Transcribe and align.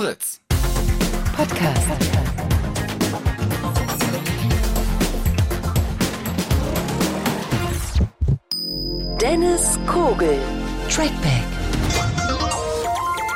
Fritz. 0.00 0.40
Podcast. 1.36 1.86
Dennis 9.20 9.78
Kogel. 9.86 10.38
Trackback. 10.88 11.42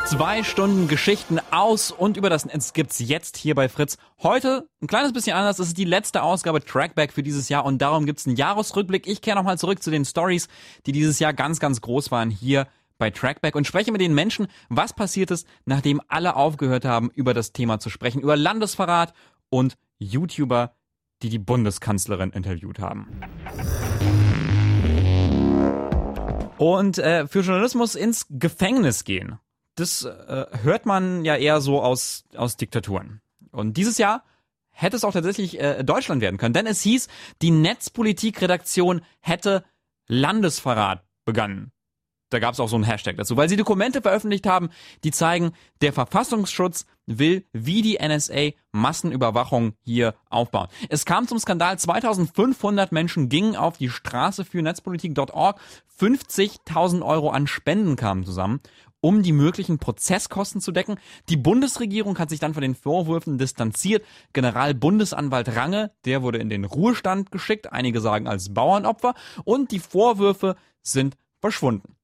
Zwei 0.06 0.42
Stunden 0.42 0.88
Geschichten 0.88 1.38
aus 1.50 1.90
und 1.90 2.16
über 2.16 2.30
das 2.30 2.46
Netz 2.46 2.72
gibt's 2.72 2.98
jetzt 2.98 3.36
hier 3.36 3.54
bei 3.54 3.68
Fritz. 3.68 3.98
Heute 4.22 4.66
ein 4.80 4.86
kleines 4.86 5.12
bisschen 5.12 5.36
anders. 5.36 5.58
Es 5.58 5.68
ist 5.68 5.76
die 5.76 5.84
letzte 5.84 6.22
Ausgabe 6.22 6.64
Trackback 6.64 7.12
für 7.12 7.22
dieses 7.22 7.50
Jahr 7.50 7.66
und 7.66 7.82
darum 7.82 8.06
gibt's 8.06 8.26
einen 8.26 8.36
Jahresrückblick. 8.36 9.06
Ich 9.06 9.20
kehre 9.20 9.36
nochmal 9.36 9.58
zurück 9.58 9.82
zu 9.82 9.90
den 9.90 10.06
Stories, 10.06 10.48
die 10.86 10.92
dieses 10.92 11.18
Jahr 11.18 11.34
ganz, 11.34 11.60
ganz 11.60 11.82
groß 11.82 12.10
waren 12.10 12.30
hier 12.30 12.66
bei 12.98 13.10
Trackback 13.10 13.54
und 13.54 13.66
spreche 13.66 13.92
mit 13.92 14.00
den 14.00 14.14
Menschen, 14.14 14.46
was 14.68 14.92
passiert 14.92 15.30
ist, 15.30 15.46
nachdem 15.64 16.00
alle 16.08 16.36
aufgehört 16.36 16.84
haben, 16.84 17.10
über 17.10 17.34
das 17.34 17.52
Thema 17.52 17.78
zu 17.78 17.90
sprechen, 17.90 18.20
über 18.20 18.36
Landesverrat 18.36 19.12
und 19.50 19.76
YouTuber, 19.98 20.74
die 21.22 21.28
die 21.28 21.38
Bundeskanzlerin 21.38 22.30
interviewt 22.30 22.78
haben. 22.78 23.08
Und 26.58 26.98
äh, 26.98 27.26
für 27.26 27.40
Journalismus 27.40 27.94
ins 27.94 28.26
Gefängnis 28.30 29.04
gehen, 29.04 29.38
das 29.74 30.04
äh, 30.04 30.46
hört 30.62 30.86
man 30.86 31.24
ja 31.24 31.36
eher 31.36 31.60
so 31.60 31.82
aus, 31.82 32.24
aus 32.36 32.56
Diktaturen. 32.56 33.20
Und 33.50 33.76
dieses 33.76 33.98
Jahr 33.98 34.24
hätte 34.70 34.96
es 34.96 35.04
auch 35.04 35.12
tatsächlich 35.12 35.60
äh, 35.60 35.82
Deutschland 35.82 36.20
werden 36.20 36.36
können, 36.36 36.54
denn 36.54 36.66
es 36.66 36.80
hieß, 36.82 37.08
die 37.42 37.50
Netzpolitikredaktion 37.50 39.02
hätte 39.20 39.64
Landesverrat 40.06 41.04
begangen. 41.24 41.72
Da 42.30 42.38
gab 42.38 42.54
es 42.54 42.60
auch 42.60 42.68
so 42.68 42.76
einen 42.76 42.84
Hashtag 42.84 43.16
dazu, 43.16 43.36
weil 43.36 43.48
sie 43.48 43.56
Dokumente 43.56 44.02
veröffentlicht 44.02 44.46
haben, 44.46 44.70
die 45.04 45.10
zeigen, 45.10 45.52
der 45.82 45.92
Verfassungsschutz 45.92 46.86
will 47.06 47.44
wie 47.52 47.82
die 47.82 47.98
NSA 48.02 48.50
Massenüberwachung 48.72 49.74
hier 49.82 50.14
aufbauen. 50.30 50.68
Es 50.88 51.04
kam 51.04 51.28
zum 51.28 51.38
Skandal, 51.38 51.78
2500 51.78 52.92
Menschen 52.92 53.28
gingen 53.28 53.56
auf 53.56 53.76
die 53.78 53.90
Straße 53.90 54.44
für 54.44 54.62
Netzpolitik.org, 54.62 55.60
50.000 56.00 57.06
Euro 57.06 57.30
an 57.30 57.46
Spenden 57.46 57.96
kamen 57.96 58.24
zusammen 58.24 58.60
um 59.04 59.22
die 59.22 59.32
möglichen 59.32 59.78
Prozesskosten 59.78 60.62
zu 60.62 60.72
decken. 60.72 60.96
Die 61.28 61.36
Bundesregierung 61.36 62.18
hat 62.18 62.30
sich 62.30 62.40
dann 62.40 62.54
von 62.54 62.62
den 62.62 62.74
Vorwürfen 62.74 63.36
distanziert. 63.36 64.02
Generalbundesanwalt 64.32 65.54
Range, 65.54 65.90
der 66.06 66.22
wurde 66.22 66.38
in 66.38 66.48
den 66.48 66.64
Ruhestand 66.64 67.30
geschickt, 67.30 67.70
einige 67.70 68.00
sagen 68.00 68.26
als 68.26 68.54
Bauernopfer, 68.54 69.12
und 69.44 69.72
die 69.72 69.78
Vorwürfe 69.78 70.56
sind 70.80 71.18
verschwunden. 71.38 71.96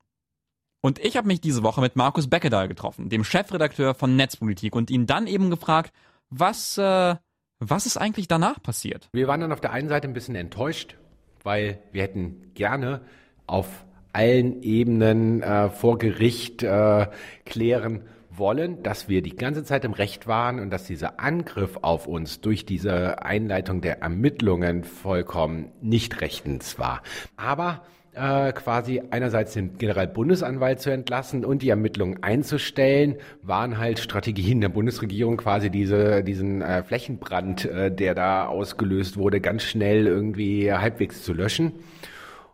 Und 0.81 0.99
ich 0.99 1.17
habe 1.17 1.27
mich 1.27 1.41
diese 1.41 1.63
Woche 1.63 1.81
mit 1.81 1.97
Markus 1.97 2.29
Beckedahl 2.29 2.69
getroffen, 2.69 3.09
dem 3.09 3.25
Chefredakteur 3.25 3.95
von 3.95 4.17
Netzpolitik, 4.17 4.75
und 4.75 4.91
ihn 4.91 5.07
dann 5.07 5.27
eben 5.27 5.51
gefragt, 5.51 5.93
was, 6.31 6.79
äh, 6.79 7.17
was 7.59 7.87
ist 7.87 7.99
eigentlich 7.99 8.29
danach 8.29 8.63
passiert? 8.63 9.09
Wir 9.13 9.29
waren 9.29 9.41
dann 9.41 9.53
auf 9.53 9.61
der 9.61 9.73
einen 9.73 9.89
Seite 9.89 10.09
ein 10.09 10.15
bisschen 10.15 10.37
enttäuscht, 10.37 10.97
weil 11.43 11.81
wir 11.93 12.03
hätten 12.03 12.55
gerne 12.55 13.03
auf 13.47 13.85
allen 14.13 14.63
Ebenen 14.63 15.43
äh, 15.43 15.69
vor 15.71 15.99
Gericht 15.99 16.63
äh, 16.63 17.09
klären 17.45 18.03
wollen, 18.31 18.83
dass 18.83 19.09
wir 19.09 19.23
die 19.23 19.37
ganze 19.37 19.65
Zeit 19.65 19.85
im 19.85 19.93
Recht 19.93 20.27
waren 20.27 20.61
und 20.61 20.71
dass 20.71 20.85
dieser 20.85 21.21
Angriff 21.21 21.79
auf 21.83 22.07
uns 22.07 22.41
durch 22.41 22.65
diese 22.65 23.23
Einleitung 23.23 23.81
der 23.81 24.01
Ermittlungen 24.01 24.85
vollkommen 24.85 25.73
nicht 25.81 26.21
rechtens 26.21 26.79
war. 26.79 27.03
Aber 27.37 27.83
äh, 28.15 28.53
quasi 28.53 29.03
einerseits 29.11 29.53
den 29.53 29.79
Generalbundesanwalt 29.79 30.81
zu 30.81 30.91
entlassen 30.91 31.45
und 31.45 31.63
die 31.63 31.69
Ermittlungen 31.69 32.23
einzustellen, 32.23 33.17
waren 33.43 33.79
halt 33.79 33.99
Strategien 33.99 34.61
der 34.61 34.69
Bundesregierung, 34.69 35.37
quasi 35.37 35.71
diese, 35.71 36.25
diesen 36.25 36.63
äh, 36.63 36.83
Flächenbrand, 36.83 37.67
äh, 37.67 37.91
der 37.91 38.15
da 38.15 38.47
ausgelöst 38.47 39.17
wurde, 39.17 39.41
ganz 39.41 39.63
schnell 39.63 40.07
irgendwie 40.07 40.73
halbwegs 40.73 41.23
zu 41.23 41.33
löschen. 41.33 41.73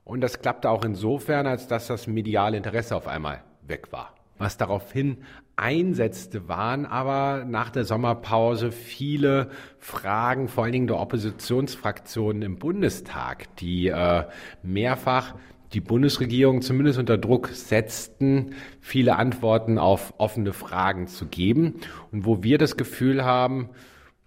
Und 0.05 0.21
das 0.21 0.41
klappte 0.41 0.71
auch 0.71 0.85
insofern, 0.85 1.47
als 1.47 1.67
dass 1.67 1.87
das 1.87 2.07
mediale 2.07 2.57
Interesse 2.57 2.95
auf 2.95 3.09
einmal 3.09 3.43
weg 3.67 3.93
war. 3.93 4.15
Was 4.39 4.57
daraufhin 4.57 5.19
einsetzte, 5.57 6.49
waren 6.49 6.85
aber 6.85 7.45
nach 7.47 7.71
der 7.71 7.85
Sommerpause 7.85 8.71
viele 8.71 9.51
Fragen, 9.79 10.49
vor 10.49 10.65
allen 10.65 10.73
Dingen 10.73 10.87
der 10.87 10.99
Oppositionsfraktionen 10.99 12.43
im 12.43 12.59
Bundestag, 12.59 13.57
die 13.57 13.89
äh, 13.89 14.25
mehrfach 14.63 15.35
die 15.73 15.81
Bundesregierung 15.81 16.63
zumindest 16.63 16.99
unter 16.99 17.19
Druck 17.19 17.49
setzten, 17.49 18.55
viele 18.81 19.17
Antworten 19.17 19.79
auf 19.79 20.15
offene 20.19 20.53
Fragen 20.53 21.07
zu 21.09 21.27
geben. 21.27 21.75
Und 22.13 22.25
wo 22.25 22.43
wir 22.43 22.59
das 22.59 22.77
Gefühl 22.77 23.25
haben, 23.25 23.71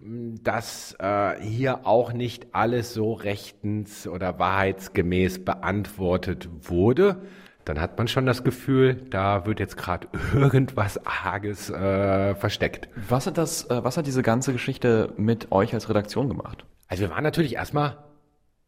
dass 0.00 0.96
äh, 0.98 1.40
hier 1.40 1.86
auch 1.86 2.12
nicht 2.12 2.54
alles 2.54 2.94
so 2.94 3.12
rechtens 3.12 4.06
oder 4.06 4.38
wahrheitsgemäß 4.38 5.44
beantwortet 5.44 6.48
wurde, 6.62 7.22
dann 7.64 7.80
hat 7.80 7.98
man 7.98 8.08
schon 8.08 8.26
das 8.26 8.44
Gefühl, 8.44 8.94
da 9.10 9.46
wird 9.46 9.60
jetzt 9.60 9.76
gerade 9.76 10.08
irgendwas 10.34 11.04
Arges 11.06 11.70
äh, 11.70 12.34
versteckt. 12.34 12.88
Was 13.08 13.26
hat 13.26 13.38
das, 13.38 13.68
äh, 13.70 13.84
was 13.84 13.96
hat 13.96 14.06
diese 14.06 14.22
ganze 14.22 14.52
Geschichte 14.52 15.12
mit 15.16 15.52
euch 15.52 15.74
als 15.74 15.88
Redaktion 15.88 16.28
gemacht? 16.28 16.64
Also 16.88 17.02
wir 17.02 17.10
waren 17.10 17.24
natürlich 17.24 17.54
erstmal 17.54 17.98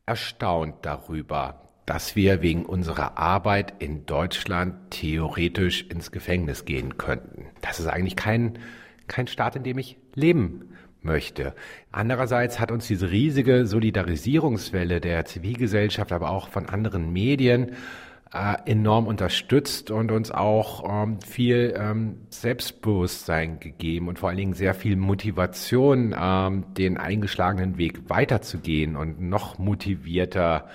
erstaunt 0.06 0.76
darüber, 0.82 1.62
dass 1.86 2.14
wir 2.16 2.42
wegen 2.42 2.64
unserer 2.64 3.19
Arbeit 3.19 3.75
in 3.81 4.06
Deutschland 4.06 4.91
theoretisch 4.91 5.82
ins 5.82 6.12
Gefängnis 6.12 6.64
gehen 6.64 6.97
könnten. 6.98 7.47
Das 7.60 7.81
ist 7.81 7.86
eigentlich 7.86 8.16
kein, 8.16 8.58
kein 9.08 9.26
Staat, 9.26 9.56
in 9.56 9.64
dem 9.64 9.78
ich 9.78 9.97
leben 10.14 10.75
möchte. 11.00 11.54
Andererseits 11.91 12.60
hat 12.60 12.70
uns 12.70 12.86
diese 12.86 13.10
riesige 13.10 13.66
Solidarisierungswelle 13.66 15.00
der 15.00 15.25
Zivilgesellschaft, 15.25 16.12
aber 16.12 16.31
auch 16.31 16.48
von 16.48 16.69
anderen 16.69 17.12
Medien 17.12 17.72
äh, 18.32 18.56
enorm 18.65 19.06
unterstützt 19.06 19.91
und 19.91 20.10
uns 20.10 20.31
auch 20.31 20.88
ähm, 20.88 21.20
viel 21.20 21.75
ähm, 21.76 22.22
Selbstbewusstsein 22.31 23.60
gegeben 23.60 24.09
und 24.09 24.19
vor 24.19 24.31
allen 24.31 24.38
Dingen 24.38 24.54
sehr 24.54 24.75
viel 24.75 24.97
Motivation, 24.97 26.15
ähm, 26.19 26.65
den 26.75 26.97
eingeschlagenen 26.97 27.76
Weg 27.76 28.09
weiterzugehen 28.09 28.97
und 28.97 29.20
noch 29.20 29.59
motivierter 29.59 30.66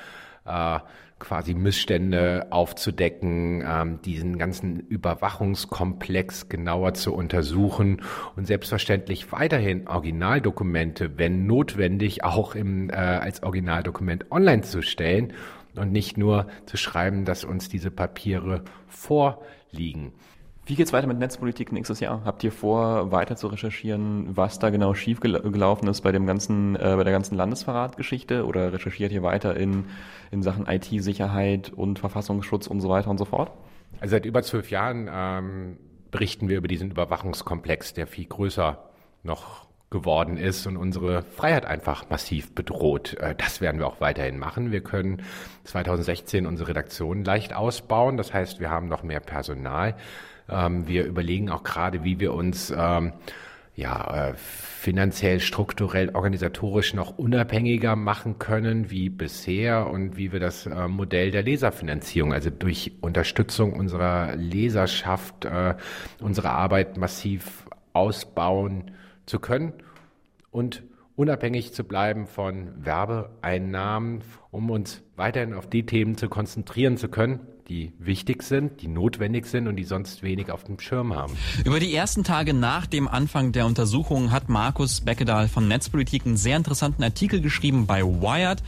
äh, 0.46 0.80
quasi 1.20 1.56
Missstände 1.56 2.46
aufzudecken, 2.52 3.64
ähm, 3.68 4.02
diesen 4.04 4.38
ganzen 4.38 4.80
Überwachungskomplex 4.80 6.50
genauer 6.50 6.94
zu 6.94 7.14
untersuchen 7.16 8.04
und 8.36 8.46
selbstverständlich 8.46 9.32
weiterhin 9.32 9.88
Originaldokumente, 9.88 11.18
wenn 11.18 11.48
notwendig, 11.48 12.24
auch 12.24 12.54
im, 12.54 12.92
äh, 12.92 12.94
als 12.94 13.42
Originaldokument 13.42 14.32
online 14.32 14.62
zu 14.62 14.84
stellen 14.84 15.34
und 15.78 15.92
nicht 15.92 16.18
nur 16.18 16.48
zu 16.66 16.78
schreiben, 16.78 17.26
dass 17.26 17.44
uns 17.44 17.70
diese 17.70 17.92
Papiere 17.92 18.64
vorliegen. 18.88 20.14
Wie 20.68 20.76
geht's 20.76 20.92
weiter 20.92 21.08
mit 21.08 21.18
Netzpolitik 21.18 21.72
nächstes 21.72 22.02
Jahr? 22.02 22.24
Habt 22.26 22.44
ihr 22.44 22.52
vor, 22.52 23.10
weiter 23.10 23.38
zu 23.38 23.48
recherchieren, 23.48 24.36
was 24.36 24.60
da 24.60 24.70
genau 24.70 24.94
schiefgelaufen 24.94 25.88
ist 25.88 26.02
bei 26.02 26.12
dem 26.12 26.26
ganzen, 26.26 26.76
äh, 26.76 26.94
bei 26.98 27.06
der 27.06 27.14
ganzen 27.14 27.36
Landesverratgeschichte? 27.36 28.46
Oder 28.46 28.74
recherchiert 28.74 29.14
ihr 29.14 29.24
weiter 29.24 29.56
in, 29.56 29.86
in 30.30 30.44
Sachen 30.44 30.68
IT-Sicherheit 30.68 31.72
und 31.72 32.00
Verfassungsschutz 32.00 32.68
und 32.68 32.82
so 32.82 32.90
weiter 32.90 33.10
und 33.10 33.18
so 33.18 33.24
fort? 33.24 33.54
Also 34.02 34.12
seit 34.12 34.26
über 34.26 34.44
zwölf 34.44 34.70
Jahren 34.70 35.10
ähm, 35.10 35.78
berichten 36.12 36.50
wir 36.50 36.58
über 36.58 36.68
diesen 36.68 36.92
Überwachungskomplex, 36.92 37.94
der 37.94 38.06
viel 38.06 38.26
größer 38.26 38.84
noch 39.24 39.67
geworden 39.90 40.38
ist 40.38 40.68
und 40.68 40.76
unsere 40.76 41.24
Freiheit 41.24 41.66
einfach 41.66 42.10
massiv 42.10 42.54
bedroht. 42.54 43.16
Äh, 43.16 43.36
das 43.36 43.62
werden 43.62 43.80
wir 43.80 43.88
auch 43.88 44.02
weiterhin 44.02 44.38
machen. 44.38 44.72
Wir 44.72 44.82
können 44.82 45.24
2016 45.64 46.46
unsere 46.46 46.70
Redaktion 46.70 47.24
leicht 47.24 47.56
ausbauen. 47.56 48.18
Das 48.18 48.34
heißt, 48.34 48.60
wir 48.60 48.70
haben 48.70 48.90
noch 48.90 49.04
mehr 49.04 49.22
Personal. 49.22 49.96
Ähm, 50.50 50.88
wir 50.88 51.06
überlegen 51.06 51.50
auch 51.50 51.64
gerade, 51.64 52.04
wie 52.04 52.20
wir 52.20 52.34
uns 52.34 52.74
ähm, 52.76 53.14
ja, 53.76 54.32
äh, 54.32 54.34
finanziell, 54.36 55.40
strukturell, 55.40 56.10
organisatorisch 56.10 56.94
noch 56.94 57.18
unabhängiger 57.18 57.96
machen 57.96 58.40
können 58.40 58.90
wie 58.90 59.08
bisher 59.08 59.88
und 59.88 60.18
wie 60.18 60.34
wir 60.34 60.42
das 60.42 60.66
äh, 60.66 60.88
Modell 60.90 61.32
der 61.32 61.44
Leserfinanzierung, 61.44 62.34
also 62.34 62.50
durch 62.50 62.92
Unterstützung 63.00 63.74
unserer 63.74 64.36
Leserschaft, 64.36 65.48
unsere 66.20 66.50
Arbeit 66.50 66.98
massiv 66.98 67.66
ausbauen 67.94 68.92
zu 69.28 69.40
können 69.40 69.74
und 70.50 70.84
unabhängig 71.16 71.74
zu 71.74 71.84
bleiben 71.84 72.26
von 72.26 72.84
Werbeeinnahmen, 72.84 74.24
um 74.52 74.70
uns 74.70 75.04
weiterhin 75.16 75.54
auf 75.54 75.68
die 75.70 75.86
Themen 75.86 76.18
zu 76.18 76.30
konzentrieren 76.30 76.98
zu 76.98 77.10
können, 77.10 77.42
die 77.68 77.92
wichtig 78.00 78.44
sind, 78.44 78.82
die 78.82 78.88
notwendig 78.88 79.46
sind 79.46 79.68
und 79.68 79.76
die 79.76 79.84
sonst 79.84 80.24
wenig 80.24 80.52
auf 80.52 80.64
dem 80.64 80.80
Schirm 80.80 81.14
haben. 81.14 81.36
Über 81.66 81.80
die 81.80 81.94
ersten 81.94 82.24
Tage 82.24 82.54
nach 82.54 82.86
dem 82.86 83.08
Anfang 83.08 83.52
der 83.52 83.66
Untersuchung 83.66 84.32
hat 84.32 84.48
Markus 84.48 85.02
Beckedahl 85.02 85.48
von 85.48 85.68
Netzpolitik 85.68 86.26
einen 86.26 86.38
sehr 86.38 86.56
interessanten 86.56 87.04
Artikel 87.04 87.42
geschrieben 87.42 87.86
bei 87.86 88.04
Wired. 88.04 88.64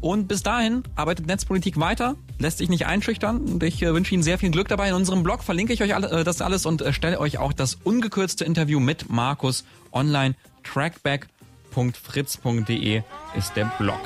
Und 0.00 0.26
bis 0.26 0.42
dahin 0.42 0.82
arbeitet 0.96 1.26
Netzpolitik 1.26 1.78
weiter 1.78 2.16
lässt 2.38 2.58
sich 2.58 2.68
nicht 2.68 2.86
einschüchtern 2.86 3.40
und 3.40 3.62
ich 3.62 3.82
äh, 3.82 3.94
wünsche 3.94 4.12
Ihnen 4.14 4.22
sehr 4.22 4.38
viel 4.38 4.50
Glück 4.50 4.68
dabei. 4.68 4.88
In 4.88 4.94
unserem 4.94 5.22
Blog 5.22 5.42
verlinke 5.42 5.72
ich 5.72 5.82
euch 5.82 5.90
äh, 5.90 6.24
das 6.24 6.42
alles 6.42 6.66
und 6.66 6.82
äh, 6.82 6.92
stelle 6.92 7.18
euch 7.20 7.38
auch 7.38 7.52
das 7.52 7.78
ungekürzte 7.84 8.44
Interview 8.44 8.80
mit 8.80 9.08
Markus 9.10 9.64
online. 9.92 10.34
Trackback.fritz.de 10.62 13.02
ist 13.36 13.56
der 13.56 13.64
Blog. 13.78 14.00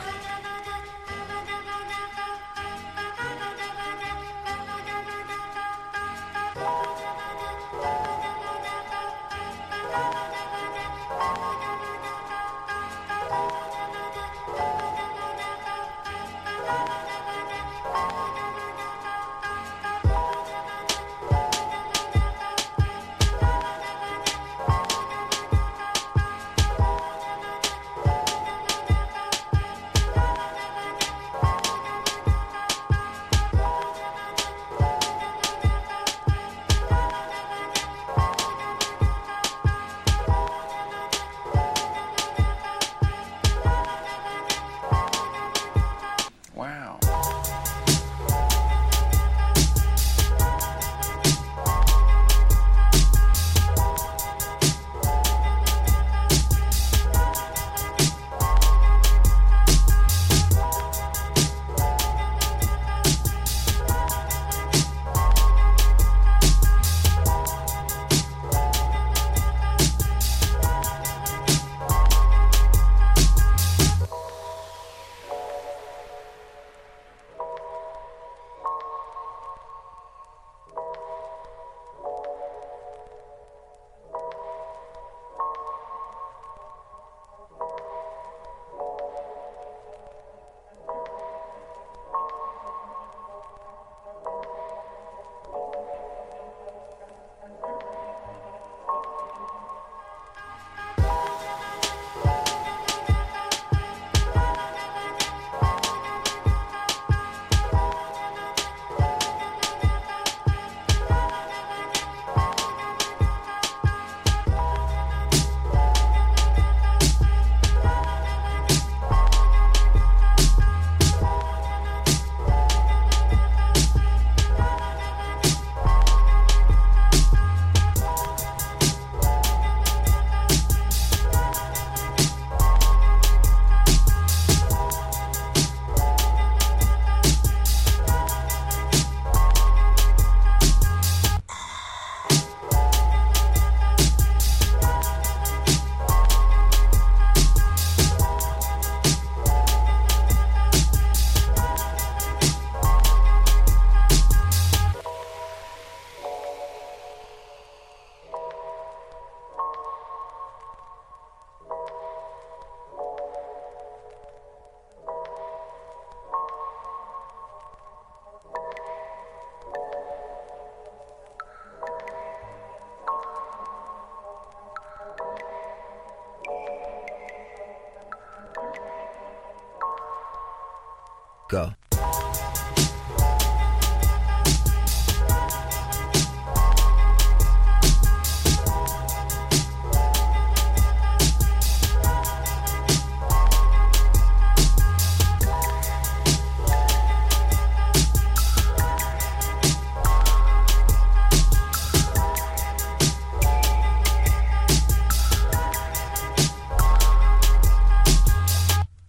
Go. 181.48 181.72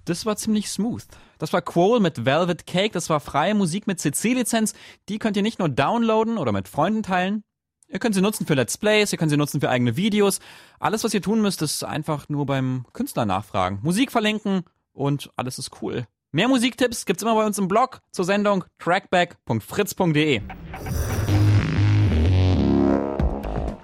Das 0.06 0.26
war 0.26 0.36
ziemlich 0.38 0.70
smooth. 0.70 1.04
Das 1.40 1.54
war 1.54 1.62
Quoll 1.62 2.02
mit 2.02 2.26
Velvet 2.26 2.68
Cake, 2.68 2.92
das 2.92 3.10
war 3.10 3.20
freie 3.20 3.56
Musik 3.56 3.88
mit 3.88 4.00
CC-Lizenz. 4.00 4.74
Die 5.08 5.18
könnt 5.18 5.38
ihr 5.38 5.42
nicht 5.42 5.58
nur 5.58 5.70
downloaden 5.70 6.38
oder 6.38 6.52
mit 6.52 6.68
Freunden 6.68 7.02
teilen. 7.02 7.44
Ihr 7.88 7.98
könnt 7.98 8.14
sie 8.14 8.22
nutzen 8.22 8.46
für 8.46 8.54
Let's 8.54 8.78
Plays, 8.78 9.12
ihr 9.12 9.18
könnt 9.18 9.32
sie 9.32 9.38
nutzen 9.38 9.62
für 9.62 9.70
eigene 9.70 9.96
Videos. 9.96 10.40
Alles, 10.80 11.04
was 11.04 11.14
ihr 11.14 11.22
tun 11.24 11.42
müsst, 11.42 11.64
ist 11.64 11.84
einfach 11.84 12.30
nur 12.30 12.46
beim 12.46 12.86
Künstler 12.94 13.26
nachfragen. 13.26 13.80
Musik 13.82 14.12
verlinken 14.12 14.64
und 14.94 15.32
alles 15.38 15.58
ist 15.58 15.82
cool. 15.82 16.06
Mehr 16.32 16.50
Musiktipps 16.50 17.06
gibt's 17.06 17.24
immer 17.24 17.34
bei 17.34 17.46
uns 17.46 17.58
im 17.58 17.68
Blog 17.68 18.02
zur 18.12 18.26
Sendung 18.26 18.66
trackback.fritz.de. 18.78 20.42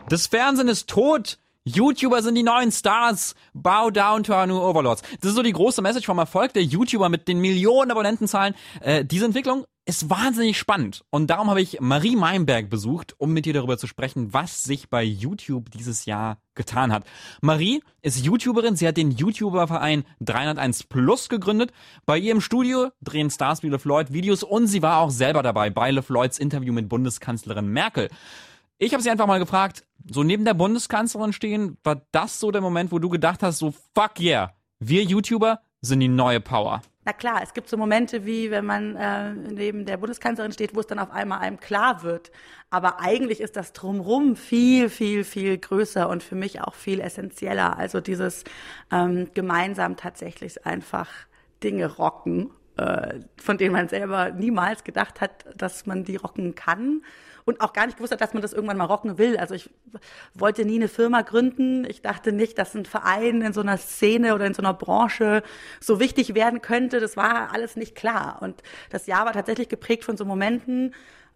Das 0.10 0.28
Fernsehen 0.28 0.68
ist 0.68 0.88
tot. 0.88 1.40
YouTuber 1.68 2.22
sind 2.22 2.36
die 2.36 2.44
neuen 2.44 2.72
Stars. 2.72 3.34
Bow 3.56 3.90
down 3.90 4.24
to 4.24 4.34
our 4.34 4.46
new 4.46 4.60
overlords. 4.60 5.02
Das 5.20 5.32
ist 5.32 5.36
so 5.36 5.42
die 5.42 5.52
große 5.52 5.82
Message 5.82 6.06
vom 6.06 6.20
Erfolg 6.20 6.54
der 6.54 6.62
YouTuber 6.62 7.10
mit 7.10 7.28
den 7.28 7.40
Millionen 7.40 7.90
Abonnentenzahlen. 7.90 8.54
Äh, 8.82 9.04
diese 9.04 9.26
Entwicklung 9.26 9.66
ist 9.86 10.08
wahnsinnig 10.08 10.60
spannend. 10.60 11.04
Und 11.10 11.32
darum 11.32 11.50
habe 11.50 11.62
ich 11.62 11.82
Marie 11.82 12.16
Meinberg 12.16 12.70
besucht, 12.70 13.16
um 13.18 13.34
mit 13.34 13.48
ihr 13.48 13.54
darüber 13.54 13.80
zu 13.80 13.88
sprechen, 13.88 14.32
was 14.32 14.64
sich 14.64 14.90
bei 14.90 15.04
YouTube 15.04 15.72
dieses 15.72 16.06
Jahr 16.06 16.38
getan 16.54 16.94
hat. 16.94 17.04
Marie 17.42 17.82
ist 18.04 18.24
YouTuberin. 18.24 18.76
Sie 18.76 18.88
hat 18.88 18.98
den 18.98 19.10
YouTuberverein 19.10 20.04
301 20.22 20.84
Plus 20.84 21.30
gegründet. 21.30 21.72
Bei 22.06 22.20
ihr 22.20 22.32
im 22.32 22.42
Studio 22.42 22.90
drehen 23.02 23.32
Stars 23.32 23.64
wie 23.64 23.70
LeFloid 23.70 24.14
Videos 24.14 24.44
und 24.44 24.68
sie 24.68 24.84
war 24.84 25.00
auch 25.00 25.10
selber 25.10 25.42
dabei 25.42 25.72
bei 25.72 25.90
LeFloids 25.90 26.38
Interview 26.38 26.74
mit 26.74 26.90
Bundeskanzlerin 26.90 27.68
Merkel. 27.68 28.10
Ich 28.78 28.92
habe 28.92 29.02
sie 29.02 29.10
einfach 29.10 29.28
mal 29.28 29.40
gefragt, 29.40 29.86
so 30.06 30.24
neben 30.24 30.44
der 30.44 30.54
Bundeskanzlerin 30.54 31.32
stehen, 31.32 31.78
war 31.84 32.02
das 32.12 32.42
so 32.42 32.52
der 32.52 32.60
Moment, 32.60 32.92
wo 32.92 33.00
du 33.00 33.08
gedacht 33.08 33.42
hast, 33.42 33.60
so 33.60 33.74
fuck 33.94 34.20
yeah, 34.20 34.54
wir 34.80 35.04
YouTuber 35.04 35.62
sind 35.80 36.02
die 36.02 36.10
neue 36.10 36.42
Power? 36.42 36.82
Na 37.06 37.14
klar, 37.14 37.40
es 37.42 37.54
gibt 37.54 37.70
so 37.70 37.78
Momente 37.78 38.26
wie, 38.26 38.52
wenn 38.52 38.66
man 38.66 38.98
äh, 38.98 39.34
neben 39.34 39.86
der 39.86 39.96
Bundeskanzlerin 39.96 40.52
steht, 40.52 40.76
wo 40.76 40.82
es 40.82 40.88
dann 40.88 41.00
auf 41.00 41.12
einmal 41.12 41.40
einem 41.40 41.60
klar 41.60 42.04
wird. 42.04 42.32
Aber 42.70 43.00
eigentlich 43.00 43.40
ist 43.40 43.56
das 43.56 43.72
drumrum 43.72 44.36
viel, 44.36 44.90
viel, 44.90 45.24
viel 45.24 45.58
größer 45.58 46.10
und 46.10 46.22
für 46.22 46.36
mich 46.36 46.62
auch 46.62 46.74
viel 46.74 47.00
essentieller. 47.00 47.78
Also 47.78 48.02
dieses 48.02 48.44
ähm, 48.92 49.30
gemeinsam 49.34 49.96
tatsächlich 49.96 50.66
einfach 50.66 51.10
Dinge 51.64 51.96
rocken 51.96 52.52
äh, 52.78 53.20
von 53.38 53.58
denen 53.58 53.72
man 53.72 53.88
selber 53.88 54.32
niemals 54.32 54.84
gedacht 54.84 55.22
hat, 55.22 55.46
dass 55.56 55.86
man 55.86 56.04
die 56.04 56.18
rocken 56.18 56.56
kann 56.56 57.04
und 57.46 57.62
auch 57.62 57.74
gar 57.74 57.86
nicht 57.86 57.98
gewusst 57.98 58.12
hat, 58.12 58.22
dass 58.22 58.34
man 58.34 58.42
das 58.42 58.54
irgendwann 58.54 58.78
mal 58.78 58.86
rocken 58.86 59.18
will. 59.18 59.38
Also 59.38 59.54
ich 59.54 59.70
wollte 60.34 60.66
nie 60.66 60.76
eine 60.76 60.88
Firma 60.88 61.22
gründen. 61.22 61.86
Ich 61.86 62.02
dachte 62.02 62.32
nicht, 62.32 62.58
dass 62.58 62.74
ein 62.74 62.86
Verein 62.86 63.42
in 63.42 63.54
so 63.54 63.62
einer 63.62 63.78
Szene 63.78 64.34
oder 64.34 64.48
in 64.48 64.56
so 64.56 64.64
einer 64.64 64.74
Branche 64.74 65.44
so 65.80 66.00
wichtig 66.00 66.34
werden 66.34 66.62
könnte. 66.62 67.00
Das 67.00 67.16
war 67.16 67.54
alles 67.54 67.76
nicht 67.76 67.96
klar. 67.96 68.40
Und 68.42 68.64
das 68.90 69.06
Jahr 69.06 69.26
war 69.26 69.34
tatsächlich 69.34 69.70
geprägt 69.70 70.04
von 70.04 70.18
so 70.18 70.26
Momenten, 70.26 70.94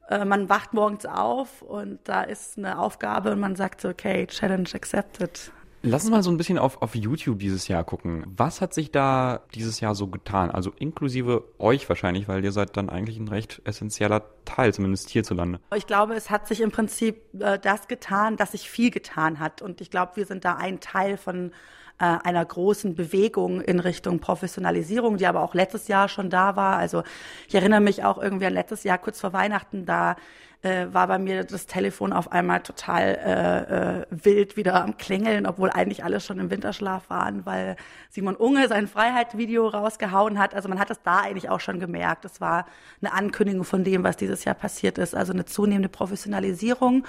äh, 0.10 0.26
man 0.26 0.50
wacht 0.50 0.74
morgens 0.74 1.06
auf 1.06 1.62
und 1.62 2.00
da 2.06 2.24
ist 2.24 2.58
eine 2.58 2.80
Aufgabe 2.80 3.32
und 3.32 3.40
man 3.40 3.56
sagt 3.56 3.82
so, 3.82 3.90
okay, 3.90 4.26
Challenge 4.26 4.70
accepted. 4.74 5.52
Lass 5.82 6.04
uns 6.04 6.12
mal 6.12 6.24
so 6.24 6.30
ein 6.30 6.38
bisschen 6.38 6.58
auf, 6.58 6.82
auf 6.82 6.94
YouTube 6.94 7.40
dieses 7.40 7.68
Jahr 7.70 7.86
gucken. 7.86 8.26
Was 8.36 8.60
hat 8.60 8.74
sich 8.74 8.92
da 8.92 9.42
dieses 9.56 9.80
Jahr 9.80 9.96
so 9.96 10.08
getan? 10.08 10.52
Also 10.52 10.72
inklusive 10.78 11.46
euch 11.58 11.88
wahrscheinlich, 11.88 12.28
weil 12.28 12.44
ihr 12.44 12.52
seid 12.52 12.76
dann 12.76 12.90
eigentlich 12.90 13.18
ein 13.18 13.30
recht 13.30 13.62
essentieller 13.64 14.24
Teil, 14.44 14.74
zumindest 14.74 15.10
hierzulande. 15.10 15.60
Ich 15.76 15.88
glaube, 15.88 16.16
es 16.16 16.30
hat 16.30 16.48
sich 16.48 16.60
im 16.60 16.72
Prinzip 16.72 17.22
äh, 17.40 17.58
das 17.60 17.88
getan, 17.88 18.36
dass 18.36 18.52
sich 18.52 18.70
viel 18.70 18.92
getan 18.92 19.40
hat. 19.40 19.62
Und 19.62 19.80
ich 19.80 19.90
glaube, 19.90 20.14
wir 20.16 20.26
sind 20.26 20.44
da 20.44 20.56
ein 20.56 20.82
Teil 20.82 21.16
von 21.16 21.52
äh, 22.00 22.06
einer 22.06 22.44
großen 22.44 22.96
Bewegung 22.96 23.62
in 23.62 23.80
Richtung 23.80 24.20
Professionalisierung, 24.20 25.18
die 25.18 25.28
aber 25.28 25.42
auch 25.42 25.54
letztes 25.54 25.88
Jahr 25.88 26.10
schon 26.10 26.30
da 26.30 26.56
war. 26.56 26.78
Also 26.78 27.04
ich 27.48 27.56
erinnere 27.56 27.82
mich 27.82 28.04
auch 28.04 28.18
irgendwie 28.18 28.46
an 28.46 28.54
letztes 28.54 28.84
Jahr 28.84 28.98
kurz 28.98 29.22
vor 29.22 29.32
Weihnachten, 29.32 29.86
da 29.86 30.18
äh, 30.62 30.88
war 30.92 31.08
bei 31.08 31.20
mir 31.20 31.44
das 31.44 31.68
Telefon 31.68 32.12
auf 32.12 32.32
einmal 32.32 32.62
total 32.62 33.04
äh, 33.04 34.02
äh, 34.02 34.06
wild 34.10 34.58
wieder 34.58 34.84
am 34.84 34.98
Klingeln, 34.98 35.46
obwohl 35.46 35.70
eigentlich 35.70 36.04
alle 36.04 36.20
schon 36.20 36.40
im 36.40 36.52
Winterschlaf 36.52 37.10
waren, 37.10 37.46
weil 37.46 37.78
Simon 38.10 38.36
Unge 38.36 38.68
sein 38.68 38.88
Freiheit-Video 38.88 39.68
rausgehauen 39.68 40.38
hat. 40.38 40.54
Also 40.54 40.68
man 40.68 40.80
hat 40.80 40.92
es 40.92 41.02
da 41.02 41.20
eigentlich 41.20 41.50
auch 41.50 41.60
schon 41.60 41.80
gemerkt. 41.80 42.26
Das 42.26 42.42
war 42.42 42.66
eine 43.02 43.14
Ankündigung 43.14 43.64
von 43.64 43.84
dem, 43.84 44.04
was 44.04 44.18
dieses 44.18 44.44
Jahr 44.44 44.56
passiert 44.56 44.98
ist. 44.98 45.16
Also 45.16 45.32
eine 45.32 45.46
zunehmende 45.46 45.90
Professionalisierung 45.90 47.06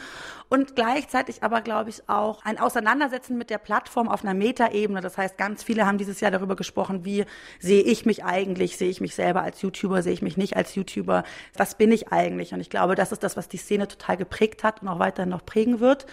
und 0.48 0.76
gleichzeitig 0.76 1.42
aber, 1.42 1.60
glaube 1.60 1.90
ich, 1.90 2.08
auch 2.08 2.44
ein 2.44 2.58
Auseinandersetzen 2.58 3.38
mit 3.38 3.50
der 3.50 3.58
Plattform 3.58 4.08
auf 4.08 4.24
einer 4.24 4.34
Metaebene. 4.34 5.00
Das 5.00 5.16
heißt, 5.16 5.38
ganz 5.38 5.62
viele 5.62 5.86
haben 5.86 5.96
dieses 5.96 6.20
Jahr 6.20 6.30
darüber 6.30 6.56
gesprochen, 6.56 7.04
wie 7.04 7.24
sehe 7.60 7.82
ich 7.82 8.04
mich 8.04 8.24
eigentlich? 8.24 8.76
Sehe 8.76 8.90
ich 8.90 9.00
mich 9.00 9.14
selber 9.14 9.42
als 9.42 9.62
YouTuber? 9.62 10.02
Sehe 10.02 10.12
ich 10.12 10.22
mich 10.22 10.36
nicht 10.36 10.56
als 10.56 10.74
YouTuber? 10.74 11.24
Was 11.56 11.76
bin 11.76 11.92
ich 11.92 12.12
eigentlich? 12.12 12.52
Und 12.52 12.60
ich 12.60 12.68
glaube, 12.68 12.94
das 12.94 13.12
ist 13.12 13.22
das, 13.22 13.36
was 13.40 13.48
die 13.48 13.56
Szene 13.56 13.88
total 13.88 14.18
geprägt 14.18 14.62
hat 14.62 14.82
und 14.82 14.88
auch 14.88 14.98
weiterhin 14.98 15.30
noch 15.30 15.46
prägen 15.46 15.80
wird 15.80 16.04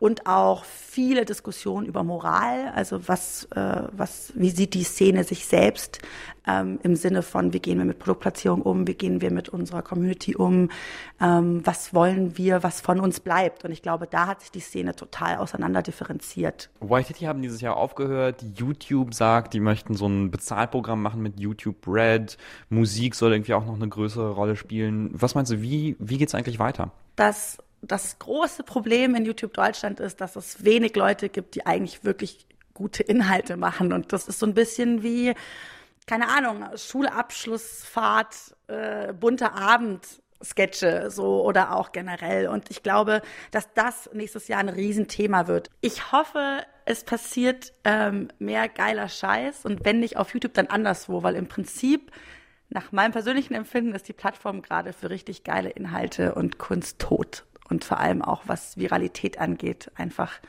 und 0.00 0.26
auch 0.26 0.64
viele 0.64 1.24
Diskussionen 1.24 1.86
über 1.86 2.04
Moral, 2.04 2.72
also 2.74 3.08
was, 3.08 3.44
äh, 3.54 3.82
was, 3.92 4.32
wie 4.34 4.50
sieht 4.50 4.74
die 4.74 4.84
Szene 4.84 5.24
sich 5.24 5.46
selbst 5.46 6.00
ähm, 6.46 6.78
im 6.82 6.96
Sinne 6.96 7.22
von, 7.22 7.52
wie 7.52 7.60
gehen 7.60 7.78
wir 7.78 7.84
mit 7.84 7.98
Produktplatzierung 7.98 8.62
um, 8.62 8.86
wie 8.86 8.94
gehen 8.94 9.20
wir 9.20 9.30
mit 9.30 9.48
unserer 9.48 9.82
Community 9.82 10.34
um, 10.34 10.70
ähm, 11.20 11.60
was 11.64 11.94
wollen 11.94 12.38
wir, 12.38 12.62
was 12.62 12.80
von 12.80 13.00
uns 13.00 13.20
bleibt. 13.20 13.64
Und 13.64 13.70
ich 13.70 13.82
glaube, 13.82 14.06
da 14.06 14.26
hat 14.26 14.40
sich 14.40 14.50
die 14.50 14.60
Szene 14.60 14.94
total 14.94 15.36
auseinander 15.36 15.82
differenziert. 15.82 16.70
White 16.80 17.14
haben 17.26 17.42
dieses 17.42 17.60
Jahr 17.60 17.76
aufgehört, 17.76 18.44
YouTube 18.54 19.14
sagt, 19.14 19.54
die 19.54 19.60
möchten 19.60 19.94
so 19.94 20.06
ein 20.06 20.30
Bezahlprogramm 20.30 21.02
machen 21.02 21.22
mit 21.22 21.38
YouTube 21.38 21.86
Red, 21.86 22.38
Musik 22.70 23.14
soll 23.14 23.32
irgendwie 23.32 23.54
auch 23.54 23.66
noch 23.66 23.74
eine 23.74 23.88
größere 23.88 24.30
Rolle 24.30 24.56
spielen. 24.56 25.10
Was 25.12 25.34
meinst 25.34 25.52
du, 25.52 25.60
wie, 25.60 25.96
wie 25.98 26.18
geht's 26.18 26.34
eigentlich 26.34 26.58
weiter? 26.58 26.92
Das 27.16 27.58
das 27.82 28.18
große 28.18 28.62
Problem 28.64 29.14
in 29.14 29.24
YouTube 29.24 29.54
Deutschland 29.54 30.00
ist, 30.00 30.20
dass 30.20 30.36
es 30.36 30.64
wenig 30.64 30.96
Leute 30.96 31.28
gibt, 31.28 31.54
die 31.54 31.66
eigentlich 31.66 32.04
wirklich 32.04 32.46
gute 32.74 33.02
Inhalte 33.02 33.56
machen. 33.56 33.92
Und 33.92 34.12
das 34.12 34.28
ist 34.28 34.38
so 34.38 34.46
ein 34.46 34.54
bisschen 34.54 35.02
wie, 35.02 35.34
keine 36.06 36.28
Ahnung, 36.28 36.64
Schulabschlussfahrt, 36.76 38.34
äh, 38.68 39.12
bunter 39.12 39.54
Abend. 39.54 40.06
Sketche 40.40 41.10
so 41.10 41.44
oder 41.44 41.74
auch 41.74 41.90
generell. 41.90 42.46
Und 42.46 42.70
ich 42.70 42.84
glaube, 42.84 43.22
dass 43.50 43.74
das 43.74 44.08
nächstes 44.12 44.46
Jahr 44.46 44.60
ein 44.60 44.68
Riesenthema 44.68 45.48
wird. 45.48 45.68
Ich 45.80 46.12
hoffe, 46.12 46.64
es 46.84 47.02
passiert 47.02 47.72
ähm, 47.82 48.28
mehr 48.38 48.68
geiler 48.68 49.08
Scheiß 49.08 49.64
und 49.64 49.84
wenn 49.84 49.98
nicht 49.98 50.16
auf 50.16 50.32
YouTube, 50.32 50.54
dann 50.54 50.68
anderswo, 50.68 51.24
weil 51.24 51.34
im 51.34 51.48
Prinzip 51.48 52.12
nach 52.68 52.92
meinem 52.92 53.10
persönlichen 53.10 53.54
Empfinden 53.54 53.96
ist 53.96 54.06
die 54.06 54.12
Plattform 54.12 54.62
gerade 54.62 54.92
für 54.92 55.10
richtig 55.10 55.42
geile 55.42 55.70
Inhalte 55.70 56.36
und 56.36 56.58
Kunst 56.58 57.00
tot 57.00 57.44
und 57.68 57.84
vor 57.84 57.98
allem 57.98 58.22
auch 58.22 58.42
was 58.46 58.76
Viralität 58.76 59.38
angeht, 59.38 59.90
einfach 59.96 60.40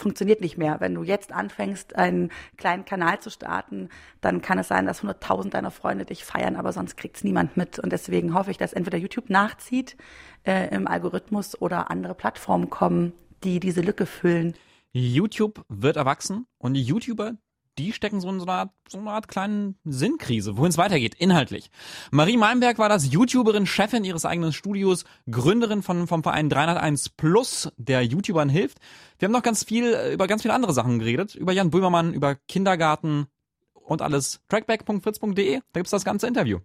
funktioniert 0.00 0.40
nicht 0.40 0.58
mehr. 0.58 0.80
Wenn 0.80 0.94
du 0.94 1.04
jetzt 1.04 1.32
anfängst, 1.32 1.94
einen 1.94 2.30
kleinen 2.56 2.84
Kanal 2.84 3.20
zu 3.20 3.30
starten, 3.30 3.90
dann 4.20 4.40
kann 4.40 4.58
es 4.58 4.68
sein, 4.68 4.86
dass 4.86 5.02
100.000 5.02 5.50
deiner 5.50 5.70
Freunde 5.70 6.06
dich 6.06 6.24
feiern, 6.24 6.56
aber 6.56 6.72
sonst 6.72 6.96
kriegt 6.96 7.16
es 7.16 7.24
niemand 7.24 7.56
mit. 7.56 7.78
Und 7.78 7.92
deswegen 7.92 8.34
hoffe 8.34 8.50
ich, 8.50 8.56
dass 8.56 8.72
entweder 8.72 8.98
YouTube 8.98 9.30
nachzieht 9.30 9.96
äh, 10.44 10.74
im 10.74 10.88
Algorithmus 10.88 11.60
oder 11.60 11.90
andere 11.90 12.14
Plattformen 12.14 12.70
kommen, 12.70 13.12
die 13.44 13.60
diese 13.60 13.82
Lücke 13.82 14.06
füllen. 14.06 14.54
YouTube 14.92 15.64
wird 15.68 15.96
erwachsen 15.96 16.46
und 16.58 16.74
die 16.74 16.82
YouTuber, 16.82 17.34
die 17.78 17.92
stecken 17.92 18.20
so 18.20 18.28
in 18.28 18.40
so 18.40 18.46
einer 18.46 18.54
Art, 18.54 18.70
so 18.88 18.98
einer 18.98 19.12
Art 19.12 19.28
kleinen 19.28 19.76
Sinnkrise, 19.84 20.56
wohin 20.56 20.70
es 20.70 20.78
weitergeht, 20.78 21.14
inhaltlich. 21.14 21.70
Marie 22.10 22.36
Meinberg 22.36 22.78
war 22.78 22.88
das 22.88 23.12
YouTuberin, 23.12 23.66
Chefin 23.66 24.04
ihres 24.04 24.24
eigenen 24.24 24.52
Studios, 24.52 25.04
Gründerin 25.30 25.82
von, 25.82 26.06
vom 26.06 26.22
Verein 26.22 26.48
301 26.48 27.10
Plus, 27.10 27.72
der 27.76 28.02
YouTubern 28.02 28.48
hilft. 28.48 28.78
Wir 29.18 29.26
haben 29.26 29.32
noch 29.32 29.42
ganz 29.42 29.64
viel, 29.64 29.92
äh, 29.94 30.12
über 30.12 30.26
ganz 30.26 30.42
viele 30.42 30.54
andere 30.54 30.72
Sachen 30.72 30.98
geredet, 30.98 31.34
über 31.34 31.52
Jan 31.52 31.70
Böhmermann, 31.70 32.12
über 32.12 32.36
Kindergarten 32.48 33.26
und 33.74 34.02
alles. 34.02 34.40
Trackback.fritz.de, 34.48 35.60
da 35.72 35.80
gibt's 35.80 35.90
das 35.90 36.04
ganze 36.04 36.26
Interview. 36.26 36.58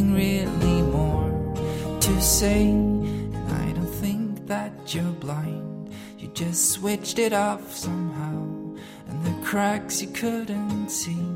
Nothing 0.00 0.14
really 0.14 0.82
more 0.82 1.30
to 2.00 2.20
say. 2.20 2.68
And 2.68 3.52
I 3.52 3.72
don't 3.72 3.86
think 3.86 4.46
that 4.46 4.94
you're 4.94 5.04
blind. 5.04 5.92
You 6.18 6.28
just 6.28 6.72
switched 6.72 7.18
it 7.18 7.32
off 7.32 7.72
somehow. 7.76 8.76
And 9.08 9.24
the 9.24 9.46
cracks 9.46 10.00
you 10.00 10.08
couldn't 10.08 10.88
see. 10.88 11.29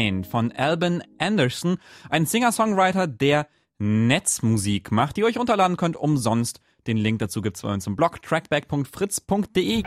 Blind 0.00 0.26
von 0.26 0.50
Alban 0.52 1.02
Anderson, 1.18 1.76
ein 2.08 2.24
Singer-Songwriter, 2.24 3.06
der 3.06 3.46
Netzmusik 3.78 4.90
macht, 4.90 5.16
die 5.16 5.20
ihr 5.20 5.26
euch 5.26 5.36
runterladen 5.36 5.76
könnt 5.76 5.94
umsonst. 5.94 6.60
Den 6.86 6.96
Link 6.96 7.18
dazu 7.18 7.42
gibt's 7.42 7.60
bei 7.60 7.70
uns 7.70 7.86
im 7.86 7.96
Blog 7.96 8.22
trackback.fritz.de. 8.22 9.82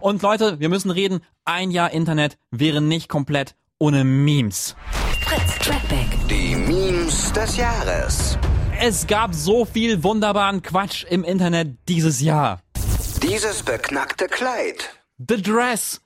Und 0.00 0.20
Leute, 0.20 0.60
wir 0.60 0.68
müssen 0.68 0.90
reden, 0.90 1.20
ein 1.46 1.70
Jahr 1.70 1.90
Internet 1.90 2.36
wäre 2.50 2.82
nicht 2.82 3.08
komplett 3.08 3.54
ohne 3.78 4.04
Memes. 4.04 4.76
Fritz 5.22 5.58
Trackback. 5.60 6.28
Die 6.28 6.54
Memes 6.54 7.32
des 7.32 7.56
Jahres. 7.56 8.36
Es 8.78 9.06
gab 9.06 9.34
so 9.34 9.64
viel 9.64 10.02
wunderbaren 10.02 10.60
Quatsch 10.60 11.04
im 11.08 11.24
Internet 11.24 11.78
dieses 11.88 12.20
Jahr. 12.20 12.60
Dieses 13.22 13.62
beknackte 13.62 14.26
Kleid. 14.26 14.90
The 15.16 15.40
Dress. 15.40 16.02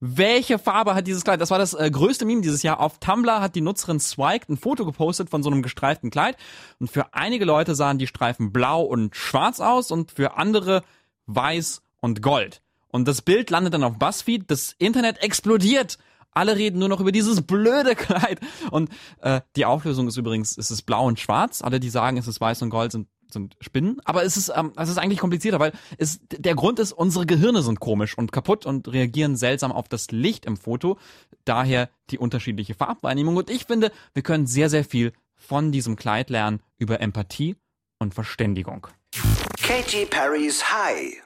Welche 0.00 0.60
Farbe 0.60 0.94
hat 0.94 1.08
dieses 1.08 1.24
Kleid? 1.24 1.40
Das 1.40 1.50
war 1.50 1.58
das 1.58 1.74
äh, 1.74 1.90
größte 1.90 2.24
Meme 2.24 2.40
dieses 2.40 2.62
Jahr. 2.62 2.78
Auf 2.78 2.98
Tumblr 2.98 3.40
hat 3.40 3.56
die 3.56 3.60
Nutzerin 3.60 3.98
Swiked 3.98 4.48
ein 4.48 4.56
Foto 4.56 4.84
gepostet 4.84 5.28
von 5.28 5.42
so 5.42 5.50
einem 5.50 5.62
gestreiften 5.62 6.10
Kleid. 6.10 6.36
Und 6.78 6.90
für 6.90 7.14
einige 7.14 7.44
Leute 7.44 7.74
sahen 7.74 7.98
die 7.98 8.06
Streifen 8.06 8.52
blau 8.52 8.82
und 8.82 9.16
schwarz 9.16 9.58
aus 9.58 9.90
und 9.90 10.12
für 10.12 10.36
andere 10.36 10.82
weiß 11.26 11.82
und 12.00 12.22
gold. 12.22 12.62
Und 12.90 13.08
das 13.08 13.22
Bild 13.22 13.50
landet 13.50 13.74
dann 13.74 13.82
auf 13.82 13.98
BuzzFeed. 13.98 14.48
Das 14.48 14.74
Internet 14.78 15.20
explodiert. 15.22 15.98
Alle 16.30 16.56
reden 16.56 16.78
nur 16.78 16.88
noch 16.88 17.00
über 17.00 17.10
dieses 17.10 17.42
blöde 17.42 17.96
Kleid. 17.96 18.38
Und 18.70 18.90
äh, 19.20 19.40
die 19.56 19.64
Auflösung 19.64 20.06
ist 20.06 20.16
übrigens, 20.16 20.56
es 20.56 20.70
ist 20.70 20.82
blau 20.82 21.06
und 21.06 21.18
schwarz. 21.18 21.60
Alle, 21.60 21.80
die 21.80 21.90
sagen, 21.90 22.18
es 22.18 22.28
ist 22.28 22.40
weiß 22.40 22.62
und 22.62 22.70
gold, 22.70 22.92
sind 22.92 23.08
sind 23.32 23.56
Spinnen, 23.60 24.00
aber 24.04 24.24
es 24.24 24.36
ist, 24.36 24.52
ähm, 24.54 24.72
es 24.76 24.88
ist 24.88 24.98
eigentlich 24.98 25.18
komplizierter, 25.18 25.60
weil 25.60 25.72
es, 25.98 26.20
der 26.30 26.54
Grund 26.54 26.78
ist, 26.78 26.92
unsere 26.92 27.26
Gehirne 27.26 27.62
sind 27.62 27.80
komisch 27.80 28.16
und 28.16 28.32
kaputt 28.32 28.66
und 28.66 28.88
reagieren 28.88 29.36
seltsam 29.36 29.72
auf 29.72 29.88
das 29.88 30.10
Licht 30.10 30.46
im 30.46 30.56
Foto. 30.56 30.98
Daher 31.44 31.90
die 32.10 32.18
unterschiedliche 32.18 32.74
Farbwahrnehmung. 32.74 33.36
Und 33.36 33.50
ich 33.50 33.64
finde, 33.64 33.92
wir 34.14 34.22
können 34.22 34.46
sehr, 34.46 34.70
sehr 34.70 34.84
viel 34.84 35.12
von 35.34 35.72
diesem 35.72 35.96
Kleid 35.96 36.30
lernen 36.30 36.60
über 36.78 37.00
Empathie 37.00 37.56
und 37.98 38.14
Verständigung. 38.14 38.86
Katy 39.62 40.06
Perrys 40.06 40.64
High. 40.70 41.22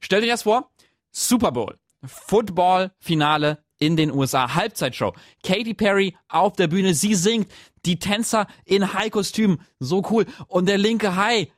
Stellt 0.00 0.22
euch 0.22 0.30
das 0.30 0.42
vor, 0.42 0.70
Super 1.10 1.52
Bowl, 1.52 1.78
Football-Finale 2.04 3.58
in 3.78 3.96
den 3.96 4.10
USA, 4.10 4.54
Halbzeitshow. 4.54 5.12
Katy 5.42 5.74
Perry 5.74 6.16
auf 6.28 6.54
der 6.54 6.68
Bühne, 6.68 6.94
sie 6.94 7.14
singt, 7.14 7.50
die 7.86 7.98
Tänzer 7.98 8.46
in 8.64 8.92
High-Kostümen, 8.92 9.60
so 9.78 10.02
cool. 10.10 10.26
Und 10.48 10.68
der 10.68 10.78
linke 10.78 11.16
Hai, 11.16 11.50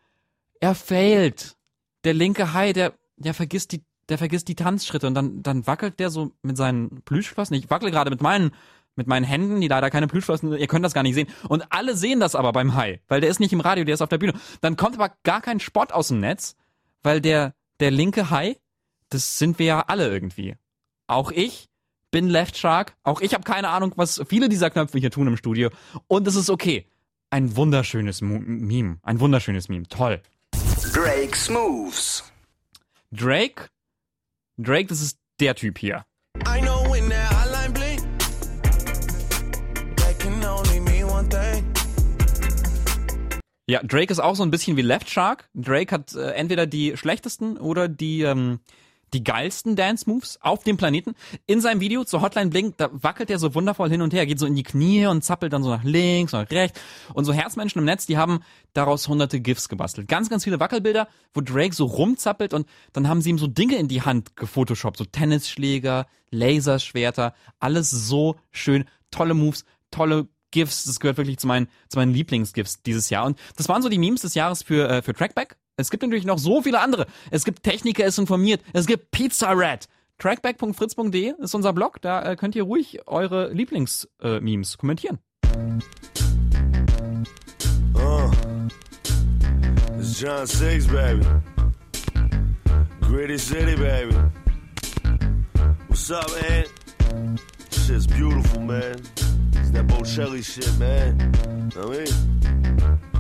er 0.61 0.75
failt. 0.75 1.57
Der 2.05 2.15
linke 2.15 2.53
Hai, 2.53 2.73
der, 2.73 2.95
der 3.17 3.35
vergisst 3.35 3.73
die, 3.73 3.83
der 4.09 4.19
vergisst 4.19 4.49
die 4.49 4.55
Tanzschritte 4.55 5.07
und 5.07 5.15
dann, 5.15 5.43
dann 5.43 5.67
wackelt 5.67 5.99
der 5.99 6.11
so 6.11 6.33
mit 6.43 6.57
seinen 6.57 7.03
Plüschflossen. 7.03 7.55
Ich 7.57 7.71
wackele 7.71 7.91
gerade 7.91 8.11
mit 8.11 8.23
meinen, 8.23 8.53
mit 8.95 9.07
meinen 9.07 9.25
Händen, 9.25 9.61
die 9.61 9.69
leider 9.69 9.91
keine 9.91 10.09
Plüschflossen, 10.09 10.53
ihr 10.53 10.67
könnt 10.67 10.85
das 10.85 10.95
gar 10.95 11.03
nicht 11.03 11.15
sehen. 11.15 11.29
Und 11.49 11.65
alle 11.71 11.97
sehen 11.97 12.21
das 12.21 12.35
aber 12.35 12.53
beim 12.53 12.75
Hai, 12.75 13.01
weil 13.09 13.21
der 13.21 13.31
ist 13.31 13.41
nicht 13.41 13.53
im 13.53 13.61
Radio, 13.61 13.85
der 13.85 13.95
ist 13.95 14.03
auf 14.03 14.09
der 14.09 14.19
Bühne. 14.19 14.35
Dann 14.61 14.77
kommt 14.77 14.95
aber 14.95 15.15
gar 15.25 15.41
kein 15.41 15.61
Spott 15.61 15.93
aus 15.93 16.09
dem 16.09 16.21
Netz, 16.21 16.57
weil 17.03 17.21
der, 17.21 17.55
der 17.81 17.91
linke 17.91 18.31
Hai, 18.31 18.57
das 19.11 19.39
sind 19.39 19.59
wir 19.59 19.67
ja 19.67 19.81
alle 19.81 20.09
irgendwie. 20.09 20.57
Auch 21.07 21.31
ich 21.31 21.68
bin 22.11 22.29
Left 22.29 22.57
Shark. 22.57 22.95
Auch 23.03 23.21
ich 23.21 23.35
habe 23.35 23.45
keine 23.45 23.69
Ahnung, 23.69 23.93
was 23.97 24.23
viele 24.29 24.49
dieser 24.49 24.71
Knöpfe 24.71 24.99
hier 24.99 25.11
tun 25.11 25.27
im 25.27 25.37
Studio. 25.37 25.71
Und 26.07 26.27
es 26.27 26.35
ist 26.35 26.51
okay. 26.51 26.87
Ein 27.31 27.57
wunderschönes 27.57 28.23
Mo 28.23 28.39
Meme. 28.41 28.99
Ein 29.03 29.21
wunderschönes 29.21 29.69
Meme. 29.69 29.87
Toll. 29.89 30.23
Drake's 30.95 31.51
Moves. 31.51 32.25
Drake? 33.13 33.69
Drake, 34.57 34.87
das 34.87 35.01
ist 35.03 35.19
der 35.41 35.55
Typ 35.55 35.79
hier. 35.79 36.05
I 36.47 36.61
know 36.61 36.91
when 36.91 37.09
that 37.11 37.31
hotline 37.33 37.73
blink, 37.73 38.01
that 39.97 40.19
can 40.19 40.45
only 40.45 40.81
mean 40.81 41.05
one 41.05 41.29
thing. 41.29 41.65
Ja, 43.69 43.83
Drake 43.83 44.11
ist 44.11 44.19
auch 44.19 44.35
so 44.35 44.43
ein 44.43 44.51
bisschen 44.51 44.77
wie 44.79 44.83
Left 44.83 45.11
Shark. 45.11 45.49
Drake 45.55 45.93
hat 45.93 46.15
äh, 46.15 46.31
entweder 46.33 46.67
die 46.67 46.97
schlechtesten 46.97 47.59
oder 47.59 47.89
die 47.89 48.23
ähm, 48.23 48.61
die 49.13 49.25
geilsten 49.25 49.77
Dance-Moves 49.77 50.39
auf 50.43 50.65
dem 50.65 50.77
Planeten. 50.77 51.15
In 51.47 51.61
seinem 51.61 51.81
Video 51.81 52.05
zur 52.05 52.23
Hotline 52.23 52.51
Blink, 52.51 52.77
da 52.77 52.91
wackelt 52.93 53.31
er 53.31 53.39
so 53.39 53.55
wundervoll 53.55 53.91
hin 53.91 54.03
und 54.03 54.13
her, 54.13 54.27
geht 54.27 54.39
so 54.39 54.47
in 54.47 54.55
die 54.55 54.63
Knie 54.63 55.07
und 55.07 55.23
zappelt 55.23 55.53
dann 55.53 55.63
so 55.63 55.71
nach 55.71 55.85
links, 55.85 56.33
nach 56.33 56.51
rechts. 56.51 56.81
Und 57.15 57.25
so 57.25 57.33
Herzmenschen 57.33 57.79
im 57.79 57.85
Netz, 57.85 58.07
die 58.07 58.17
haben 58.17 58.41
daraus 58.73 59.09
hunderte 59.09 59.41
GIFs 59.41 59.69
gebastelt. 59.69 60.09
Ganz, 60.09 60.29
ganz 60.29 60.45
viele 60.45 60.61
Wackelbilder, 60.61 61.09
wo 61.35 61.41
Drake 61.41 61.75
so 61.75 61.87
rumzappelt 61.87 62.55
und 62.55 62.67
dann 62.93 63.09
haben 63.09 63.23
sie 63.23 63.31
ihm 63.31 63.39
so 63.39 63.47
Dinge 63.47 63.77
in 63.77 63.89
die 63.89 64.03
Hand 64.03 64.37
gefotoshoppt. 64.37 64.99
So 64.99 65.05
Tennisschläger, 65.05 66.07
Laserschwerter, 66.31 67.35
alles 67.59 67.91
so 67.91 68.37
schön. 68.51 68.85
Tolle 69.11 69.35
Moves, 69.35 69.65
tolle 69.91 70.29
GIFs, 70.51 70.85
das 70.85 71.01
gehört 71.01 71.19
wirklich 71.19 71.39
zu 71.39 71.47
meinen, 71.47 71.69
zu 71.89 71.99
meinen 71.99 72.13
Lieblingsgifs 72.13 72.83
dieses 72.83 73.11
Jahr. 73.11 73.27
Und 73.27 73.39
das 73.57 73.69
waren 73.69 73.83
so 73.83 73.89
die 73.89 73.99
Memes 73.99 74.23
des 74.23 74.35
Jahres 74.35 74.63
für, 74.63 74.89
äh, 74.89 75.03
für 75.03 75.15
Trackback. 75.15 75.57
Es 75.79 75.91
gibt 75.91 76.03
natürlich 76.03 76.27
noch 76.27 76.39
so 76.39 76.61
viele 76.61 76.81
andere. 76.81 77.07
Es 77.31 77.45
gibt 77.45 77.63
Techniker 77.63 78.05
ist 78.05 78.19
informiert. 78.19 78.61
Es 78.73 78.87
gibt 78.87 79.13
Pizza 79.13 79.53
Rat. 79.53 79.87
Trackback.fritz.de 80.19 81.35
ist 81.39 81.55
unser 81.55 81.73
Blog. 81.73 82.03
Da 82.03 82.33
äh, 82.33 82.35
könnt 82.35 82.57
ihr 82.57 82.65
ruhig 82.65 83.07
eure 83.07 83.53
Lieblings-Memes 83.53 84.75
äh, 84.75 84.77
kommentieren. 84.77 85.21
Uh, 87.95 88.29
it's 89.99 90.21
John 90.21 90.47
Six, 90.49 90.89
baby. 90.89 91.25
Gritty 93.01 93.39
City, 93.39 93.77
baby. 93.77 94.17
What's 95.87 96.11
up, 96.11 96.29
man? 96.43 97.39
Shit's 97.71 98.07
beautiful, 98.09 98.61
man. 98.63 98.97
It's 99.53 99.71
that 99.71 99.87
Bocelli 99.87 100.43
shit, 100.43 100.77
man. 100.79 101.33
I 101.77 101.87
mean? 101.87 103.18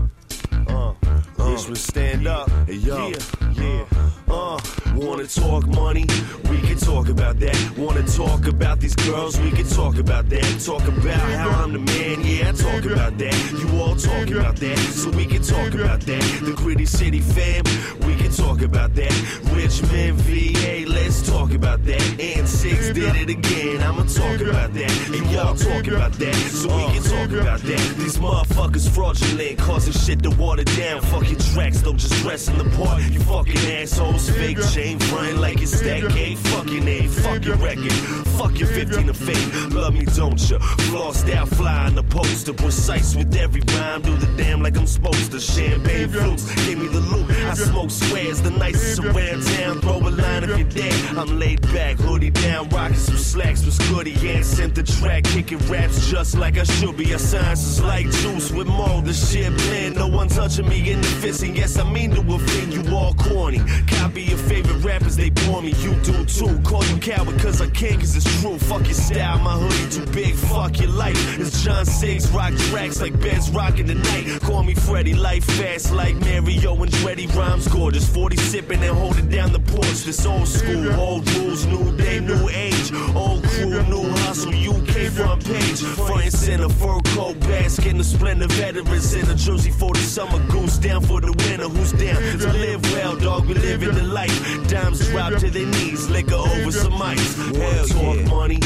Uh, 0.68 0.92
uh, 1.38 1.50
Richmond, 1.50 1.78
stand 1.78 2.26
up. 2.26 2.50
Hey, 2.66 2.74
yo. 2.74 3.08
Yeah, 3.08 3.16
yeah. 3.52 3.84
Uh, 4.28 4.58
wanna 4.94 5.26
talk 5.26 5.66
money? 5.68 6.04
We 6.50 6.60
can 6.60 6.76
talk 6.76 7.08
about 7.08 7.38
that. 7.40 7.56
Wanna 7.78 8.02
talk 8.02 8.46
about 8.46 8.78
these 8.80 8.94
girls? 8.94 9.40
We 9.40 9.50
can 9.50 9.66
talk 9.66 9.96
about 9.96 10.28
that. 10.28 10.60
Talk 10.64 10.86
about 10.86 11.14
how 11.14 11.48
I'm 11.64 11.72
the 11.72 11.78
man, 11.78 12.20
yeah, 12.24 12.52
talk 12.52 12.84
about 12.84 13.16
that. 13.18 13.34
You 13.52 13.80
all 13.80 13.96
talk 13.96 14.28
about 14.30 14.56
that, 14.56 14.78
so 14.78 15.10
we 15.10 15.24
can 15.24 15.42
talk 15.42 15.72
about 15.74 16.00
that. 16.00 16.22
The 16.42 16.52
gritty 16.52 16.84
city 16.84 17.20
fam, 17.20 17.64
we 18.06 18.16
can 18.16 18.30
talk 18.30 18.60
about 18.60 18.94
that. 18.96 19.12
Richmond, 19.54 20.20
VA, 20.20 20.84
let's 20.86 21.26
talk 21.28 21.54
about 21.54 21.84
that. 21.84 22.02
And 22.20 22.46
six 22.46 22.90
did 22.90 23.16
it 23.16 23.30
again, 23.30 23.80
I'ma 23.82 24.02
talk 24.04 24.40
about 24.40 24.74
that. 24.74 24.92
And 25.08 25.30
y'all 25.30 25.54
talk 25.54 25.86
about 25.86 26.12
that, 26.12 26.34
so 26.34 26.68
we 26.68 26.92
can 26.92 27.02
talk 27.02 27.30
about 27.40 27.60
that. 27.60 27.94
These 27.96 28.18
motherfuckers 28.18 28.88
fraudulent, 28.90 29.58
causing 29.58 29.94
shit 29.94 30.22
to 30.24 30.30
water 30.30 30.57
down. 30.64 31.00
Fuck 31.02 31.28
your 31.30 31.40
tracks, 31.40 31.80
though, 31.80 31.94
just 31.94 32.14
dress 32.22 32.48
in 32.48 32.58
the 32.58 32.64
part. 32.76 33.02
You 33.02 33.20
fucking 33.20 33.56
assholes, 33.72 34.30
fake 34.30 34.58
chain 34.72 34.98
front 34.98 35.38
like 35.38 35.60
it's 35.60 35.80
that 35.80 36.12
gay. 36.12 36.34
Fuck 36.34 36.70
your 36.70 36.84
name, 36.84 37.08
fuck 37.08 37.44
your 37.44 37.56
record, 37.56 37.92
fuck 38.38 38.58
your 38.58 38.68
15 38.68 39.08
of 39.08 39.16
fame. 39.16 39.70
Love 39.70 39.94
me, 39.94 40.04
don't 40.04 40.40
you? 40.50 40.58
Flossed 40.88 41.32
out, 41.34 41.48
fly 41.48 41.88
the 41.90 42.02
poster, 42.02 42.52
precise 42.52 43.16
with 43.16 43.34
every 43.34 43.62
rhyme. 43.74 44.02
Do 44.02 44.16
the 44.16 44.26
damn 44.36 44.62
like 44.62 44.76
I'm 44.76 44.86
supposed 44.86 45.32
to. 45.32 45.40
Champagne 45.40 46.08
flutes, 46.08 46.44
give 46.66 46.78
me 46.78 46.88
the 46.88 47.00
loot. 47.00 47.30
I 47.30 47.54
smoke 47.54 47.90
squares, 47.90 48.40
the 48.42 48.50
nicest 48.50 49.00
around 49.00 49.42
town. 49.42 49.80
Throw 49.80 49.98
a 49.98 50.10
line 50.10 50.44
if 50.44 50.58
you're 50.58 50.68
dead. 50.68 51.16
I'm 51.16 51.38
laid 51.38 51.60
back, 51.72 51.96
hoodie 51.96 52.30
down, 52.30 52.68
rocking 52.68 52.96
some 52.96 53.16
slacks 53.16 53.64
with 53.64 53.74
Scotty 53.74 54.14
and 54.28 54.44
sent 54.44 54.74
the 54.74 54.82
track, 54.82 55.24
kicking 55.24 55.58
raps 55.68 56.08
just 56.08 56.36
like 56.36 56.58
I 56.58 56.64
should 56.64 56.96
be. 56.96 57.12
A 57.12 57.18
science 57.18 57.64
is 57.64 57.82
like 57.82 58.10
juice 58.10 58.50
with 58.52 58.66
mold, 58.66 59.06
the 59.06 59.12
shit 59.12 59.52
blend. 59.56 59.96
No 59.96 60.06
one 60.08 60.28
touching 60.48 60.68
me 60.68 60.90
in 60.90 61.00
the 61.00 61.06
fist, 61.06 61.42
and 61.42 61.56
yes, 61.56 61.78
I 61.78 61.84
mean 61.90 62.10
to 62.12 62.20
offend 62.32 62.72
you 62.72 62.82
all 62.94 63.12
corny. 63.14 63.60
Copy 63.86 64.22
your 64.22 64.38
favorite 64.38 64.82
rappers, 64.82 65.16
they 65.16 65.28
bore 65.30 65.60
me, 65.60 65.72
you 65.80 65.94
do 66.02 66.24
too. 66.24 66.58
Call 66.62 66.84
you 66.86 66.96
coward 66.98 67.38
cause 67.38 67.60
I 67.60 67.68
can, 67.68 68.00
cause 68.00 68.16
it's 68.16 68.40
true. 68.40 68.58
Fuck 68.58 68.84
your 68.84 68.94
style, 68.94 69.38
my 69.38 69.52
hoodie 69.52 69.90
too 69.94 70.12
big, 70.12 70.34
fuck 70.34 70.80
your 70.80 70.90
life. 70.90 71.38
It's 71.38 71.62
John 71.62 71.84
Six, 71.84 72.30
rock 72.30 72.54
tracks 72.70 73.00
like 73.00 73.20
Ben's 73.20 73.50
rocking 73.50 73.86
the 73.86 73.96
night. 73.96 74.40
Call 74.40 74.62
me 74.62 74.74
Freddy, 74.74 75.12
life 75.14 75.44
fast 75.44 75.92
like 75.92 76.16
Mario 76.16 76.74
and 76.82 76.92
Dreddy. 76.92 77.26
Rhymes 77.26 77.68
gorgeous, 77.68 78.08
40 78.08 78.36
sipping 78.36 78.82
and 78.82 78.96
holding 78.96 79.28
down 79.28 79.52
the 79.52 79.60
porch. 79.60 80.04
This 80.04 80.24
old 80.24 80.48
school, 80.48 80.92
old 80.94 81.30
rules, 81.34 81.66
new 81.66 81.94
day, 81.98 82.20
new 82.20 82.48
age. 82.48 82.92
Old 83.14 83.44
crew, 83.44 83.82
new 83.84 84.08
hustle, 84.24 84.54
UK 84.54 85.12
front 85.12 85.44
page. 85.44 85.82
Front 85.82 86.22
and 86.22 86.32
center, 86.32 86.68
fur 86.70 87.00
coat, 87.14 87.38
basking 87.40 87.98
the 87.98 88.04
splendor 88.04 88.48
veterans 88.48 89.14
in 89.14 89.28
a 89.28 89.34
jersey 89.34 89.70
for 89.70 89.92
the 89.92 90.00
summer 90.00 90.37
goose. 90.48 90.78
Down 90.78 91.02
for 91.02 91.20
the 91.20 91.32
winner. 91.32 91.68
who's 91.68 91.92
down 91.92 92.20
to 92.38 92.52
live 92.52 92.82
well, 92.92 93.16
dog? 93.16 93.46
We 93.46 93.54
living 93.54 93.94
the 93.94 94.04
life. 94.04 94.68
Dimes 94.68 95.06
drop 95.08 95.34
to 95.40 95.50
their 95.50 95.66
knees, 95.66 96.08
liquor 96.08 96.34
over 96.34 96.70
some 96.70 97.00
ice. 97.02 97.36
Hell 97.56 97.86
talk 97.86 98.24
money, 98.26 98.60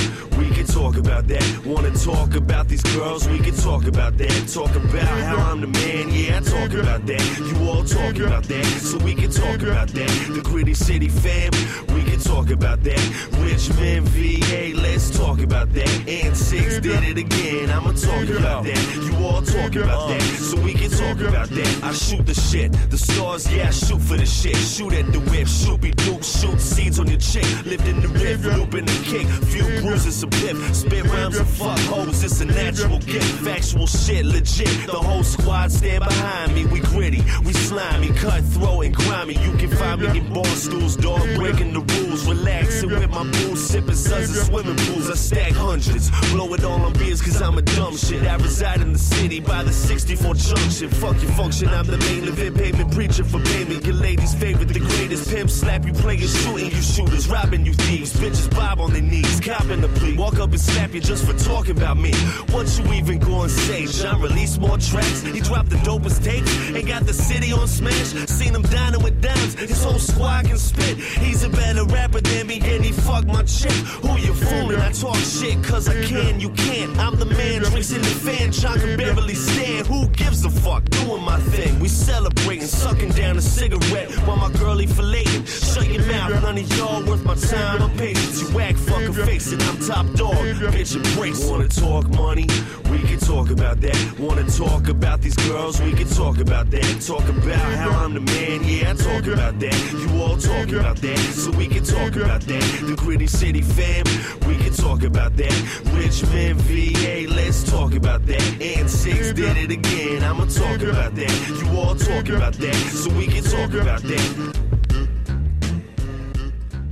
can 0.62 0.74
talk 0.74 0.96
about 0.96 1.26
that. 1.28 1.66
Wanna 1.66 1.90
talk 1.90 2.34
about 2.34 2.68
these 2.68 2.82
girls, 2.94 3.26
we 3.28 3.38
can 3.38 3.54
talk 3.54 3.86
about 3.86 4.16
that. 4.18 4.48
Talk 4.52 4.74
about 4.76 5.02
how 5.02 5.36
I'm 5.50 5.60
the 5.60 5.66
man, 5.66 6.10
yeah, 6.10 6.38
I 6.38 6.40
talk 6.40 6.72
about 6.78 7.06
that. 7.06 7.22
You 7.38 7.68
all 7.68 7.84
talk 7.84 8.16
about 8.18 8.44
that, 8.44 8.64
so 8.64 8.98
we 8.98 9.14
can 9.14 9.30
talk 9.30 9.62
about 9.62 9.88
that. 9.88 10.10
The 10.34 10.40
gritty 10.42 10.74
city 10.74 11.08
fam, 11.08 11.50
we 11.94 12.02
can 12.04 12.20
talk 12.20 12.50
about 12.50 12.82
that. 12.84 13.02
Richmond, 13.40 14.08
VA, 14.08 14.72
let's 14.76 15.16
talk 15.16 15.40
about 15.40 15.72
that. 15.72 15.90
And 16.08 16.36
six 16.36 16.78
did 16.78 17.02
it 17.04 17.18
again, 17.18 17.70
I'ma 17.70 17.92
talk 17.92 18.28
about 18.28 18.64
that. 18.64 18.82
You 19.06 19.26
all 19.26 19.42
talk 19.42 19.74
about 19.74 20.08
that, 20.10 20.22
so 20.22 20.60
we 20.60 20.74
can 20.74 20.90
talk 20.90 21.18
about 21.28 21.48
that. 21.48 21.82
I 21.82 21.92
shoot 21.92 22.26
the 22.26 22.34
shit, 22.34 22.72
the 22.90 22.98
stars, 22.98 23.50
yeah, 23.52 23.68
I 23.68 23.70
shoot 23.70 24.00
for 24.00 24.16
the 24.16 24.26
shit. 24.26 24.56
Shoot 24.56 24.92
at 24.92 25.12
the 25.12 25.20
whip, 25.30 25.48
shoot 25.48 25.80
be 25.80 25.90
dope, 25.90 26.22
shoot 26.22 26.60
seeds 26.60 26.98
on 26.98 27.08
your 27.08 27.18
chick. 27.18 27.46
Lived 27.64 27.88
in 27.88 28.00
the 28.00 28.08
riff, 28.08 28.44
looping 28.44 28.86
the 28.86 28.98
kick, 29.04 29.26
few 29.50 29.64
bruises, 29.80 30.14
some. 30.14 30.30
Spit 30.72 31.04
rhymes 31.04 31.36
and 31.36 31.48
fuck 31.48 31.78
hoes, 31.80 32.22
it's 32.22 32.40
a 32.40 32.44
natural 32.44 32.98
gift. 32.98 33.44
Factual 33.44 33.86
shit, 33.86 34.24
legit. 34.24 34.86
The 34.86 34.92
whole 34.92 35.24
squad 35.24 35.72
stand 35.72 36.04
behind 36.04 36.54
me. 36.54 36.66
We 36.66 36.80
gritty, 36.80 37.22
we 37.44 37.52
slimy, 37.52 38.08
cutthroat 38.08 38.86
and 38.86 38.94
grimy. 38.94 39.34
You 39.34 39.52
can 39.56 39.70
find 39.70 40.00
me 40.00 40.18
in 40.18 40.32
bar 40.32 40.44
stools, 40.44 40.96
dog, 40.96 41.22
breaking 41.36 41.72
the 41.72 41.80
rules. 41.80 42.26
Relaxing 42.26 42.90
with 42.90 43.10
my 43.10 43.24
booze, 43.24 43.66
sipping 43.66 43.94
suns 43.94 44.36
in 44.36 44.44
swimming 44.44 44.76
pools. 44.76 45.10
I 45.10 45.14
stack 45.14 45.52
hundreds, 45.52 46.10
blow 46.30 46.52
it 46.54 46.64
all 46.64 46.80
on 46.80 46.92
beers 46.94 47.22
cause 47.22 47.40
I'm 47.40 47.58
a 47.58 47.62
dumb 47.62 47.96
shit. 47.96 48.22
I 48.26 48.36
reside 48.36 48.80
in 48.80 48.92
the 48.92 48.98
city 48.98 49.40
by 49.40 49.62
the 49.62 49.72
64 49.72 50.34
junction. 50.34 50.88
Fuck 50.90 51.20
your 51.22 51.32
function, 51.32 51.68
I'm 51.68 51.86
the 51.86 51.98
main 51.98 52.24
event 52.24 52.56
payment 52.56 52.92
preacher 52.92 53.24
for 53.24 53.40
payment. 53.40 53.84
Your 53.84 53.94
lady's 53.94 54.34
favorite, 54.34 54.68
the 54.68 54.80
greatest 54.80 55.30
pimp. 55.30 55.50
Slap 55.50 55.86
you 55.86 55.92
players, 55.92 56.34
shooting 56.42 56.70
you 56.70 56.82
shooters, 56.82 57.28
robbing 57.28 57.64
you 57.64 57.74
thieves. 57.74 58.12
Bitches 58.14 58.50
bob 58.54 58.80
on 58.80 58.92
their 58.92 59.02
knees, 59.02 59.40
copping 59.40 59.80
the 59.80 59.88
plea. 59.88 60.16
Walk 60.16 60.38
up 60.42 60.50
and 60.50 60.60
slap 60.60 60.92
you 60.92 61.00
just 61.00 61.24
for 61.24 61.34
talking 61.44 61.76
about 61.76 61.96
me. 61.96 62.12
What 62.50 62.66
you 62.76 62.92
even 62.94 63.18
gonna 63.20 63.48
say? 63.48 63.86
John 63.86 64.20
release 64.20 64.58
more 64.58 64.76
tracks. 64.76 65.22
He 65.22 65.40
dropped 65.40 65.70
the 65.70 65.76
dopest 65.76 66.24
tapes 66.24 66.52
and 66.70 66.84
got 66.86 67.06
the 67.06 67.14
city 67.14 67.52
on 67.52 67.68
smash. 67.68 68.08
Seen 68.26 68.54
him 68.54 68.62
dining 68.62 69.02
with 69.02 69.22
dimes. 69.22 69.54
His 69.54 69.82
whole 69.84 70.00
squad 70.00 70.46
can 70.46 70.58
spit. 70.58 70.98
He's 70.98 71.44
a 71.44 71.48
better 71.48 71.84
rapper 71.84 72.20
than 72.20 72.48
me 72.48 72.60
and 72.60 72.84
he 72.84 72.90
fucked 72.90 73.28
my 73.28 73.44
chick. 73.44 73.78
Who 74.02 74.18
you 74.18 74.34
fooling? 74.34 74.80
I 74.80 74.90
talk 74.90 75.16
shit 75.16 75.62
cause 75.62 75.88
I 75.88 76.02
can, 76.04 76.40
you 76.40 76.50
can't. 76.50 76.98
I'm 76.98 77.16
the 77.16 77.26
man, 77.26 77.62
drinks 77.62 77.92
in 77.92 78.02
the 78.02 78.14
fan. 78.26 78.50
John 78.50 78.80
can 78.80 78.96
barely 78.96 79.34
stand. 79.34 79.86
Who 79.86 80.08
gives 80.08 80.44
a 80.44 80.50
fuck? 80.50 80.84
Doing 80.90 81.22
my 81.22 81.38
thing. 81.38 81.78
We 81.78 81.88
celebrating, 81.88 82.66
sucking 82.66 83.10
down 83.10 83.36
a 83.36 83.42
cigarette 83.42 84.10
while 84.26 84.38
my 84.38 84.50
girlie 84.58 84.88
filleting. 84.88 85.46
Shut 85.46 85.88
your 85.88 86.04
mouth, 86.06 86.42
none 86.42 86.58
of 86.58 86.76
y'all 86.76 87.04
worth 87.04 87.24
my 87.24 87.36
time. 87.36 87.82
I'm 87.82 87.96
patient. 87.96 88.40
You 88.40 88.56
whack 88.56 88.74
fucking 88.76 89.12
face 89.12 89.52
it. 89.52 89.62
I'm 89.68 89.78
top 89.78 90.06
dog. 90.14 90.31
Bitch, 90.72 90.96
embrace. 90.96 91.48
Wanna 91.48 91.68
talk 91.68 92.08
money? 92.10 92.46
We 92.90 92.98
can 93.00 93.18
talk 93.18 93.50
about 93.50 93.80
that. 93.80 93.96
Wanna 94.18 94.44
talk 94.50 94.88
about 94.88 95.20
these 95.20 95.36
girls? 95.48 95.80
We 95.80 95.92
can 95.92 96.08
talk 96.08 96.38
about 96.38 96.70
that. 96.70 97.00
Talk 97.00 97.28
about 97.28 97.72
how 97.74 97.90
I'm 97.90 98.14
the 98.14 98.20
man. 98.20 98.64
Yeah, 98.64 98.90
I 98.90 98.94
talk 98.94 99.26
about 99.26 99.58
that. 99.60 99.92
You 99.92 100.22
all 100.22 100.36
talk 100.36 100.70
about 100.72 100.96
that. 100.98 101.18
So 101.18 101.50
we 101.52 101.68
can 101.68 101.84
talk 101.84 102.16
about 102.16 102.42
that. 102.42 102.62
The 102.86 102.94
gritty 102.96 103.26
city 103.26 103.62
fam. 103.62 104.04
We 104.46 104.56
can 104.56 104.72
talk 104.72 105.02
about 105.02 105.36
that. 105.36 105.54
Richmond, 105.92 106.60
VA. 106.62 107.26
Let's 107.28 107.62
talk 107.70 107.94
about 107.94 108.26
that. 108.26 108.42
And 108.60 108.90
six 108.90 109.32
did 109.32 109.56
it 109.56 109.70
again. 109.70 110.22
I'ma 110.22 110.46
talk 110.46 110.82
about 110.82 111.14
that. 111.14 111.32
You 111.48 111.78
all 111.78 111.94
talk 111.94 112.28
about 112.28 112.54
that. 112.54 112.74
So 112.74 113.10
we 113.14 113.26
can 113.26 113.44
talk 113.44 113.72
about 113.74 114.02
that. 114.02 114.52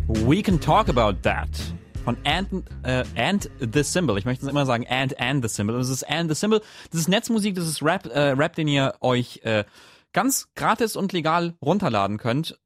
We 0.09 0.43
can 0.43 0.59
talk 0.59 0.89
about 0.89 1.23
that. 1.23 1.80
Von 2.05 2.17
and, 2.25 2.65
äh, 2.83 3.05
and 3.17 3.51
the 3.61 3.83
Symbol. 3.83 4.17
Ich 4.19 4.25
möchte 4.25 4.45
es 4.45 4.51
immer 4.51 4.65
sagen, 4.67 4.87
and 4.89 5.19
and 5.21 5.43
the 5.43 5.49
Symbol. 5.49 5.77
Das 5.77 5.89
ist 5.89 6.03
and 6.09 6.31
the 6.31 6.35
Symbol. 6.35 6.61
Das 6.91 7.01
ist 7.01 7.09
Netzmusik, 7.09 7.55
das 7.55 7.67
ist 7.67 7.83
Rap, 7.83 8.07
äh, 8.07 8.31
Rap, 8.31 8.55
den 8.55 8.69
ihr 8.69 8.95
euch 9.01 9.41
äh, 9.45 9.65
ganz 10.13 10.49
gratis 10.55 10.97
und 10.97 11.13
legal 11.13 11.55
runterladen 11.63 12.19
könnt. 12.19 12.59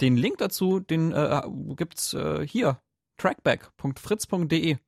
Den 0.00 0.16
Link 0.16 0.38
dazu, 0.38 0.80
den 0.80 1.12
äh, 1.12 1.42
gibt's 1.76 2.14
äh, 2.14 2.46
hier. 2.46 2.80
trackback.fritz.de. 3.18 4.78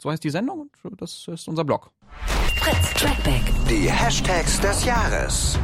So 0.00 0.10
heißt 0.10 0.22
die 0.22 0.30
Sendung 0.30 0.70
und 0.82 1.00
das 1.00 1.26
ist 1.26 1.48
unser 1.48 1.64
Blog. 1.64 1.90
Fritz 2.56 2.94
Trackback. 2.94 3.42
Die 3.68 3.90
Hashtags 3.90 4.60
des 4.60 4.84
Jahres. 4.84 5.58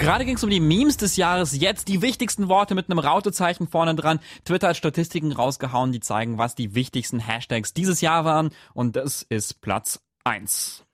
Gerade 0.00 0.24
ging 0.24 0.36
es 0.36 0.42
um 0.42 0.48
die 0.48 0.60
Memes 0.60 0.96
des 0.96 1.16
Jahres. 1.16 1.54
Jetzt 1.54 1.88
die 1.88 2.00
wichtigsten 2.00 2.48
Worte 2.48 2.74
mit 2.74 2.88
einem 2.88 2.98
Rautezeichen 2.98 3.68
vorne 3.68 3.94
dran. 3.94 4.18
Twitter 4.46 4.68
hat 4.68 4.78
Statistiken 4.78 5.30
rausgehauen, 5.30 5.92
die 5.92 6.00
zeigen, 6.00 6.38
was 6.38 6.54
die 6.54 6.74
wichtigsten 6.74 7.18
Hashtags 7.18 7.74
dieses 7.74 8.00
Jahr 8.00 8.24
waren. 8.24 8.48
Und 8.72 8.96
das 8.96 9.26
ist 9.28 9.60
Platz 9.60 10.00
1. 10.24 10.84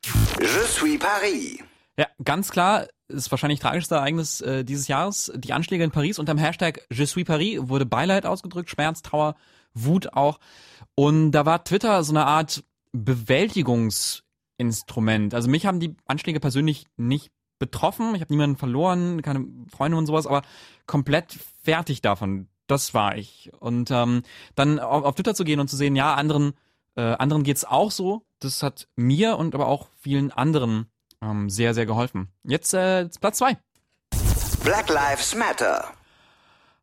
Je 0.41 0.47
suis 0.67 0.99
Paris. 0.99 1.61
Ja, 1.97 2.09
ganz 2.25 2.51
klar, 2.51 2.89
ist 3.07 3.31
wahrscheinlich 3.31 3.61
tragischste 3.61 3.95
Ereignis 3.95 4.41
äh, 4.41 4.65
dieses 4.65 4.89
Jahres. 4.89 5.31
Die 5.37 5.53
Anschläge 5.53 5.85
in 5.85 5.93
Paris 5.93 6.19
unter 6.19 6.35
dem 6.35 6.39
Hashtag 6.39 6.85
Je 6.91 7.05
suis 7.05 7.25
Paris 7.25 7.61
wurde 7.61 7.87
Beileid 7.87 8.27
ausgedrückt, 8.27 8.71
Schmerz, 8.71 9.03
Trauer, 9.03 9.37
Wut 9.73 10.15
auch. 10.15 10.41
Und 10.97 11.31
da 11.31 11.47
war 11.47 11.63
Twitter 11.63 12.03
so 12.03 12.13
eine 12.13 12.27
Art 12.27 12.65
Bewältigungsinstrument. 12.91 15.33
Also 15.33 15.49
mich 15.49 15.65
haben 15.65 15.79
die 15.79 15.95
Anschläge 16.07 16.41
persönlich 16.41 16.87
nicht 16.97 17.31
betroffen. 17.59 18.15
Ich 18.15 18.21
habe 18.21 18.33
niemanden 18.33 18.57
verloren, 18.57 19.23
keine 19.23 19.47
Freunde 19.71 19.97
und 19.97 20.07
sowas, 20.07 20.27
aber 20.27 20.43
komplett 20.87 21.39
fertig 21.63 22.03
davon. 22.03 22.49
Das 22.67 22.95
war 22.95 23.17
ich. 23.17 23.51
Und 23.61 23.91
ähm, 23.91 24.23
dann 24.55 24.79
auf, 24.79 25.05
auf 25.05 25.15
Twitter 25.15 25.35
zu 25.35 25.45
gehen 25.45 25.61
und 25.61 25.69
zu 25.69 25.77
sehen, 25.77 25.97
ja, 25.97 26.15
anderen, 26.15 26.55
äh, 26.97 27.03
anderen 27.03 27.45
geht's 27.45 27.65
auch 27.65 27.91
so. 27.91 28.23
Das 28.41 28.63
hat 28.63 28.89
mir 28.97 29.37
und 29.39 29.55
aber 29.55 29.69
auch 29.69 29.89
vielen 30.01 30.33
anderen 30.33 30.87
ähm, 31.23 31.49
sehr, 31.49 31.75
sehr 31.75 31.87
geholfen. 31.87 32.29
Jetzt 32.45 32.75
äh, 32.75 33.09
Platz 33.21 33.39
zwei. 33.39 33.57
Black 34.65 34.89
Lives 34.89 35.35
Matter. 35.35 35.93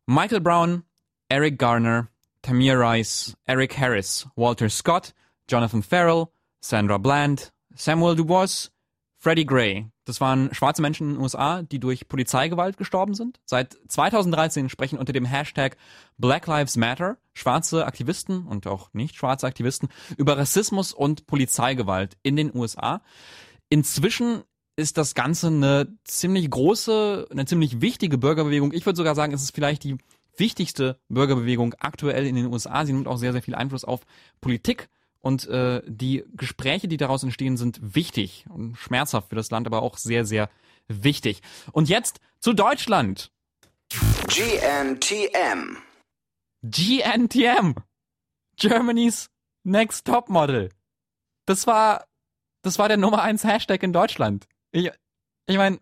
Michael 0.06 0.40
Brown, 0.40 0.84
Eric 1.28 1.58
Garner, 1.58 2.08
Tamir 2.42 2.78
Rice, 2.78 3.36
Eric 3.46 3.78
Harris, 3.78 4.26
Walter 4.36 4.68
Scott, 4.68 5.14
Jonathan 5.48 5.82
Farrell, 5.82 6.28
Sandra 6.60 6.98
Bland, 6.98 7.52
Samuel 7.74 8.16
Dubois, 8.16 8.70
Freddie 9.18 9.46
Gray. 9.46 9.86
Das 10.04 10.20
waren 10.20 10.54
schwarze 10.54 10.82
Menschen 10.82 11.08
in 11.08 11.14
den 11.14 11.22
USA, 11.22 11.62
die 11.62 11.80
durch 11.80 12.08
Polizeigewalt 12.08 12.76
gestorben 12.76 13.14
sind. 13.14 13.40
Seit 13.46 13.78
2013 13.88 14.68
sprechen 14.68 14.98
unter 14.98 15.12
dem 15.12 15.24
Hashtag 15.24 15.76
Black 16.18 16.46
Lives 16.46 16.76
Matter 16.76 17.16
schwarze 17.32 17.86
Aktivisten 17.86 18.46
und 18.46 18.66
auch 18.66 18.92
nicht 18.92 19.16
schwarze 19.16 19.46
Aktivisten 19.46 19.88
über 20.16 20.36
Rassismus 20.36 20.92
und 20.92 21.26
Polizeigewalt 21.26 22.16
in 22.22 22.36
den 22.36 22.54
USA. 22.54 23.02
Inzwischen 23.70 24.42
ist 24.76 24.98
das 24.98 25.14
Ganze 25.14 25.46
eine 25.48 25.96
ziemlich 26.04 26.50
große, 26.50 27.28
eine 27.30 27.46
ziemlich 27.46 27.80
wichtige 27.80 28.18
Bürgerbewegung. 28.18 28.72
Ich 28.72 28.84
würde 28.86 28.96
sogar 28.96 29.14
sagen, 29.14 29.32
es 29.32 29.42
ist 29.42 29.54
vielleicht 29.54 29.84
die 29.84 29.96
wichtigste 30.36 30.98
Bürgerbewegung 31.08 31.74
aktuell 31.78 32.26
in 32.26 32.34
den 32.34 32.46
USA. 32.46 32.84
Sie 32.84 32.92
nimmt 32.92 33.06
auch 33.06 33.18
sehr, 33.18 33.32
sehr 33.32 33.42
viel 33.42 33.54
Einfluss 33.54 33.84
auf 33.84 34.00
Politik. 34.40 34.88
Und 35.24 35.48
äh, 35.48 35.80
die 35.86 36.22
Gespräche, 36.34 36.86
die 36.86 36.98
daraus 36.98 37.22
entstehen, 37.22 37.56
sind 37.56 37.80
wichtig 37.94 38.44
und 38.50 38.76
schmerzhaft 38.76 39.30
für 39.30 39.36
das 39.36 39.50
Land, 39.50 39.66
aber 39.66 39.80
auch 39.80 39.96
sehr, 39.96 40.26
sehr 40.26 40.50
wichtig. 40.86 41.40
Und 41.72 41.88
jetzt 41.88 42.20
zu 42.40 42.52
Deutschland. 42.52 43.32
GNTM. 44.28 45.78
GNTM. 46.62 47.74
Germany's 48.56 49.30
Next 49.62 50.06
Top 50.06 50.28
Model. 50.28 50.68
Das 51.46 51.66
war, 51.66 52.04
das 52.60 52.78
war 52.78 52.88
der 52.88 52.98
Nummer 52.98 53.22
eins 53.22 53.44
Hashtag 53.44 53.82
in 53.82 53.94
Deutschland. 53.94 54.46
Ich, 54.72 54.90
ich 55.46 55.56
meine, 55.56 55.80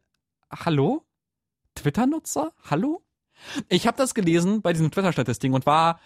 hallo? 0.53 1.05
Twitter-Nutzer? 1.75 2.53
Hallo? 2.71 3.03
Ich 3.69 3.89
habe 3.89 3.97
das 3.97 4.15
gelesen 4.15 4.63
bei 4.63 4.73
diesen 4.73 4.93
Twitter-Statistiken 4.93 5.57
und 5.57 5.67
war 5.67 5.99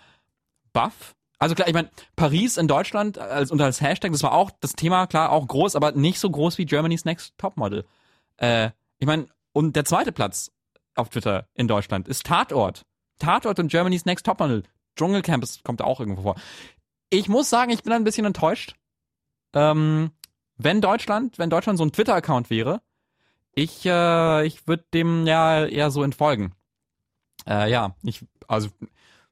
baff. 0.73 1.15
Also 1.39 1.55
klar, 1.55 1.69
ich 1.69 1.75
meine, 1.75 1.91
Paris 2.17 2.57
in 2.57 2.67
Deutschland 2.67 3.19
als, 3.19 3.51
und 3.51 3.61
als 3.61 3.81
Hashtag, 3.81 4.13
das 4.13 4.23
war 4.23 4.33
auch 4.33 4.51
das 4.61 4.73
Thema, 4.73 5.07
klar, 5.07 5.31
auch 5.31 5.47
groß, 5.47 5.77
aber 5.77 5.93
nicht 5.93 6.19
so 6.19 6.31
groß 6.31 6.57
wie 6.59 6.65
Germany's 6.65 7.05
Next 7.05 7.37
Topmodel. 7.37 7.85
Äh, 8.39 8.71
ich 8.99 9.07
meine, 9.07 9.27
und 9.53 9.77
der 9.77 9.85
zweite 9.85 10.13
Platz 10.13 10.51
auf 10.95 11.11
Twitter 11.11 11.49
in 11.55 11.69
Deutschland 11.69 12.09
ist 12.09 12.25
Tatort. 12.25 12.87
Tatort 13.19 13.59
und 13.59 13.69
Germany's 13.69 14.07
Next 14.07 14.25
Topmodel. 14.25 14.63
Dschungelcamp 14.97 15.45
kommt 15.63 15.83
auch 15.83 16.01
irgendwo 16.01 16.23
vor. 16.23 16.37
Ich 17.11 17.29
muss 17.29 17.51
sagen, 17.51 17.71
ich 17.71 17.83
bin 17.83 17.93
ein 17.93 18.05
bisschen 18.05 18.25
enttäuscht. 18.25 18.75
Ähm, 19.53 20.11
wenn 20.57 20.81
Deutschland, 20.81 21.39
wenn 21.39 21.51
Deutschland 21.51 21.79
so 21.79 21.85
ein 21.85 21.93
Twitter-Account 21.93 22.51
wäre, 22.51 22.81
ich, 23.55 23.85
äh, 23.87 24.47
ich 24.47 24.67
würde 24.67 24.85
dem 24.93 25.27
ja 25.27 25.65
eher 25.67 25.91
so 25.91 26.03
entfolgen. 26.03 26.55
Äh, 27.47 27.71
ja, 27.71 27.95
ich, 28.03 28.25
also, 28.49 28.71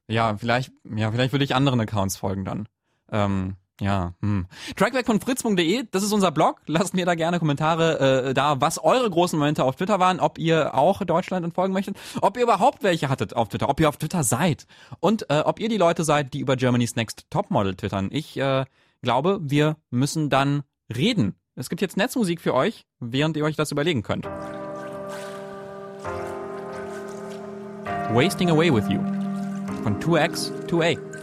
ja, 0.07 0.37
vielleicht, 0.37 0.71
ja, 0.95 1.11
vielleicht 1.11 1.33
würde 1.33 1.45
ich 1.45 1.55
anderen 1.55 1.79
Accounts 1.79 2.17
folgen 2.17 2.45
dann. 2.45 2.67
Ähm, 3.11 3.55
ja, 3.81 4.13
hm. 4.21 4.47
Trackback 4.77 5.05
von 5.05 5.19
fritz.de, 5.19 5.83
das 5.91 6.03
ist 6.03 6.13
unser 6.13 6.31
Blog. 6.31 6.61
Lasst 6.65 6.93
mir 6.93 7.05
da 7.05 7.15
gerne 7.15 7.39
Kommentare 7.39 8.29
äh, 8.29 8.33
da, 8.33 8.61
was 8.61 8.81
eure 8.81 9.09
großen 9.09 9.37
Momente 9.37 9.65
auf 9.65 9.75
Twitter 9.75 9.99
waren, 9.99 10.21
ob 10.21 10.37
ihr 10.37 10.75
auch 10.75 11.03
Deutschland 11.03 11.43
entfolgen 11.43 11.73
möchtet, 11.73 11.97
ob 12.21 12.37
ihr 12.37 12.43
überhaupt 12.43 12.83
welche 12.83 13.09
hattet 13.09 13.35
auf 13.35 13.49
Twitter, 13.49 13.67
ob 13.67 13.79
ihr 13.81 13.89
auf 13.89 13.97
Twitter 13.97 14.23
seid 14.23 14.65
und 15.01 15.29
äh, 15.29 15.41
ob 15.43 15.59
ihr 15.59 15.67
die 15.67 15.77
Leute 15.77 16.05
seid, 16.05 16.33
die 16.33 16.39
über 16.39 16.55
Germany's 16.55 16.95
Next 16.95 17.25
Topmodel 17.29 17.75
twittern. 17.75 18.09
Ich 18.11 18.37
äh, 18.37 18.63
glaube, 19.01 19.39
wir 19.41 19.75
müssen 19.89 20.29
dann 20.29 20.63
reden. 20.95 21.35
Es 21.55 21.69
gibt 21.69 21.81
jetzt 21.81 21.97
Netzmusik 21.97 22.39
für 22.39 22.53
euch, 22.53 22.85
während 22.99 23.35
ihr 23.35 23.43
euch 23.43 23.57
das 23.57 23.71
überlegen 23.71 24.03
könnt. 24.03 24.25
Wasting 28.13 28.49
Away 28.49 28.73
With 28.73 28.87
You 28.89 29.14
von 29.85 29.99
2X 29.99 30.51
2A. 30.67 30.93
I 30.93 31.14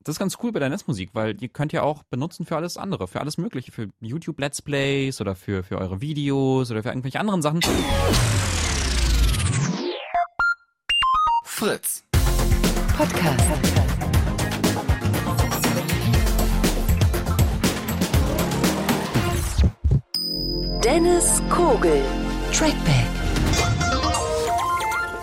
Das 0.03 0.15
ist 0.15 0.19
ganz 0.19 0.39
cool 0.41 0.51
bei 0.51 0.57
der 0.57 0.69
Netzmusik, 0.69 1.11
weil 1.13 1.39
ihr 1.43 1.49
könnt 1.49 1.73
ja 1.73 1.83
auch 1.83 2.01
benutzen 2.01 2.47
für 2.47 2.55
alles 2.55 2.77
andere, 2.77 3.07
für 3.07 3.21
alles 3.21 3.37
Mögliche, 3.37 3.71
für 3.71 3.89
YouTube 3.99 4.39
Let's 4.39 4.63
Plays 4.63 5.21
oder 5.21 5.35
für, 5.35 5.63
für 5.63 5.77
eure 5.77 6.01
Videos 6.01 6.71
oder 6.71 6.81
für 6.81 6.89
irgendwelche 6.89 7.19
anderen 7.19 7.43
Sachen. 7.43 7.61
Fritz. 11.43 12.03
Podcast. 12.97 14.10
Dennis 20.83 21.43
Kogel. 21.47 22.01
Trackback. 22.51 23.05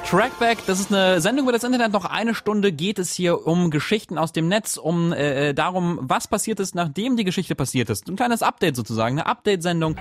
Trackback, 0.09 0.59
das 0.66 0.79
ist 0.79 0.92
eine 0.92 1.21
Sendung 1.21 1.47
über 1.47 1.53
das 1.53 1.64
Internet. 1.64 1.90
Noch 1.90 2.05
eine 2.05 2.37
Stunde 2.37 2.71
geht 2.71 3.01
es 3.01 3.12
hier 3.12 3.44
um 3.44 3.73
Geschichten 3.73 4.18
aus 4.18 4.31
dem 4.31 4.47
Netz, 4.47 4.77
um 4.77 5.12
äh, 5.12 5.55
darum, 5.55 5.99
was 6.01 6.29
passiert 6.29 6.61
ist, 6.61 6.77
nachdem 6.77 7.16
die 7.16 7.25
Geschichte 7.25 7.57
passiert 7.57 7.90
ist. 7.90 8.09
Ein 8.09 8.14
kleines 8.14 8.42
Update 8.42 8.77
sozusagen, 8.77 9.18
eine 9.18 9.27
Update-Sendung. 9.27 9.97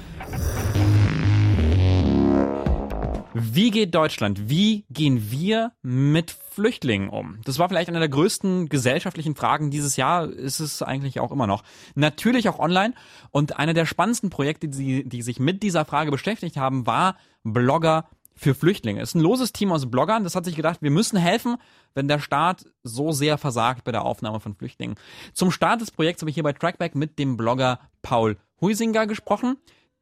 Wie 3.39 3.69
geht 3.69 3.93
Deutschland? 3.93 4.49
Wie 4.49 4.85
gehen 4.89 5.29
wir 5.29 5.73
mit 5.83 6.31
Flüchtlingen 6.31 7.09
um? 7.09 7.39
Das 7.45 7.59
war 7.59 7.69
vielleicht 7.69 7.89
eine 7.89 7.99
der 7.99 8.09
größten 8.09 8.67
gesellschaftlichen 8.67 9.35
Fragen 9.35 9.69
dieses 9.69 9.95
Jahr, 9.95 10.27
ist 10.27 10.59
es 10.59 10.81
eigentlich 10.81 11.19
auch 11.19 11.31
immer 11.31 11.45
noch. 11.45 11.63
Natürlich 11.93 12.49
auch 12.49 12.57
online. 12.57 12.95
Und 13.29 13.59
einer 13.59 13.75
der 13.75 13.85
spannendsten 13.85 14.31
Projekte, 14.31 14.67
die, 14.67 15.07
die 15.07 15.21
sich 15.21 15.39
mit 15.39 15.61
dieser 15.61 15.85
Frage 15.85 16.09
beschäftigt 16.09 16.57
haben, 16.57 16.87
war 16.87 17.15
Blogger 17.43 18.09
für 18.35 18.55
Flüchtlinge. 18.55 19.01
Es 19.01 19.09
ist 19.09 19.15
ein 19.15 19.21
loses 19.21 19.53
Team 19.53 19.71
aus 19.71 19.89
Bloggern, 19.89 20.23
das 20.23 20.35
hat 20.35 20.45
sich 20.45 20.55
gedacht, 20.55 20.81
wir 20.81 20.91
müssen 20.91 21.17
helfen, 21.17 21.57
wenn 21.93 22.07
der 22.07 22.19
Staat 22.19 22.65
so 22.83 23.11
sehr 23.11 23.37
versagt 23.37 23.83
bei 23.83 23.91
der 23.91 24.05
Aufnahme 24.05 24.39
von 24.39 24.55
Flüchtlingen. 24.55 24.95
Zum 25.33 25.51
Start 25.51 25.81
des 25.81 25.91
Projekts 25.91 26.21
habe 26.21 26.29
ich 26.29 26.35
hier 26.35 26.43
bei 26.43 26.53
Trackback 26.53 26.95
mit 26.95 27.17
dem 27.19 27.35
Blogger 27.35 27.79
Paul 28.01 28.37
Huisinger 28.61 29.07
gesprochen. 29.07 29.57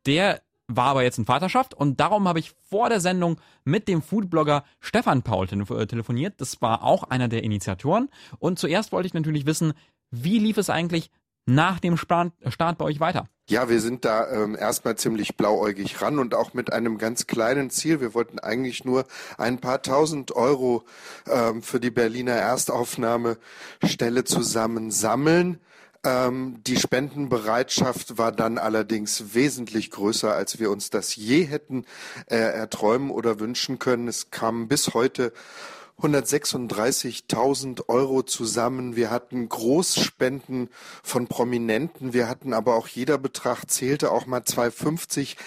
Der 0.06 0.42
war 0.68 0.88
aber 0.88 1.04
jetzt 1.04 1.18
in 1.18 1.26
Vaterschaft 1.26 1.74
und 1.74 2.00
darum 2.00 2.28
habe 2.28 2.40
ich 2.40 2.54
vor 2.70 2.90
der 2.90 3.00
Sendung 3.00 3.40
mit 3.64 3.88
dem 3.88 4.02
Foodblogger 4.02 4.64
Stefan 4.80 5.22
Paul 5.22 5.48
äh, 5.48 5.88
telefoniert. 5.88 6.36
Das 6.38 6.62
war 6.62 6.84
auch 6.84 7.04
einer 7.04 7.28
der 7.28 7.44
Initiatoren. 7.44 8.10
Und 8.40 8.60
zuerst 8.60 8.92
wollte 8.92 9.08
ich 9.08 9.14
natürlich 9.14 9.46
wissen, 9.46 9.74
wie 10.12 10.40
lief 10.40 10.58
es 10.58 10.70
eigentlich 10.70 11.12
nach 11.46 11.80
dem 11.80 11.98
Start, 11.98 12.34
Start 12.48 12.78
bei 12.78 12.86
euch 12.86 13.00
weiter? 13.00 13.28
Ja, 13.48 13.70
wir 13.70 13.80
sind 13.80 14.06
da 14.06 14.28
ähm, 14.32 14.56
erstmal 14.56 14.96
ziemlich 14.96 15.38
blauäugig 15.38 16.02
ran 16.02 16.18
und 16.18 16.34
auch 16.34 16.56
mit 16.56 16.74
einem 16.74 16.98
ganz 16.98 17.28
kleinen 17.28 17.70
Ziel. 17.70 18.02
Wir 18.02 18.16
wollten 18.16 18.40
eigentlich 18.40 18.86
nur 18.86 19.06
ein 19.38 19.60
paar 19.60 19.84
tausend 19.84 20.32
Euro 20.32 20.84
ähm, 21.30 21.62
für 21.62 21.80
die 21.80 21.92
Berliner 21.92 22.34
Erstaufnahmestelle 22.34 24.24
zusammen 24.24 24.90
sammeln. 24.90 25.60
Ähm, 26.06 26.62
die 26.66 26.78
Spendenbereitschaft 26.78 28.18
war 28.18 28.32
dann 28.32 28.58
allerdings 28.58 29.34
wesentlich 29.34 29.90
größer, 29.90 30.34
als 30.34 30.60
wir 30.60 30.70
uns 30.70 30.92
das 30.92 31.16
je 31.16 31.44
hätten 31.44 31.86
äh, 32.28 32.36
erträumen 32.36 33.10
oder 33.10 33.40
wünschen 33.40 33.80
können. 33.80 34.08
Es 34.08 34.30
kamen 34.30 34.68
bis 34.68 34.94
heute 34.94 35.34
136.000 36.02 37.88
Euro 37.88 38.22
zusammen. 38.22 38.96
Wir 38.96 39.12
hatten 39.12 39.48
Großspenden 39.48 40.70
von 41.04 41.28
Prominenten. 41.28 42.14
Wir 42.14 42.28
hatten 42.28 42.54
aber 42.54 42.76
auch 42.76 42.88
jeder 42.88 43.18
Betrag 43.18 43.70
zählte 43.70 44.12
auch 44.12 44.26
mal 44.26 44.42
2,50. 44.42 45.38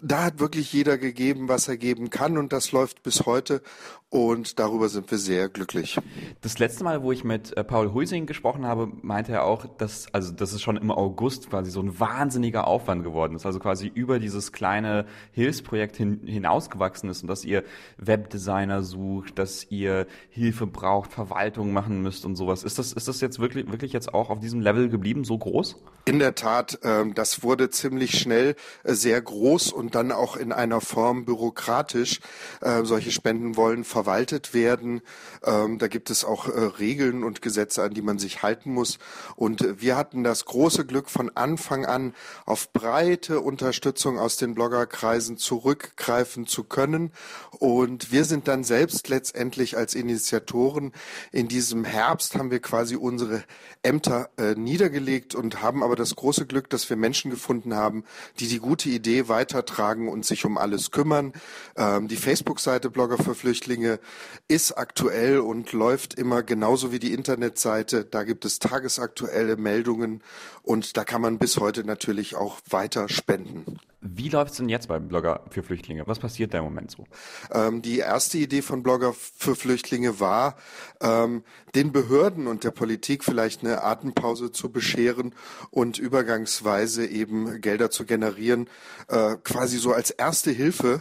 Da 0.00 0.24
hat 0.24 0.38
wirklich 0.38 0.72
jeder 0.72 0.96
gegeben, 0.96 1.48
was 1.48 1.66
er 1.66 1.76
geben 1.76 2.10
kann. 2.10 2.38
Und 2.38 2.52
das 2.52 2.70
läuft 2.70 3.02
bis 3.02 3.26
heute. 3.26 3.62
Und 4.08 4.60
darüber 4.60 4.88
sind 4.88 5.10
wir 5.10 5.18
sehr 5.18 5.48
glücklich. 5.48 5.98
Das 6.40 6.60
letzte 6.60 6.84
Mal, 6.84 7.02
wo 7.02 7.10
ich 7.10 7.24
mit 7.24 7.56
äh, 7.56 7.64
Paul 7.64 7.92
Huising 7.92 8.26
gesprochen 8.26 8.64
habe, 8.64 8.88
meinte 9.02 9.32
er 9.32 9.44
auch, 9.44 9.66
dass, 9.66 10.06
also, 10.14 10.32
dass 10.32 10.52
es 10.52 10.62
schon 10.62 10.76
im 10.76 10.92
August 10.92 11.50
quasi 11.50 11.72
so 11.72 11.80
ein 11.82 11.98
wahnsinniger 11.98 12.68
Aufwand 12.68 13.02
geworden 13.02 13.34
ist. 13.34 13.44
Also 13.44 13.58
quasi 13.58 13.90
über 13.92 14.20
dieses 14.20 14.52
kleine 14.52 15.06
Hilfsprojekt 15.32 15.96
hin, 15.96 16.20
hinausgewachsen 16.24 17.10
ist 17.10 17.22
und 17.22 17.28
dass 17.28 17.44
ihr 17.44 17.64
Webdesigner 17.98 18.84
sucht, 18.84 19.40
dass 19.40 19.66
ihr 19.70 19.95
Hilfe 20.28 20.66
braucht, 20.66 21.12
Verwaltung 21.12 21.72
machen 21.72 22.02
müsst 22.02 22.26
und 22.26 22.36
sowas. 22.36 22.62
Ist 22.62 22.78
das, 22.78 22.92
ist 22.92 23.08
das 23.08 23.22
jetzt 23.22 23.38
wirklich, 23.38 23.70
wirklich 23.70 23.92
jetzt 23.92 24.12
auch 24.12 24.28
auf 24.28 24.40
diesem 24.40 24.60
Level 24.60 24.88
geblieben, 24.90 25.24
so 25.24 25.38
groß? 25.38 25.76
In 26.04 26.18
der 26.18 26.34
Tat, 26.34 26.78
ähm, 26.82 27.14
das 27.14 27.42
wurde 27.42 27.70
ziemlich 27.70 28.18
schnell 28.18 28.54
äh, 28.84 28.94
sehr 28.94 29.20
groß 29.20 29.72
und 29.72 29.94
dann 29.94 30.12
auch 30.12 30.36
in 30.36 30.52
einer 30.52 30.80
Form 30.80 31.24
bürokratisch. 31.24 32.20
Äh, 32.60 32.84
solche 32.84 33.10
Spenden 33.10 33.56
wollen 33.56 33.84
verwaltet 33.84 34.54
werden. 34.54 35.02
Ähm, 35.44 35.78
da 35.78 35.88
gibt 35.88 36.10
es 36.10 36.24
auch 36.24 36.48
äh, 36.48 36.60
Regeln 36.78 37.24
und 37.24 37.42
Gesetze, 37.42 37.82
an 37.82 37.94
die 37.94 38.02
man 38.02 38.18
sich 38.18 38.42
halten 38.42 38.72
muss. 38.72 38.98
Und 39.34 39.80
wir 39.80 39.96
hatten 39.96 40.22
das 40.22 40.44
große 40.44 40.84
Glück, 40.84 41.10
von 41.10 41.30
Anfang 41.34 41.86
an 41.86 42.14
auf 42.44 42.72
breite 42.72 43.40
Unterstützung 43.40 44.18
aus 44.18 44.36
den 44.36 44.54
Bloggerkreisen 44.54 45.38
zurückgreifen 45.38 46.46
zu 46.46 46.64
können. 46.64 47.12
Und 47.58 48.12
wir 48.12 48.24
sind 48.24 48.48
dann 48.48 48.64
selbst 48.64 49.08
letztendlich 49.08 49.76
als 49.76 49.85
Initiatoren 49.94 50.92
in 51.32 51.48
diesem 51.48 51.84
Herbst 51.84 52.34
haben 52.34 52.50
wir 52.50 52.60
quasi 52.60 52.96
unsere 52.96 53.44
Ämter 53.82 54.30
äh, 54.36 54.54
niedergelegt 54.54 55.34
und 55.34 55.62
haben 55.62 55.82
aber 55.82 55.96
das 55.96 56.16
große 56.16 56.46
Glück, 56.46 56.70
dass 56.70 56.88
wir 56.90 56.96
Menschen 56.96 57.30
gefunden 57.30 57.74
haben, 57.74 58.04
die 58.38 58.48
die 58.48 58.58
gute 58.58 58.88
Idee 58.88 59.28
weitertragen 59.28 60.08
und 60.08 60.24
sich 60.24 60.44
um 60.44 60.58
alles 60.58 60.90
kümmern. 60.90 61.32
Ähm, 61.76 62.08
die 62.08 62.16
Facebook-Seite 62.16 62.90
Blogger 62.90 63.18
für 63.18 63.34
Flüchtlinge 63.34 64.00
ist 64.48 64.72
aktuell 64.72 65.38
und 65.38 65.72
läuft 65.72 66.14
immer 66.14 66.42
genauso 66.42 66.92
wie 66.92 66.98
die 66.98 67.12
Internetseite. 67.12 68.04
Da 68.04 68.24
gibt 68.24 68.44
es 68.44 68.58
tagesaktuelle 68.58 69.56
Meldungen 69.56 70.22
und 70.62 70.96
da 70.96 71.04
kann 71.04 71.20
man 71.20 71.38
bis 71.38 71.58
heute 71.58 71.84
natürlich 71.84 72.34
auch 72.34 72.58
weiter 72.68 73.08
spenden. 73.08 73.78
Wie 74.14 74.28
läuft 74.28 74.52
es 74.52 74.56
denn 74.58 74.68
jetzt 74.68 74.88
bei 74.88 74.98
Blogger 74.98 75.44
für 75.50 75.62
Flüchtlinge? 75.62 76.06
Was 76.06 76.18
passiert 76.18 76.54
da 76.54 76.58
im 76.58 76.64
Moment 76.64 76.90
so? 76.90 77.04
Ähm, 77.52 77.82
die 77.82 77.98
erste 77.98 78.38
Idee 78.38 78.62
von 78.62 78.82
Blogger 78.82 79.12
für 79.12 79.56
Flüchtlinge 79.56 80.20
war, 80.20 80.56
ähm, 81.00 81.42
den 81.74 81.92
Behörden 81.92 82.46
und 82.46 82.64
der 82.64 82.70
Politik 82.70 83.24
vielleicht 83.24 83.62
eine 83.62 83.82
Atempause 83.82 84.52
zu 84.52 84.70
bescheren 84.70 85.34
und 85.70 85.98
übergangsweise 85.98 87.06
eben 87.06 87.60
Gelder 87.60 87.90
zu 87.90 88.04
generieren, 88.04 88.68
äh, 89.08 89.36
quasi 89.42 89.78
so 89.78 89.92
als 89.92 90.10
erste 90.10 90.50
Hilfe. 90.50 91.00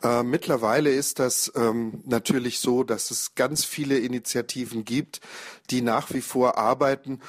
Äh, 0.00 0.22
mittlerweile 0.22 0.90
ist 0.90 1.18
das 1.18 1.50
ähm, 1.56 2.04
natürlich 2.06 2.60
so, 2.60 2.84
dass 2.84 3.10
es 3.10 3.34
ganz 3.34 3.64
viele 3.64 3.98
Initiativen 3.98 4.84
gibt, 4.84 5.20
die 5.70 5.82
nach 5.82 6.12
wie 6.14 6.20
vor 6.20 6.56
arbeiten. 6.56 7.20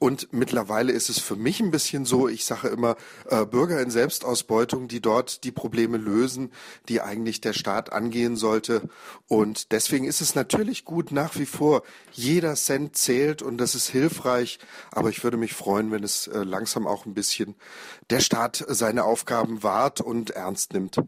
Und 0.00 0.32
mittlerweile 0.32 0.92
ist 0.92 1.08
es 1.08 1.20
für 1.20 1.36
mich 1.36 1.60
ein 1.60 1.70
bisschen 1.70 2.04
so, 2.04 2.26
ich 2.26 2.44
sage 2.44 2.68
immer, 2.68 2.96
äh, 3.26 3.46
Bürger 3.46 3.80
in 3.80 3.90
Selbstausbeutung, 3.90 4.88
die 4.88 5.00
dort 5.00 5.44
die 5.44 5.52
Probleme 5.52 5.98
lösen, 5.98 6.50
die 6.88 7.00
eigentlich 7.00 7.40
der 7.40 7.52
Staat 7.52 7.92
angehen 7.92 8.36
sollte. 8.36 8.82
Und 9.28 9.70
deswegen 9.70 10.04
ist 10.04 10.20
es 10.20 10.34
natürlich 10.34 10.84
gut 10.84 11.12
nach 11.12 11.38
wie 11.38 11.46
vor, 11.46 11.84
jeder 12.12 12.56
Cent 12.56 12.96
zählt 12.96 13.40
und 13.40 13.58
das 13.58 13.76
ist 13.76 13.88
hilfreich. 13.88 14.58
Aber 14.90 15.10
ich 15.10 15.22
würde 15.22 15.36
mich 15.36 15.54
freuen, 15.54 15.92
wenn 15.92 16.02
es 16.02 16.26
äh, 16.26 16.42
langsam 16.42 16.88
auch 16.88 17.06
ein 17.06 17.14
bisschen 17.14 17.54
der 18.10 18.20
Staat 18.20 18.64
seine 18.68 19.04
Aufgaben 19.04 19.62
wahrt 19.62 20.00
und 20.00 20.30
ernst 20.30 20.72
nimmt. 20.72 20.98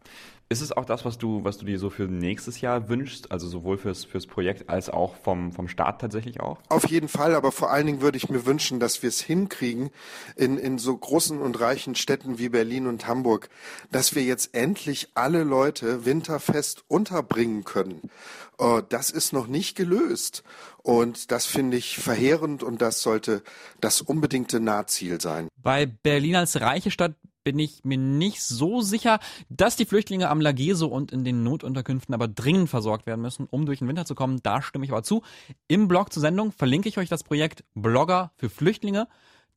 Ist 0.51 0.61
es 0.61 0.71
auch 0.71 0.85
das, 0.85 1.05
was 1.05 1.19
du, 1.19 1.43
was 1.43 1.59
du 1.59 1.65
dir 1.67 1.77
so 1.77 1.91
für 1.91 2.07
nächstes 2.07 2.59
Jahr 2.59 2.89
wünschst? 2.89 3.31
Also 3.31 3.47
sowohl 3.47 3.77
fürs, 3.77 4.03
fürs 4.03 4.25
Projekt 4.25 4.67
als 4.67 4.89
auch 4.89 5.15
vom, 5.17 5.51
vom 5.51 5.67
Staat 5.67 6.01
tatsächlich 6.01 6.39
auch? 6.39 6.57
Auf 6.69 6.89
jeden 6.89 7.07
Fall, 7.07 7.35
aber 7.35 7.51
vor 7.51 7.69
allen 7.69 7.85
Dingen 7.85 8.01
würde 8.01 8.17
ich 8.17 8.29
mir 8.29 8.47
wünschen, 8.47 8.79
dass 8.79 9.03
wir 9.03 9.09
es 9.09 9.21
hinkriegen 9.21 9.91
in, 10.35 10.57
in 10.57 10.79
so 10.79 10.97
großen 10.97 11.39
und 11.39 11.59
reichen 11.59 11.93
Städten 11.93 12.39
wie 12.39 12.49
Berlin 12.49 12.87
und 12.87 13.05
Hamburg, 13.05 13.49
dass 13.91 14.15
wir 14.15 14.23
jetzt 14.23 14.55
endlich 14.55 15.09
alle 15.13 15.43
Leute 15.43 16.05
winterfest 16.05 16.83
unterbringen 16.87 17.63
können. 17.63 18.09
Oh, 18.57 18.81
das 18.89 19.11
ist 19.11 19.33
noch 19.33 19.45
nicht 19.45 19.77
gelöst. 19.77 20.43
Und 20.81 21.29
das 21.29 21.45
finde 21.45 21.77
ich 21.77 21.99
verheerend 21.99 22.63
und 22.63 22.81
das 22.81 23.03
sollte 23.03 23.43
das 23.81 24.01
unbedingte 24.01 24.59
Nahziel 24.59 25.21
sein. 25.21 25.47
Bei 25.61 25.85
Berlin 25.85 26.37
als 26.37 26.59
reiche 26.59 26.89
Stadt 26.89 27.13
bin 27.49 27.57
ich 27.57 27.83
mir 27.83 27.97
nicht 27.97 28.43
so 28.43 28.81
sicher, 28.81 29.17
dass 29.49 29.75
die 29.75 29.85
Flüchtlinge 29.85 30.29
am 30.29 30.39
Lageso 30.39 30.85
und 30.85 31.11
in 31.11 31.23
den 31.23 31.41
Notunterkünften 31.41 32.13
aber 32.13 32.27
dringend 32.27 32.69
versorgt 32.69 33.07
werden 33.07 33.21
müssen, 33.21 33.47
um 33.49 33.65
durch 33.65 33.79
den 33.79 33.87
Winter 33.87 34.05
zu 34.05 34.13
kommen. 34.13 34.39
Da 34.43 34.61
stimme 34.61 34.85
ich 34.85 34.91
aber 34.91 35.01
zu. 35.01 35.23
Im 35.67 35.87
Blog 35.87 36.13
zur 36.13 36.21
Sendung 36.21 36.51
verlinke 36.51 36.87
ich 36.89 36.99
euch 36.99 37.09
das 37.09 37.23
Projekt 37.23 37.63
Blogger 37.73 38.33
für 38.35 38.51
Flüchtlinge. 38.51 39.07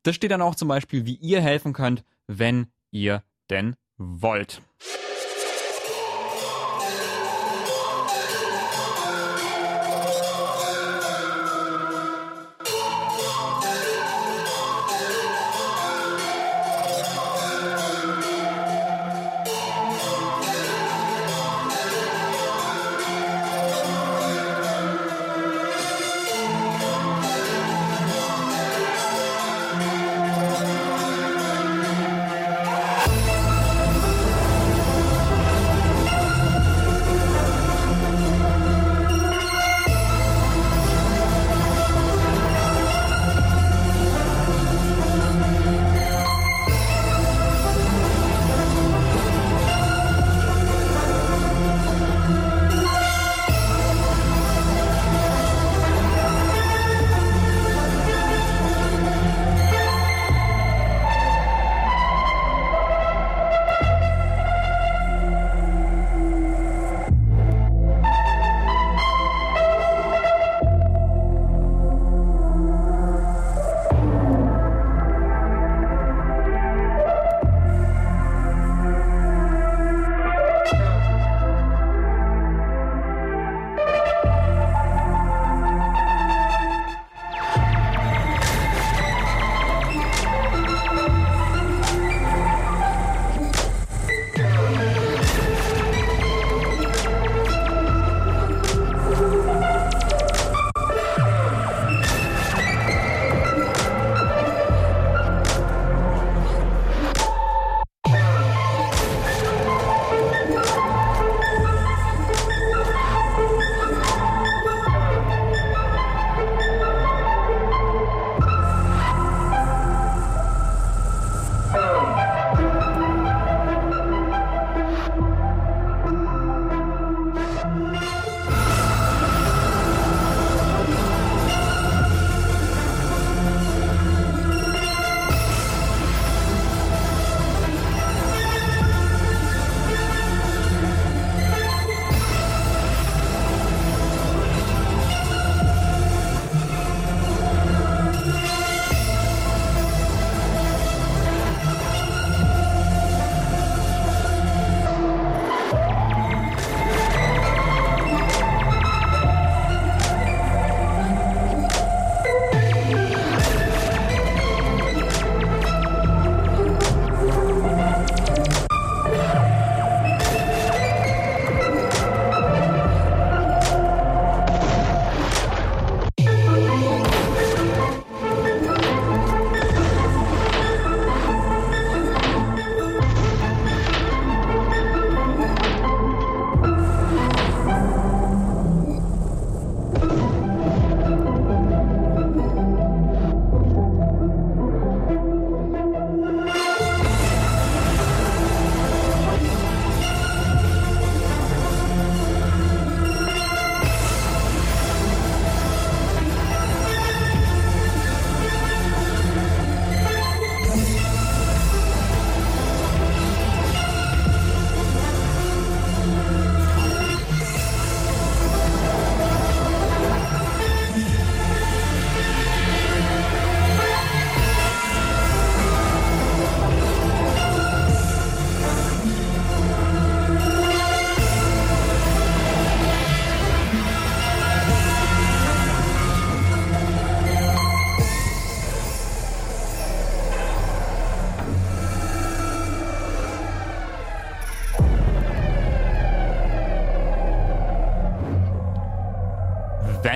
Das 0.04 0.16
steht 0.16 0.30
dann 0.30 0.40
auch 0.40 0.54
zum 0.54 0.68
Beispiel, 0.68 1.04
wie 1.04 1.16
ihr 1.16 1.42
helfen 1.42 1.74
könnt, 1.74 2.02
wenn 2.26 2.68
ihr 2.92 3.24
denn 3.50 3.76
wollt. 3.98 4.62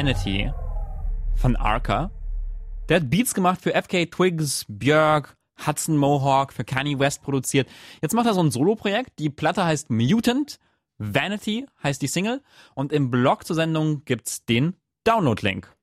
Vanity 0.07 0.53
von 1.35 1.57
Arca. 1.57 2.13
Der 2.89 3.01
hat 3.01 3.11
Beats 3.11 3.35
gemacht 3.35 3.61
für 3.61 3.73
FK 3.73 4.07
Twigs, 4.07 4.65
Björk, 4.69 5.37
Hudson 5.67 5.97
Mohawk, 5.97 6.53
für 6.53 6.63
Kanye 6.63 7.01
West 7.01 7.23
produziert. 7.23 7.69
Jetzt 8.01 8.15
macht 8.15 8.27
er 8.27 8.35
so 8.35 8.41
ein 8.41 8.53
Solo-Projekt. 8.53 9.19
Die 9.19 9.31
Platte 9.31 9.65
heißt 9.65 9.91
Mutant. 9.91 10.61
Vanity 10.99 11.67
heißt 11.83 12.01
die 12.01 12.07
Single. 12.07 12.41
Und 12.77 12.93
im 12.93 13.11
Blog 13.11 13.45
zur 13.49 13.57
Sendung 13.57 14.05
gibt's 14.05 14.45
den 14.45 14.77
Download-Link. 15.03 15.75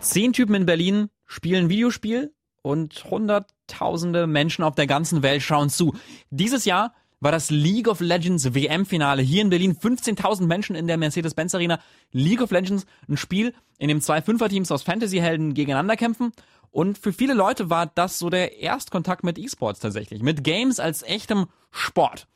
Zehn 0.00 0.32
Typen 0.32 0.54
in 0.54 0.64
Berlin 0.64 1.10
spielen 1.26 1.68
Videospiel 1.68 2.34
und 2.62 3.04
hunderttausende 3.10 4.26
Menschen 4.26 4.64
auf 4.64 4.74
der 4.74 4.86
ganzen 4.86 5.22
Welt 5.22 5.42
schauen 5.42 5.68
zu. 5.68 5.94
Dieses 6.30 6.64
Jahr 6.64 6.94
war 7.22 7.30
das 7.30 7.50
League 7.50 7.86
of 7.86 8.00
Legends 8.00 8.52
WM-Finale 8.52 9.22
hier 9.22 9.42
in 9.42 9.50
Berlin. 9.50 9.76
15.000 9.76 10.44
Menschen 10.46 10.74
in 10.74 10.88
der 10.88 10.96
Mercedes-Benz 10.96 11.54
Arena. 11.54 11.78
League 12.10 12.42
of 12.42 12.50
Legends, 12.50 12.84
ein 13.08 13.16
Spiel, 13.16 13.54
in 13.78 13.86
dem 13.86 14.00
zwei 14.00 14.20
Fünferteams 14.20 14.72
aus 14.72 14.82
Fantasy-Helden 14.82 15.54
gegeneinander 15.54 15.96
kämpfen. 15.96 16.32
Und 16.72 16.98
für 16.98 17.12
viele 17.12 17.34
Leute 17.34 17.70
war 17.70 17.86
das 17.86 18.18
so 18.18 18.28
der 18.28 18.58
Erstkontakt 18.58 19.22
mit 19.22 19.38
E-Sports 19.38 19.78
tatsächlich. 19.78 20.20
Mit 20.20 20.42
Games 20.42 20.80
als 20.80 21.02
echtem 21.02 21.46
Sport. 21.70 22.26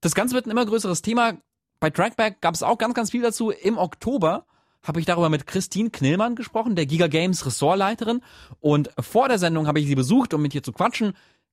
Das 0.00 0.14
Ganze 0.14 0.34
wird 0.34 0.46
ein 0.46 0.50
immer 0.50 0.64
größeres 0.64 1.02
Thema. 1.02 1.34
Bei 1.78 1.90
Trackback 1.90 2.40
gab 2.40 2.54
es 2.54 2.62
auch 2.62 2.78
ganz, 2.78 2.94
ganz 2.94 3.10
viel 3.10 3.22
dazu. 3.22 3.50
Im 3.50 3.76
Oktober 3.76 4.46
habe 4.82 4.98
ich 4.98 5.04
darüber 5.04 5.28
mit 5.28 5.46
Christine 5.46 5.90
Knillmann 5.90 6.36
gesprochen, 6.36 6.74
der 6.74 6.86
Giga 6.86 7.06
Games 7.06 7.44
Ressortleiterin. 7.44 8.22
Und 8.60 8.90
vor 8.98 9.28
der 9.28 9.38
Sendung 9.38 9.66
habe 9.66 9.78
ich 9.78 9.86
sie 9.86 9.94
besucht, 9.94 10.32
um 10.32 10.40
mit 10.40 10.54
ihr 10.54 10.62
zu 10.62 10.72
quatschen, 10.72 11.12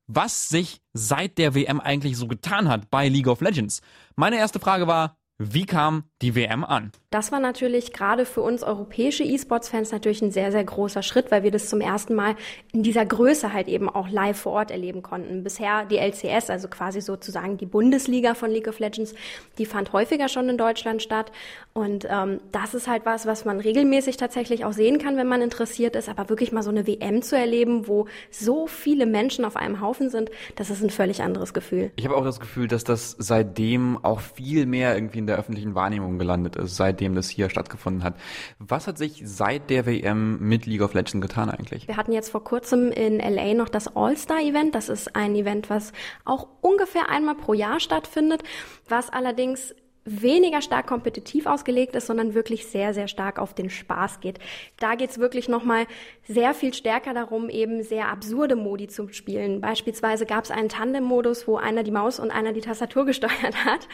was 0.09 0.49
sich 0.49 0.81
seit 0.91 1.37
der 1.37 1.53
WM 1.53 1.79
eigentlich 1.79 2.17
so 2.17 2.27
getan 2.27 2.67
hat 2.67 2.89
bei 2.89 3.07
League 3.07 3.27
of 3.27 3.41
Legends. 3.41 3.81
Meine 4.15 4.37
erste 4.37 4.59
Frage 4.59 4.87
war, 4.87 5.18
wie 5.41 5.65
kam 5.65 6.03
die 6.21 6.35
WM 6.35 6.65
an? 6.65 6.91
Das 7.11 7.31
war 7.31 7.39
natürlich 7.39 7.93
gerade 7.93 8.25
für 8.25 8.41
uns 8.41 8.61
europäische 8.61 9.23
E-Sports-Fans 9.23 9.93
natürlich 9.93 10.21
ein 10.21 10.31
sehr, 10.31 10.51
sehr 10.51 10.65
großer 10.65 11.01
Schritt, 11.01 11.31
weil 11.31 11.43
wir 11.43 11.49
das 11.49 11.69
zum 11.69 11.79
ersten 11.79 12.13
Mal 12.13 12.35
in 12.73 12.83
dieser 12.83 13.05
Größe 13.05 13.53
halt 13.53 13.69
eben 13.69 13.89
auch 13.89 14.09
live 14.09 14.37
vor 14.37 14.51
Ort 14.51 14.69
erleben 14.69 15.01
konnten. 15.01 15.45
Bisher 15.45 15.85
die 15.85 15.97
LCS, 15.97 16.49
also 16.49 16.67
quasi 16.67 16.99
sozusagen 16.99 17.55
die 17.55 17.65
Bundesliga 17.65 18.33
von 18.33 18.51
League 18.51 18.67
of 18.67 18.79
Legends, 18.79 19.15
die 19.57 19.65
fand 19.65 19.93
häufiger 19.93 20.27
schon 20.27 20.49
in 20.49 20.57
Deutschland 20.57 21.01
statt. 21.01 21.31
Und 21.71 22.05
ähm, 22.09 22.41
das 22.51 22.73
ist 22.73 22.89
halt 22.89 23.05
was, 23.05 23.25
was 23.25 23.45
man 23.45 23.61
regelmäßig 23.61 24.17
tatsächlich 24.17 24.65
auch 24.65 24.73
sehen 24.73 24.97
kann, 24.99 25.15
wenn 25.15 25.27
man 25.27 25.41
interessiert 25.41 25.95
ist. 25.95 26.09
Aber 26.09 26.27
wirklich 26.27 26.51
mal 26.51 26.63
so 26.63 26.69
eine 26.69 26.85
WM 26.85 27.21
zu 27.21 27.37
erleben, 27.37 27.87
wo 27.87 28.07
so 28.29 28.67
viele 28.67 29.05
Menschen 29.05 29.45
auf 29.45 29.55
einem 29.55 29.79
Haufen 29.79 30.09
sind, 30.09 30.31
das 30.57 30.69
ist 30.69 30.83
ein 30.83 30.89
völlig 30.89 31.23
anderes 31.23 31.53
Gefühl. 31.53 31.91
Ich 31.95 32.03
habe 32.03 32.17
auch 32.17 32.25
das 32.25 32.41
Gefühl, 32.41 32.67
dass 32.67 32.83
das 32.83 33.15
seitdem 33.17 34.03
auch 34.03 34.19
viel 34.19 34.65
mehr 34.65 34.95
irgendwie 34.95 35.19
in 35.19 35.28
der 35.29 35.37
öffentlichen 35.37 35.75
Wahrnehmung 35.75 36.19
gelandet 36.19 36.55
ist, 36.55 36.75
seitdem 36.75 37.15
das 37.15 37.29
hier 37.29 37.49
stattgefunden 37.49 38.03
hat. 38.03 38.15
Was 38.59 38.87
hat 38.87 38.97
sich 38.97 39.21
seit 39.23 39.69
der 39.69 39.85
WM 39.85 40.39
mit 40.39 40.65
League 40.65 40.81
of 40.81 40.93
Legends 40.93 41.25
getan 41.25 41.49
eigentlich? 41.49 41.87
Wir 41.87 41.97
hatten 41.97 42.11
jetzt 42.11 42.29
vor 42.29 42.43
kurzem 42.43 42.91
in 42.91 43.19
LA 43.19 43.53
noch 43.53 43.69
das 43.69 43.95
All-Star-Event. 43.95 44.75
Das 44.75 44.89
ist 44.89 45.15
ein 45.15 45.35
Event, 45.35 45.69
was 45.69 45.93
auch 46.25 46.47
ungefähr 46.61 47.09
einmal 47.09 47.35
pro 47.35 47.53
Jahr 47.53 47.79
stattfindet, 47.79 48.43
was 48.87 49.09
allerdings 49.09 49.73
weniger 50.05 50.61
stark 50.61 50.87
kompetitiv 50.87 51.45
ausgelegt 51.45 51.95
ist, 51.95 52.07
sondern 52.07 52.33
wirklich 52.33 52.67
sehr, 52.67 52.93
sehr 52.93 53.07
stark 53.07 53.37
auf 53.37 53.53
den 53.53 53.69
Spaß 53.69 54.21
geht. 54.21 54.39
Da 54.77 54.95
geht's 54.95 55.19
wirklich 55.19 55.49
nochmal 55.49 55.85
sehr 56.29 56.53
viel 56.53 56.75
stärker 56.75 57.15
darum, 57.15 57.49
eben 57.49 57.81
sehr 57.81 58.07
absurde 58.07 58.55
Modi 58.55 58.87
zu 58.87 59.07
spielen. 59.09 59.61
Beispielsweise 59.61 60.27
gab 60.27 60.43
es 60.43 60.51
einen 60.51 60.69
Tandem-Modus, 60.69 61.47
wo 61.47 61.57
einer 61.57 61.81
die 61.81 61.89
Maus 61.89 62.19
und 62.19 62.29
einer 62.29 62.53
die 62.53 62.61
Tastatur 62.61 63.05
gesteuert 63.07 63.65
hat, 63.65 63.87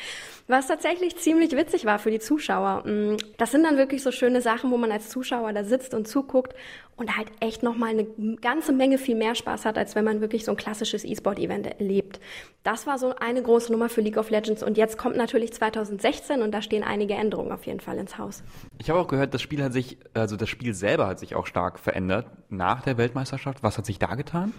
was 0.47 0.67
tatsächlich 0.67 1.15
ziemlich 1.15 1.53
witzig 1.53 1.85
war 1.85 1.97
für 1.97 2.11
die 2.11 2.19
Zuschauer. 2.19 2.85
Mm, 2.85 3.15
Das 3.37 3.51
sind 3.51 3.63
dann 3.63 3.77
wirklich 3.77 4.03
so 4.03 4.11
schöne 4.11 4.41
Sachen, 4.41 4.69
wo 4.69 4.75
man 4.75 4.91
als 4.91 5.07
Zuschauer 5.09 5.53
da 5.53 5.63
sitzt 5.63 5.93
und 5.93 6.09
zuguckt 6.09 6.53
und 6.97 7.17
halt 7.17 7.27
echt 7.39 7.63
nochmal 7.63 7.91
eine 7.91 8.05
ganze 8.37 8.73
Menge 8.73 8.97
viel 8.97 9.15
mehr 9.15 9.35
Spaß 9.35 9.65
hat, 9.65 9.77
als 9.77 9.95
wenn 9.95 10.03
man 10.05 10.21
wirklich 10.21 10.43
so 10.45 10.51
ein 10.51 10.57
klassisches 10.57 11.03
E-Sport-Event 11.05 11.67
erlebt. 11.67 12.19
Das 12.63 12.85
war 12.87 12.97
so 12.97 13.15
eine 13.15 13.41
große 13.41 13.71
Nummer 13.71 13.89
für 13.89 14.01
League 14.01 14.17
of 14.17 14.29
Legends 14.29 14.61
und 14.63 14.77
jetzt 14.77 14.97
kommt 14.97 15.15
natürlich 15.17 15.53
2016 15.53 16.41
und 16.41 16.51
da 16.51 16.61
stehen 16.61 16.83
einige 16.83 17.13
Änderungen 17.13 17.51
auf 17.51 17.65
jeden 17.65 17.79
Fall 17.79 17.97
ins 17.97 18.17
Haus. 18.17 18.43
Ich 18.77 18.89
habe 18.89 18.99
auch 18.99 19.07
gehört, 19.07 19.33
das 19.33 19.41
Spiel 19.41 19.63
hat 19.63 19.73
sich, 19.73 19.97
also 20.13 20.35
das 20.35 20.49
Spiel 20.49 20.73
selber 20.73 21.07
hat 21.07 21.19
sich 21.19 21.35
auch 21.35 21.47
stark 21.47 21.79
verändert 21.79 22.24
nach 22.49 22.81
der 22.81 22.97
Weltmeisterschaft. 22.97 23.63
Was 23.63 23.77
hat 23.77 23.85
sich 23.85 23.99
da 23.99 24.15
getan? 24.15 24.53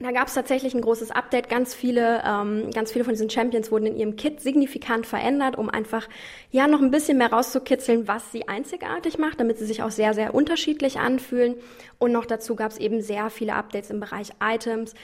Da 0.00 0.12
gab 0.12 0.28
es 0.28 0.34
tatsächlich 0.34 0.74
ein 0.74 0.80
großes 0.80 1.10
Update. 1.10 1.48
Ganz 1.48 1.74
viele, 1.74 2.22
ähm, 2.24 2.70
ganz 2.72 2.92
viele 2.92 3.04
von 3.04 3.14
diesen 3.14 3.30
Champions 3.30 3.72
wurden 3.72 3.86
in 3.86 3.96
ihrem 3.96 4.14
Kit 4.14 4.40
signifikant 4.40 5.06
verändert, 5.06 5.58
um 5.58 5.68
einfach 5.68 6.08
ja 6.52 6.68
noch 6.68 6.80
ein 6.80 6.92
bisschen 6.92 7.18
mehr 7.18 7.32
rauszukitzeln, 7.32 8.06
was 8.06 8.30
sie 8.30 8.46
einzigartig 8.46 9.18
macht, 9.18 9.40
damit 9.40 9.58
sie 9.58 9.66
sich 9.66 9.82
auch 9.82 9.90
sehr, 9.90 10.14
sehr 10.14 10.34
unterschiedlich 10.34 11.00
anfühlen. 11.00 11.56
Und 11.98 12.12
noch 12.12 12.26
dazu 12.26 12.54
gab 12.54 12.70
es 12.70 12.78
eben 12.78 13.02
sehr 13.02 13.28
viele 13.28 13.54
Updates 13.54 13.90
im 13.90 13.98
Bereich 13.98 14.30
Items. 14.40 14.94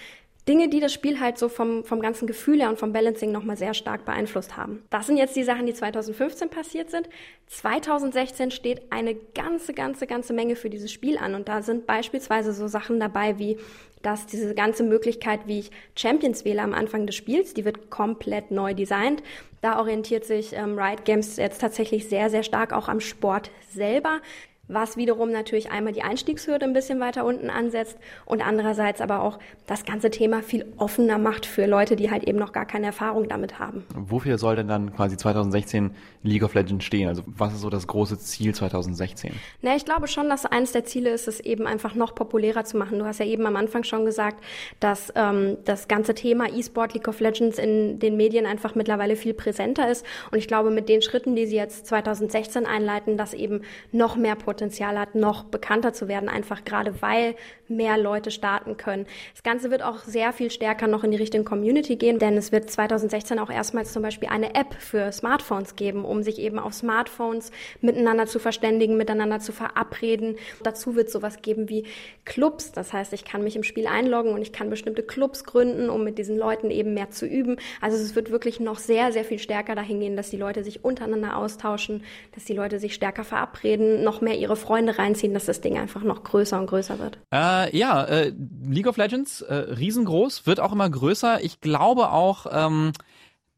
Dinge, 0.47 0.69
die 0.69 0.81
das 0.81 0.93
Spiel 0.93 1.21
halt 1.21 1.39
so 1.39 1.49
vom, 1.49 1.85
vom 1.85 2.01
ganzen 2.01 2.27
Gefühl 2.27 2.61
her 2.61 2.69
und 2.69 2.79
vom 2.79 2.93
Balancing 2.93 3.33
nochmal 3.33 3.57
sehr 3.57 3.73
stark 3.73 4.05
beeinflusst 4.05 4.57
haben. 4.59 4.83
Das 4.91 5.07
sind 5.07 5.17
jetzt 5.17 5.37
die 5.37 5.43
Sachen, 5.43 5.65
die 5.65 5.73
2015 5.73 6.51
passiert 6.51 6.91
sind. 6.91 7.09
2016 7.47 8.51
steht 8.51 8.83
eine 8.91 9.15
ganze, 9.15 9.73
ganze, 9.73 10.07
ganze 10.07 10.35
Menge 10.35 10.55
für 10.57 10.69
dieses 10.69 10.93
Spiel 10.93 11.17
an. 11.17 11.35
Und 11.35 11.49
da 11.49 11.63
sind 11.63 11.87
beispielsweise 11.87 12.53
so 12.53 12.67
Sachen 12.69 13.01
dabei 13.01 13.39
wie, 13.39 13.57
dass 14.03 14.27
diese 14.27 14.55
ganze 14.55 14.83
Möglichkeit, 14.83 15.41
wie 15.47 15.61
ich 15.61 15.71
Champions 15.97 16.45
wähle 16.45 16.61
am 16.61 16.75
Anfang 16.75 17.07
des 17.07 17.17
Spiels, 17.17 17.55
die 17.55 17.65
wird 17.65 17.89
komplett 17.89 18.51
neu 18.51 18.75
designt. 18.75 19.23
Da 19.63 19.79
orientiert 19.79 20.27
sich 20.27 20.53
ähm, 20.53 20.79
Riot 20.79 21.07
Games 21.07 21.39
jetzt 21.39 21.63
tatsächlich 21.63 22.11
sehr, 22.11 22.29
sehr 22.29 22.43
stark 22.43 22.75
auch 22.75 22.89
am 22.89 23.01
Sport 23.01 23.51
selber 23.71 24.21
was 24.69 24.97
wiederum 24.97 25.31
natürlich 25.31 25.71
einmal 25.71 25.93
die 25.93 26.03
Einstiegshürde 26.03 26.65
ein 26.65 26.73
bisschen 26.73 27.01
weiter 27.01 27.25
unten 27.25 27.51
ansetzt 27.51 27.99
und 28.25 28.47
andererseits 28.47 29.01
aber 29.01 29.23
auch 29.23 29.39
das 29.67 29.85
ganze 29.85 30.11
Thema 30.11 30.43
viel 30.43 30.65
offener 30.79 31.19
macht 31.19 31.47
für 31.47 31.67
Leute, 31.67 31.97
die 31.97 32.11
halt 32.11 32.25
eben 32.25 32.39
noch 32.39 32.53
gar 32.53 32.65
keine 32.65 32.87
Erfahrung 32.87 33.29
damit 33.29 33.59
haben. 33.59 33.85
Wofür 33.95 34.39
soll 34.39 34.57
denn 34.57 34.69
dann 34.69 34.95
quasi 34.95 35.17
2016 35.17 35.91
League 36.23 36.43
of 36.43 36.55
Legends 36.55 36.85
stehen? 36.85 37.09
Also 37.09 37.23
was 37.27 37.53
ist 37.53 37.61
so 37.61 37.71
das 37.71 37.87
große 37.87 38.19
Ziel 38.19 38.55
2016? 38.55 39.33
Na, 39.61 39.77
ich 39.77 39.85
glaube 39.85 40.09
schon, 40.09 40.29
dass 40.29 40.47
eines 40.47 40.73
der 40.73 40.85
Ziele 40.85 41.11
ist, 41.11 41.29
es 41.29 41.41
eben 41.41 41.67
einfach 41.67 41.95
noch 41.95 42.15
populärer 42.15 42.65
zu 42.65 42.79
machen. 42.79 42.99
Du 42.99 43.05
hast 43.05 43.21
ja 43.21 43.27
eben 43.27 43.47
am 43.47 43.57
Anfang 43.57 43.85
schon 43.85 44.05
gesagt, 44.05 44.43
dass 44.81 45.13
ähm, 45.15 45.59
das 45.65 45.89
ganze 45.89 46.15
Thema 46.15 46.49
E-Sport, 46.51 46.95
League 46.95 47.09
of 47.09 47.21
Legends 47.21 47.59
in 47.59 47.99
den 47.99 48.17
Medien 48.17 48.47
einfach 48.47 48.75
mittlerweile 48.75 49.17
viel 49.17 49.35
präsenter 49.35 49.91
ist. 49.91 50.07
Und 50.31 50.39
ich 50.39 50.49
glaube, 50.49 50.71
mit 50.71 50.89
den 50.89 51.03
Schritten, 51.03 51.37
die 51.37 51.47
sie 51.47 51.57
jetzt 51.57 51.87
2016 51.87 52.67
einleiten, 52.67 53.17
dass 53.17 53.35
eben 53.35 53.63
noch 53.93 54.17
mehr 54.17 54.35
Potenzial 54.37 54.54
hat, 54.61 55.15
noch 55.15 55.45
bekannter 55.45 55.93
zu 55.93 56.09
werden, 56.09 56.29
einfach 56.29 56.65
gerade 56.65 57.01
weil 57.03 57.35
mehr 57.69 57.97
Leute 57.97 58.31
starten 58.31 58.77
können. 58.77 59.07
Das 59.33 59.43
Ganze 59.43 59.71
wird 59.71 59.83
auch 59.83 60.01
sehr 60.01 60.33
viel 60.33 60.51
stärker 60.51 60.87
noch 60.87 61.05
in 61.05 61.11
die 61.11 61.17
Richtung 61.17 61.45
Community 61.45 61.97
gehen, 61.97 62.19
denn 62.19 62.37
es 62.37 62.53
wird 62.53 62.71
2016 62.71 63.39
auch 63.39 63.51
erstmals 63.51 63.93
zum 63.93 64.03
Beispiel 64.03 64.29
eine 64.29 64.55
App 64.55 64.75
für 64.75 65.13
Smartphones 65.13 65.77
geben, 65.77 66.05
um 66.05 66.23
sich 66.23 66.39
eben 66.39 66.59
auf 66.59 66.75
Smartphones 66.75 67.51
miteinander 67.81 68.27
zu 68.27 68.39
verständigen, 68.39 68.97
miteinander 68.97 69.41
zu 69.41 69.53
verabreden. 69.53 70.37
Dazu 70.63 70.95
wird 70.97 71.11
sowas 71.11 71.43
geben 71.43 71.69
wie 71.69 71.85
Clubs. 72.25 72.73
Das 72.73 72.93
heißt, 72.93 73.13
ich 73.13 73.25
kann 73.25 73.43
mich 73.43 73.57
im 73.57 73.63
Spiel 73.63 73.87
einloggen 73.87 74.33
und 74.33 74.43
ich 74.43 74.53
kann 74.53 74.71
bestimmte 74.71 75.03
Clubs 75.03 75.45
gründen, 75.45 75.89
um 75.91 76.05
mit 76.05 76.19
diesen 76.19 76.37
Leuten 76.37 76.71
eben 76.71 76.95
mehr 76.95 77.11
zu 77.11 77.27
üben. 77.27 77.57
Also 77.81 77.97
es 77.97 78.15
wird 78.15 78.31
wirklich 78.31 78.61
noch 78.61 78.79
sehr, 78.79 79.13
sehr 79.13 79.25
viel 79.25 79.39
stärker 79.39 79.75
dahin 79.75 80.01
gehen, 80.01 80.17
dass 80.17 80.31
die 80.31 80.37
Leute 80.37 80.65
sich 80.65 80.85
untereinander 80.85 81.37
austauschen, 81.37 82.05
dass 82.35 82.45
die 82.45 82.55
Leute 82.55 82.79
sich 82.79 82.95
stärker 82.95 83.25
verabreden, 83.25 84.05
noch 84.05 84.21
mehr 84.21 84.39
ihre 84.45 84.57
Freunde 84.57 84.99
reinziehen, 84.99 85.35
dass 85.35 85.47
das 85.47 85.61
Ding 85.61 85.79
einfach 85.79 86.03
noch 86.03 86.23
größer 86.23 86.59
und 86.59 86.67
größer 86.67 86.99
wird. 86.99 87.19
Äh, 87.33 87.77
ja, 87.77 88.05
äh, 88.05 88.33
League 88.63 88.87
of 88.87 88.97
Legends, 88.97 89.43
äh, 89.43 89.55
riesengroß, 89.55 90.47
wird 90.47 90.61
auch 90.61 90.73
immer 90.73 90.89
größer. 90.89 91.43
Ich 91.43 91.61
glaube 91.61 92.11
auch, 92.11 92.47
ähm, 92.51 92.93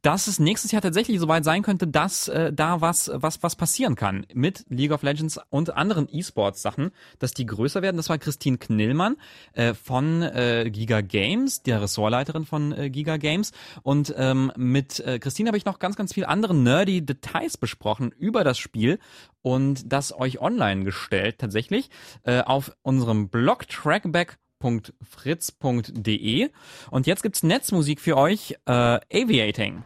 dass 0.06 0.28
es 0.28 0.38
nächstes 0.38 0.70
Jahr 0.70 0.82
tatsächlich 0.82 1.18
soweit 1.18 1.44
sein 1.44 1.62
könnte, 1.62 1.88
dass 1.88 2.28
äh, 2.28 2.52
da 2.52 2.80
was, 2.80 3.10
was, 3.12 3.42
was 3.42 3.56
passieren 3.56 3.96
kann 3.96 4.24
mit 4.32 4.64
League 4.68 4.92
of 4.92 5.02
Legends 5.02 5.40
und 5.50 5.74
anderen 5.74 6.06
E-Sports-Sachen, 6.08 6.92
dass 7.18 7.32
die 7.32 7.44
größer 7.44 7.82
werden. 7.82 7.96
Das 7.96 8.08
war 8.08 8.16
Christine 8.16 8.56
Knillmann 8.56 9.16
äh, 9.54 9.74
von 9.74 10.22
äh, 10.22 10.70
Giga 10.70 11.00
Games, 11.00 11.64
der 11.64 11.82
Ressortleiterin 11.82 12.46
von 12.46 12.70
äh, 12.70 12.88
Giga 12.88 13.16
Games. 13.16 13.50
Und 13.82 14.14
ähm, 14.16 14.52
mit 14.56 15.00
äh, 15.00 15.18
Christine 15.18 15.48
habe 15.48 15.58
ich 15.58 15.64
noch 15.64 15.80
ganz, 15.80 15.96
ganz 15.96 16.14
viel 16.14 16.24
andere 16.24 16.54
nerdy 16.54 17.04
Details 17.04 17.56
besprochen 17.56 18.12
über 18.16 18.44
das 18.44 18.58
Spiel 18.58 19.00
und 19.46 19.92
das 19.92 20.12
euch 20.12 20.40
online 20.40 20.82
gestellt 20.82 21.38
tatsächlich 21.38 21.88
äh, 22.24 22.40
auf 22.40 22.72
unserem 22.82 23.28
Blog 23.28 23.68
Trackback 23.68 24.38
fritz.de 25.08 26.50
und 26.90 27.06
jetzt 27.06 27.22
gibt's 27.22 27.44
Netzmusik 27.44 28.00
für 28.00 28.16
euch, 28.16 28.56
äh, 28.66 28.72
Aviating. 28.72 29.84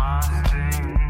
my 0.00 0.20
thing. 0.48 1.09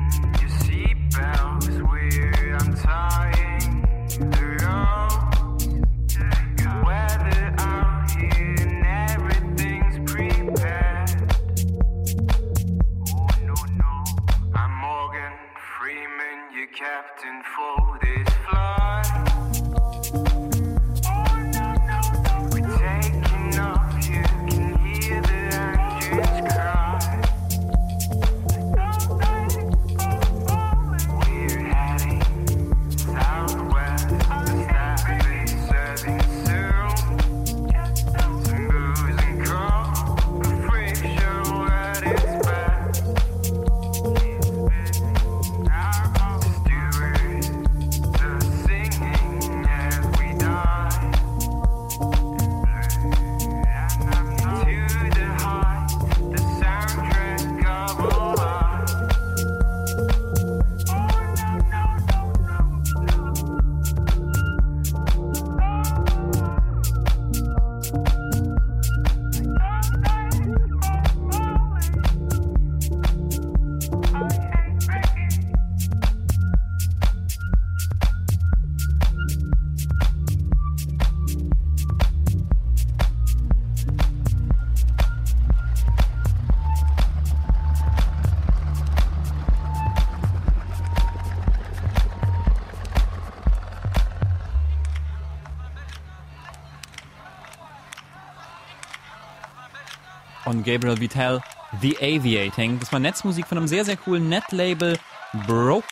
Und 100.60 100.66
Gabriel 100.66 101.00
Vitell, 101.00 101.40
The 101.80 101.96
Aviating. 102.02 102.78
Das 102.80 102.92
war 102.92 102.98
Netzmusik 102.98 103.46
von 103.46 103.56
einem 103.56 103.66
sehr, 103.66 103.82
sehr 103.82 103.96
coolen 103.96 104.28
Netlabel 104.28 104.98
Broke. 105.46 105.86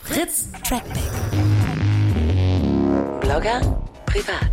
Fritz 0.00 0.48
Trackback. 0.62 1.02
Blogger 3.20 3.82
privat. 4.06 4.52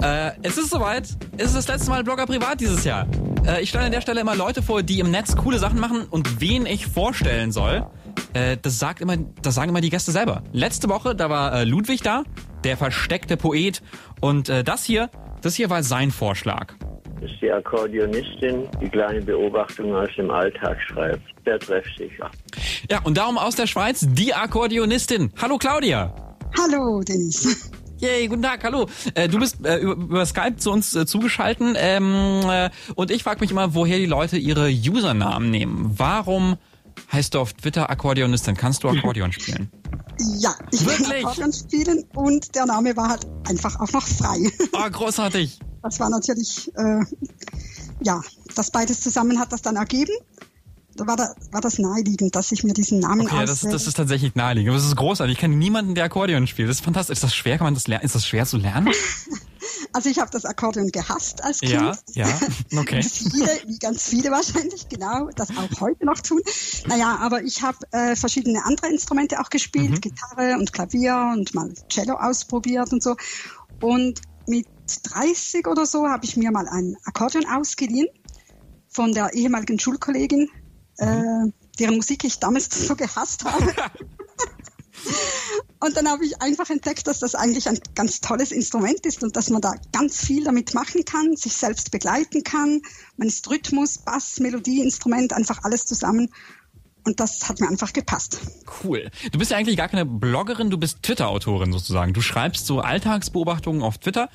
Äh, 0.00 0.38
es 0.42 0.58
ist 0.58 0.70
soweit. 0.70 1.08
Es 1.36 1.46
ist 1.46 1.56
das 1.56 1.66
letzte 1.66 1.90
Mal 1.90 2.04
Blogger 2.04 2.24
privat 2.24 2.60
dieses 2.60 2.84
Jahr. 2.84 3.08
Äh, 3.44 3.62
ich 3.62 3.70
stelle 3.70 3.86
an 3.86 3.90
der 3.90 4.00
Stelle 4.00 4.20
immer 4.20 4.36
Leute 4.36 4.62
vor, 4.62 4.84
die 4.84 5.00
im 5.00 5.10
Netz 5.10 5.34
coole 5.34 5.58
Sachen 5.58 5.80
machen 5.80 6.06
und 6.08 6.40
wen 6.40 6.66
ich 6.66 6.86
vorstellen 6.86 7.50
soll. 7.50 7.84
Äh, 8.32 8.58
das 8.62 8.78
sagt 8.78 9.00
immer, 9.00 9.16
das 9.42 9.56
sagen 9.56 9.70
immer 9.70 9.80
die 9.80 9.90
Gäste 9.90 10.12
selber. 10.12 10.44
Letzte 10.52 10.88
Woche, 10.88 11.16
da 11.16 11.28
war 11.30 11.52
äh, 11.52 11.64
Ludwig 11.64 12.02
da, 12.02 12.22
der 12.62 12.76
versteckte 12.76 13.36
Poet. 13.36 13.82
Und 14.20 14.48
äh, 14.48 14.62
das 14.62 14.84
hier, 14.84 15.10
das 15.42 15.56
hier 15.56 15.68
war 15.68 15.82
sein 15.82 16.12
Vorschlag. 16.12 16.74
Das 17.26 17.34
ist 17.34 17.42
die 17.42 17.50
Akkordeonistin, 17.50 18.68
die 18.80 18.88
kleine 18.88 19.20
Beobachtung 19.20 19.92
aus 19.96 20.08
dem 20.16 20.30
Alltag 20.30 20.78
schreibt. 20.80 21.22
Sehr 21.44 21.58
treffsicher. 21.58 22.30
Ja, 22.88 23.00
und 23.02 23.16
darum 23.16 23.36
aus 23.36 23.56
der 23.56 23.66
Schweiz 23.66 24.06
die 24.08 24.32
Akkordeonistin. 24.32 25.32
Hallo 25.42 25.58
Claudia. 25.58 26.14
Hallo, 26.56 27.00
Dennis. 27.00 27.68
Yay, 27.98 28.28
guten 28.28 28.42
Tag, 28.42 28.62
hallo. 28.62 28.86
Äh, 29.14 29.28
du 29.28 29.40
bist 29.40 29.64
äh, 29.66 29.78
über, 29.78 29.94
über 29.94 30.24
Skype 30.24 30.56
zu 30.58 30.70
uns 30.70 30.94
äh, 30.94 31.04
zugeschalten 31.04 31.74
ähm, 31.76 32.42
äh, 32.48 32.70
und 32.94 33.10
ich 33.10 33.24
frage 33.24 33.40
mich 33.40 33.50
immer, 33.50 33.74
woher 33.74 33.98
die 33.98 34.06
Leute 34.06 34.36
ihre 34.36 34.68
Usernamen 34.68 35.50
nehmen. 35.50 35.94
Warum 35.96 36.58
heißt 37.12 37.34
du 37.34 37.40
auf 37.40 37.54
Twitter 37.54 37.90
Akkordeonistin? 37.90 38.56
Kannst 38.56 38.84
du 38.84 38.88
Akkordeon 38.88 39.32
spielen? 39.32 39.68
Ja, 40.38 40.54
ich 40.70 40.86
Wirklich? 40.86 41.08
kann 41.08 41.16
Akkordeon 41.16 41.52
spielen 41.52 42.04
und 42.14 42.54
der 42.54 42.66
Name 42.66 42.96
war 42.96 43.08
halt 43.08 43.26
einfach 43.48 43.80
auch 43.80 43.90
noch 43.92 44.06
frei. 44.06 44.48
Oh, 44.72 44.90
großartig. 44.90 45.58
Das 45.86 46.00
war 46.00 46.10
natürlich, 46.10 46.72
äh, 46.76 47.00
ja, 48.02 48.20
das 48.54 48.70
beides 48.70 49.00
zusammen 49.00 49.38
hat 49.38 49.52
das 49.52 49.62
dann 49.62 49.76
ergeben. 49.76 50.12
Da 50.96 51.06
war, 51.06 51.16
da, 51.16 51.34
war 51.52 51.60
das 51.60 51.78
naheliegend, 51.78 52.34
dass 52.34 52.50
ich 52.52 52.64
mir 52.64 52.72
diesen 52.72 53.00
Namen 53.00 53.26
Okay, 53.26 53.42
das, 53.42 53.50
auswähle. 53.58 53.72
das 53.74 53.86
ist 53.86 53.96
tatsächlich 53.96 54.34
naheliegend. 54.34 54.74
Das 54.74 54.84
ist 54.84 54.96
großartig. 54.96 55.34
Ich 55.34 55.38
kenne 55.40 55.54
niemanden, 55.54 55.94
der 55.94 56.04
Akkordeon 56.04 56.46
spielt. 56.46 56.68
Das 56.70 56.78
ist 56.78 56.84
fantastisch. 56.84 57.14
Ist 57.18 57.22
das 57.22 57.34
schwer? 57.34 57.58
Kann 57.58 57.66
man 57.66 57.74
das 57.74 57.86
lernen? 57.86 58.04
Ist 58.04 58.14
das 58.14 58.26
schwer 58.26 58.46
zu 58.46 58.56
lernen? 58.56 58.92
Also 59.92 60.10
ich 60.10 60.18
habe 60.18 60.30
das 60.30 60.44
Akkordeon 60.44 60.88
gehasst 60.88 61.42
als 61.42 61.60
Kind. 61.60 61.72
Ja, 61.72 61.96
ja, 62.12 62.26
okay. 62.78 62.98
Wie 62.98 63.08
viele, 63.08 63.46
wie 63.66 63.78
ganz 63.78 64.02
viele 64.08 64.30
wahrscheinlich, 64.30 64.88
genau, 64.88 65.28
das 65.34 65.48
auch 65.50 65.80
heute 65.80 66.04
noch 66.04 66.20
tun. 66.20 66.40
Naja, 66.86 67.18
aber 67.20 67.42
ich 67.42 67.62
habe 67.62 67.78
äh, 67.92 68.14
verschiedene 68.14 68.64
andere 68.64 68.88
Instrumente 68.88 69.40
auch 69.40 69.48
gespielt, 69.48 69.90
Mhm. 69.92 70.00
Gitarre 70.00 70.56
und 70.58 70.72
Klavier 70.72 71.32
und 71.34 71.54
mal 71.54 71.72
Cello 71.88 72.14
ausprobiert 72.14 72.92
und 72.92 73.02
so. 73.02 73.16
Und 73.80 74.20
mit 74.46 74.66
30 74.86 75.66
oder 75.66 75.86
so 75.86 76.08
habe 76.08 76.24
ich 76.24 76.36
mir 76.36 76.50
mal 76.50 76.68
ein 76.68 76.96
Akkordeon 77.04 77.46
ausgeliehen 77.46 78.08
von 78.88 79.12
der 79.12 79.34
ehemaligen 79.34 79.78
Schulkollegin, 79.78 80.48
Mhm. 80.98 81.06
äh, 81.06 81.52
deren 81.78 81.96
Musik 81.96 82.24
ich 82.24 82.38
damals 82.38 82.86
so 82.86 82.96
gehasst 82.96 83.44
habe. 83.44 83.74
Und 85.78 85.96
dann 85.96 86.08
habe 86.08 86.24
ich 86.24 86.40
einfach 86.40 86.70
entdeckt, 86.70 87.06
dass 87.06 87.18
das 87.18 87.34
eigentlich 87.34 87.68
ein 87.68 87.78
ganz 87.94 88.20
tolles 88.20 88.50
Instrument 88.50 89.04
ist 89.04 89.22
und 89.22 89.36
dass 89.36 89.50
man 89.50 89.60
da 89.60 89.74
ganz 89.92 90.24
viel 90.24 90.42
damit 90.42 90.74
machen 90.74 91.04
kann, 91.04 91.36
sich 91.36 91.52
selbst 91.52 91.90
begleiten 91.90 92.42
kann. 92.42 92.80
Man 93.18 93.28
ist 93.28 93.48
Rhythmus, 93.48 93.98
Bass, 93.98 94.40
Melodie, 94.40 94.80
Instrument, 94.80 95.32
einfach 95.34 95.62
alles 95.64 95.84
zusammen. 95.84 96.32
Und 97.04 97.20
das 97.20 97.48
hat 97.48 97.60
mir 97.60 97.68
einfach 97.68 97.92
gepasst. 97.92 98.40
Cool. 98.82 99.10
Du 99.30 99.38
bist 99.38 99.50
ja 99.52 99.58
eigentlich 99.58 99.76
gar 99.76 99.88
keine 99.88 100.06
Bloggerin, 100.06 100.70
du 100.70 100.78
bist 100.78 101.02
Twitter-Autorin 101.02 101.70
sozusagen. 101.72 102.14
Du 102.14 102.20
schreibst 102.20 102.66
so 102.66 102.80
Alltagsbeobachtungen 102.80 103.82
auf 103.82 103.98
Twitter. 103.98 104.28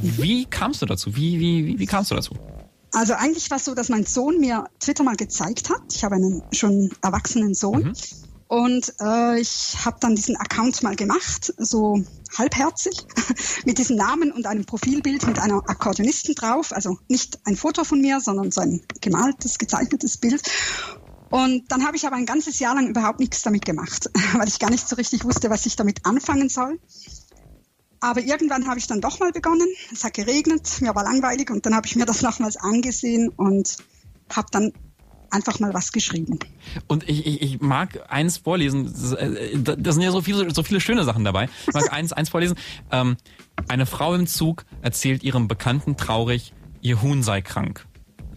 Wie 0.00 0.46
kamst 0.46 0.82
du 0.82 0.86
dazu? 0.86 1.14
Wie, 1.16 1.38
wie, 1.38 1.66
wie, 1.66 1.78
wie 1.78 1.86
kamst 1.86 2.10
du 2.10 2.14
dazu? 2.14 2.34
Also 2.92 3.14
eigentlich 3.14 3.50
war 3.50 3.56
es 3.56 3.64
so, 3.64 3.74
dass 3.74 3.88
mein 3.88 4.04
Sohn 4.04 4.38
mir 4.38 4.64
Twitter 4.78 5.02
mal 5.02 5.16
gezeigt 5.16 5.70
hat. 5.70 5.82
Ich 5.92 6.04
habe 6.04 6.16
einen 6.16 6.42
schon 6.52 6.90
erwachsenen 7.00 7.54
Sohn. 7.54 7.94
Und 8.48 8.92
äh, 9.00 9.40
ich 9.40 9.78
habe 9.82 9.96
dann 10.00 10.14
diesen 10.14 10.36
Account 10.36 10.82
mal 10.82 10.94
gemacht, 10.94 11.54
so 11.56 12.04
halbherzig, 12.36 13.06
mit 13.64 13.78
diesem 13.78 13.96
Namen 13.96 14.30
und 14.30 14.46
einem 14.46 14.66
Profilbild 14.66 15.26
mit 15.26 15.38
einer 15.38 15.62
Akkordeonistin 15.66 16.34
drauf. 16.34 16.70
Also 16.72 16.98
nicht 17.08 17.38
ein 17.44 17.56
Foto 17.56 17.84
von 17.84 18.02
mir, 18.02 18.20
sondern 18.20 18.50
so 18.50 18.60
ein 18.60 18.82
gemaltes, 19.00 19.56
gezeichnetes 19.58 20.18
Bild. 20.18 20.42
Und 21.30 21.72
dann 21.72 21.86
habe 21.86 21.96
ich 21.96 22.06
aber 22.06 22.16
ein 22.16 22.26
ganzes 22.26 22.58
Jahr 22.58 22.74
lang 22.74 22.88
überhaupt 22.88 23.20
nichts 23.20 23.40
damit 23.40 23.64
gemacht, 23.64 24.10
weil 24.34 24.48
ich 24.48 24.58
gar 24.58 24.68
nicht 24.68 24.86
so 24.86 24.96
richtig 24.96 25.24
wusste, 25.24 25.48
was 25.48 25.64
ich 25.64 25.76
damit 25.76 26.04
anfangen 26.04 26.50
soll. 26.50 26.78
Aber 28.02 28.20
irgendwann 28.20 28.66
habe 28.66 28.80
ich 28.80 28.88
dann 28.88 29.00
doch 29.00 29.20
mal 29.20 29.30
begonnen. 29.30 29.68
Es 29.92 30.02
hat 30.02 30.14
geregnet, 30.14 30.80
mir 30.80 30.92
war 30.94 31.04
langweilig 31.04 31.50
und 31.50 31.64
dann 31.64 31.74
habe 31.74 31.86
ich 31.86 31.94
mir 31.94 32.04
das 32.04 32.20
nochmals 32.22 32.56
angesehen 32.56 33.28
und 33.28 33.76
habe 34.28 34.48
dann 34.50 34.72
einfach 35.30 35.60
mal 35.60 35.72
was 35.72 35.92
geschrieben. 35.92 36.40
Und 36.88 37.08
ich, 37.08 37.24
ich, 37.24 37.40
ich 37.40 37.60
mag 37.60 38.10
eins 38.10 38.38
vorlesen. 38.38 38.92
Da 39.62 39.92
sind 39.92 40.02
ja 40.02 40.10
so 40.10 40.20
viele, 40.20 40.52
so 40.52 40.64
viele 40.64 40.80
schöne 40.80 41.04
Sachen 41.04 41.24
dabei. 41.24 41.48
Ich 41.68 41.74
mag 41.74 41.92
eins, 41.92 42.12
eins 42.12 42.28
vorlesen. 42.28 42.58
Ähm, 42.90 43.16
eine 43.68 43.86
Frau 43.86 44.14
im 44.14 44.26
Zug 44.26 44.64
erzählt 44.82 45.22
ihrem 45.22 45.46
Bekannten 45.46 45.96
traurig, 45.96 46.52
ihr 46.80 47.02
Huhn 47.02 47.22
sei 47.22 47.40
krank. 47.40 47.86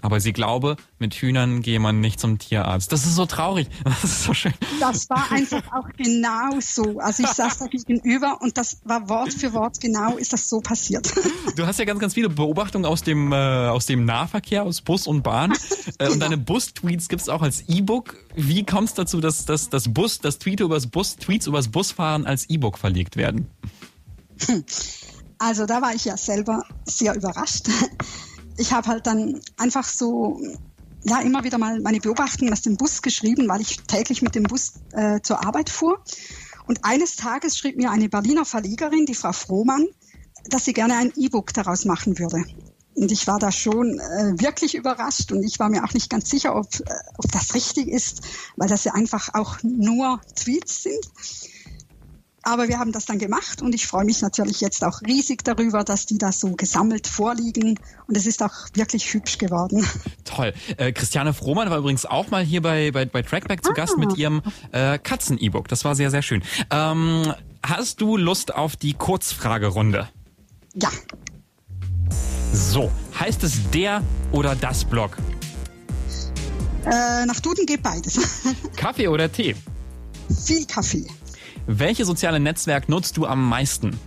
Aber 0.05 0.19
sie 0.19 0.33
glaube, 0.33 0.77
mit 0.99 1.15
Hühnern 1.15 1.63
gehe 1.63 1.79
man 1.79 1.99
nicht 1.99 2.19
zum 2.19 2.37
Tierarzt. 2.37 2.91
Das 2.91 3.07
ist 3.07 3.15
so 3.15 3.25
traurig. 3.25 3.67
Das 3.83 4.03
ist 4.03 4.23
so 4.23 4.33
schön. 4.35 4.53
Das 4.79 5.09
war 5.09 5.31
einfach 5.31 5.63
auch 5.73 5.87
genau 5.97 6.59
so. 6.59 6.99
Also 6.99 7.23
ich 7.23 7.29
saß 7.29 7.57
da 7.57 7.65
gegenüber 7.65 8.37
und 8.41 8.55
das 8.55 8.81
war 8.83 9.09
Wort 9.09 9.33
für 9.33 9.53
Wort 9.53 9.81
genau, 9.81 10.17
ist 10.17 10.31
das 10.31 10.47
so 10.47 10.59
passiert. 10.59 11.11
Du 11.55 11.65
hast 11.65 11.79
ja 11.79 11.85
ganz, 11.85 11.99
ganz 11.99 12.13
viele 12.13 12.29
Beobachtungen 12.29 12.85
aus 12.85 13.01
dem, 13.01 13.31
äh, 13.31 13.35
aus 13.35 13.87
dem 13.87 14.05
Nahverkehr, 14.05 14.61
aus 14.61 14.81
Bus 14.81 15.07
und 15.07 15.23
Bahn. 15.23 15.53
Äh, 15.97 16.09
und 16.09 16.19
deine 16.19 16.37
Bus-Tweets 16.37 17.07
gibt's 17.07 17.29
auch 17.29 17.41
als 17.41 17.63
E-Book. 17.69 18.17
Wie 18.35 18.65
kommt 18.65 18.89
es 18.89 18.95
dazu, 18.95 19.21
dass, 19.21 19.45
dass 19.45 19.69
das 19.69 19.93
Bus, 19.93 20.19
das 20.19 20.39
Tweet 20.39 20.59
übers 20.59 20.87
Bus, 20.87 21.15
Tweets 21.15 21.47
übers 21.47 21.69
Busfahren 21.69 22.25
als 22.25 22.49
E-Book 22.49 22.77
verlegt 22.77 23.15
werden? 23.15 23.47
Also 25.37 25.65
da 25.65 25.81
war 25.81 25.93
ich 25.93 26.05
ja 26.05 26.17
selber 26.17 26.63
sehr 26.85 27.15
überrascht. 27.15 27.67
Ich 28.57 28.71
habe 28.71 28.87
halt 28.87 29.07
dann 29.07 29.41
einfach 29.57 29.85
so 29.85 30.39
ja 31.03 31.21
immer 31.21 31.43
wieder 31.43 31.57
mal 31.57 31.79
meine 31.81 31.99
Beobachtungen 31.99 32.51
aus 32.51 32.61
dem 32.61 32.77
Bus 32.77 33.01
geschrieben, 33.01 33.47
weil 33.47 33.61
ich 33.61 33.77
täglich 33.83 34.21
mit 34.21 34.35
dem 34.35 34.43
Bus 34.43 34.73
äh, 34.93 35.21
zur 35.21 35.45
Arbeit 35.45 35.69
fuhr. 35.69 36.03
Und 36.67 36.83
eines 36.83 37.15
Tages 37.15 37.57
schrieb 37.57 37.77
mir 37.77 37.91
eine 37.91 38.09
Berliner 38.09 38.43
Verlegerin, 38.43 39.05
die 39.05 39.13
Frau 39.13 39.31
Frohmann, 39.31 39.85
dass 40.49 40.65
sie 40.65 40.73
gerne 40.73 40.95
ein 40.95 41.13
E-Book 41.15 41.53
daraus 41.53 41.85
machen 41.85 42.17
würde. 42.17 42.43
Und 42.95 43.11
ich 43.11 43.27
war 43.27 43.39
da 43.39 43.51
schon 43.51 43.99
äh, 43.99 44.39
wirklich 44.39 44.73
überrascht 44.73 45.31
und 45.31 45.43
ich 45.43 45.59
war 45.59 45.69
mir 45.69 45.83
auch 45.83 45.93
nicht 45.93 46.09
ganz 46.09 46.29
sicher, 46.29 46.55
ob, 46.55 46.67
äh, 46.73 46.93
ob 47.17 47.31
das 47.31 47.53
richtig 47.53 47.89
ist, 47.89 48.21
weil 48.55 48.69
das 48.69 48.85
ja 48.85 48.93
einfach 48.93 49.33
auch 49.33 49.57
nur 49.63 50.21
Tweets 50.35 50.83
sind. 50.83 51.05
Aber 52.47 52.67
wir 52.67 52.77
haben 52.77 52.91
das 52.91 53.05
dann 53.05 53.17
gemacht 53.17 53.63
und 53.63 53.73
ich 53.73 53.87
freue 53.87 54.05
mich 54.05 54.21
natürlich 54.21 54.61
jetzt 54.61 54.83
auch 54.83 55.01
riesig 55.01 55.43
darüber, 55.43 55.83
dass 55.83 56.05
die 56.05 56.19
da 56.19 56.31
so 56.31 56.51
gesammelt 56.51 57.07
vorliegen 57.07 57.79
und 58.07 58.15
es 58.15 58.27
ist 58.27 58.43
auch 58.43 58.53
wirklich 58.75 59.11
hübsch 59.11 59.39
geworden. 59.39 59.83
Toll. 60.25 60.53
Äh, 60.77 60.91
Christiane 60.91 61.33
Frohmann 61.33 61.71
war 61.71 61.79
übrigens 61.79 62.05
auch 62.05 62.29
mal 62.29 62.43
hier 62.43 62.61
bei, 62.61 62.91
bei, 62.91 63.05
bei 63.05 63.23
Trackback 63.23 63.65
zu 63.65 63.73
Gast 63.73 63.97
mit 63.97 64.15
ihrem 64.15 64.43
äh, 64.71 64.99
Katzen-E-Book. 64.99 65.67
Das 65.69 65.85
war 65.85 65.95
sehr, 65.95 66.11
sehr 66.11 66.21
schön. 66.21 66.43
Ähm, 66.69 67.33
hast 67.63 67.99
du 67.99 68.15
Lust 68.15 68.53
auf 68.53 68.75
die 68.75 68.93
Kurzfragerunde? 68.93 70.07
Ja. 70.75 70.91
So, 72.53 72.91
heißt 73.19 73.43
es 73.43 73.71
der 73.71 74.03
oder 74.31 74.55
das 74.55 74.85
Blog? 74.85 75.17
Äh, 76.85 77.25
nach 77.25 77.39
Duden 77.39 77.65
geht 77.65 77.81
beides. 77.81 78.19
Kaffee 78.75 79.07
oder 79.07 79.31
Tee? 79.31 79.55
Viel 80.45 80.67
Kaffee. 80.67 81.07
Welches 81.67 82.07
soziale 82.07 82.39
Netzwerk 82.39 82.89
nutzt 82.89 83.17
du 83.17 83.25
am 83.25 83.47
meisten? 83.47 83.97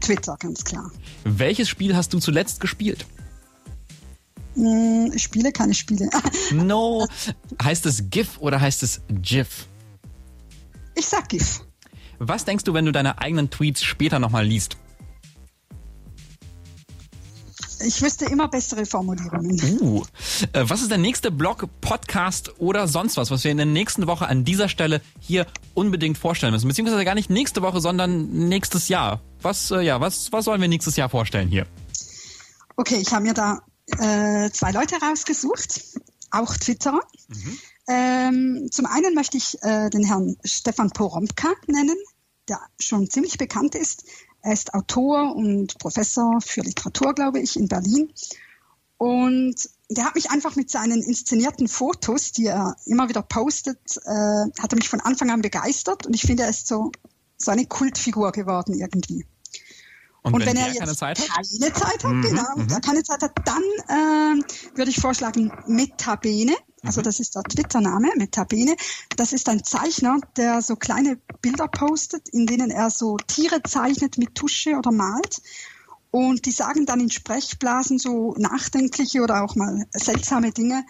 Twitter, 0.00 0.36
ganz 0.38 0.64
klar. 0.64 0.90
Welches 1.24 1.68
Spiel 1.68 1.94
hast 1.94 2.12
du 2.12 2.18
zuletzt 2.18 2.60
gespielt? 2.60 3.06
Hm, 4.54 5.12
ich 5.14 5.22
spiele 5.22 5.52
keine 5.52 5.74
Spiele. 5.74 6.08
No. 6.52 7.06
Heißt 7.62 7.86
es 7.86 8.10
GIF 8.10 8.38
oder 8.38 8.60
heißt 8.60 8.82
es 8.82 9.02
GIF? 9.08 9.66
Ich 10.96 11.06
sag 11.06 11.28
GIF. 11.28 11.60
Was 12.18 12.44
denkst 12.44 12.64
du, 12.64 12.74
wenn 12.74 12.84
du 12.84 12.92
deine 12.92 13.20
eigenen 13.20 13.50
Tweets 13.50 13.82
später 13.82 14.18
nochmal 14.18 14.44
liest? 14.44 14.76
Ich 17.82 18.02
wüsste 18.02 18.26
immer 18.26 18.48
bessere 18.48 18.84
Formulierungen. 18.84 19.58
Uh. 19.80 20.02
Äh, 20.52 20.64
was 20.68 20.82
ist 20.82 20.90
der 20.90 20.98
nächste 20.98 21.30
Blog, 21.30 21.66
Podcast 21.80 22.52
oder 22.58 22.86
sonst 22.88 23.16
was, 23.16 23.30
was 23.30 23.44
wir 23.44 23.50
in 23.50 23.56
der 23.56 23.66
nächsten 23.66 24.06
Woche 24.06 24.26
an 24.26 24.44
dieser 24.44 24.68
Stelle 24.68 25.00
hier 25.18 25.46
unbedingt 25.74 26.18
vorstellen 26.18 26.52
müssen? 26.52 26.68
Beziehungsweise 26.68 27.04
gar 27.04 27.14
nicht 27.14 27.30
nächste 27.30 27.62
Woche, 27.62 27.80
sondern 27.80 28.48
nächstes 28.48 28.88
Jahr. 28.88 29.20
Was, 29.42 29.70
äh, 29.70 29.80
ja, 29.80 30.00
was, 30.00 30.30
was 30.32 30.44
sollen 30.44 30.60
wir 30.60 30.68
nächstes 30.68 30.96
Jahr 30.96 31.08
vorstellen 31.08 31.48
hier? 31.48 31.66
Okay, 32.76 32.96
ich 32.96 33.12
habe 33.12 33.24
mir 33.24 33.34
da 33.34 33.60
äh, 33.98 34.50
zwei 34.50 34.72
Leute 34.72 34.96
rausgesucht, 34.96 35.80
auch 36.30 36.56
Twitterer. 36.56 37.00
Ähm, 37.88 38.68
zum 38.70 38.86
einen 38.86 39.14
möchte 39.14 39.36
ich 39.36 39.56
äh, 39.62 39.90
den 39.90 40.04
Herrn 40.04 40.36
Stefan 40.44 40.90
Poromka 40.90 41.48
nennen, 41.66 41.96
der 42.48 42.60
schon 42.78 43.08
ziemlich 43.08 43.38
bekannt 43.38 43.74
ist. 43.74 44.04
Er 44.42 44.52
ist 44.52 44.74
Autor 44.74 45.34
und 45.34 45.78
Professor 45.78 46.40
für 46.40 46.62
Literatur, 46.62 47.14
glaube 47.14 47.40
ich, 47.40 47.56
in 47.56 47.68
Berlin. 47.68 48.12
Und 48.96 49.56
der 49.88 50.04
hat 50.04 50.14
mich 50.14 50.30
einfach 50.30 50.56
mit 50.56 50.70
seinen 50.70 51.02
inszenierten 51.02 51.68
Fotos, 51.68 52.32
die 52.32 52.46
er 52.46 52.76
immer 52.84 53.08
wieder 53.08 53.22
postet, 53.22 53.78
äh, 54.04 54.10
hat 54.60 54.72
er 54.72 54.76
mich 54.76 54.88
von 54.88 55.00
Anfang 55.00 55.30
an 55.30 55.40
begeistert. 55.40 56.06
Und 56.06 56.14
ich 56.14 56.22
finde, 56.22 56.44
er 56.44 56.50
ist 56.50 56.66
so, 56.66 56.92
so 57.36 57.50
eine 57.50 57.66
Kultfigur 57.66 58.32
geworden 58.32 58.74
irgendwie. 58.74 59.24
Und, 60.22 60.34
Und 60.34 60.40
wenn, 60.40 60.48
wenn 60.48 60.56
er 60.58 60.66
jetzt 60.68 60.80
keine 60.80 60.94
Zeit 60.94 61.18
hat? 61.18 61.28
keine 61.28 61.72
Zeit 61.72 62.04
hat, 62.04 62.04
Mhm, 62.04 62.22
genau, 62.22 62.56
mhm. 62.56 62.80
keine 62.82 63.02
Zeit 63.02 63.22
hat, 63.22 63.32
dann 63.46 63.62
ähm, 63.88 64.44
würde 64.74 64.90
ich 64.90 65.00
vorschlagen 65.00 65.50
Metabene. 65.66 66.54
Also 66.82 67.02
das 67.02 67.20
ist 67.20 67.34
der 67.34 67.42
Twitter-Name, 67.42 68.12
Metabene. 68.16 68.74
Das 69.16 69.32
ist 69.32 69.48
ein 69.48 69.62
Zeichner, 69.64 70.18
der 70.36 70.62
so 70.62 70.76
kleine 70.76 71.18
Bilder 71.42 71.68
postet, 71.68 72.28
in 72.30 72.46
denen 72.46 72.70
er 72.70 72.90
so 72.90 73.16
Tiere 73.26 73.62
zeichnet 73.62 74.18
mit 74.18 74.34
Tusche 74.34 74.76
oder 74.76 74.90
malt. 74.90 75.42
Und 76.10 76.46
die 76.46 76.50
sagen 76.50 76.86
dann 76.86 77.00
in 77.00 77.10
Sprechblasen 77.10 77.98
so 77.98 78.34
nachdenkliche 78.38 79.20
oder 79.20 79.44
auch 79.44 79.54
mal 79.56 79.86
seltsame 79.92 80.52
Dinge. 80.52 80.84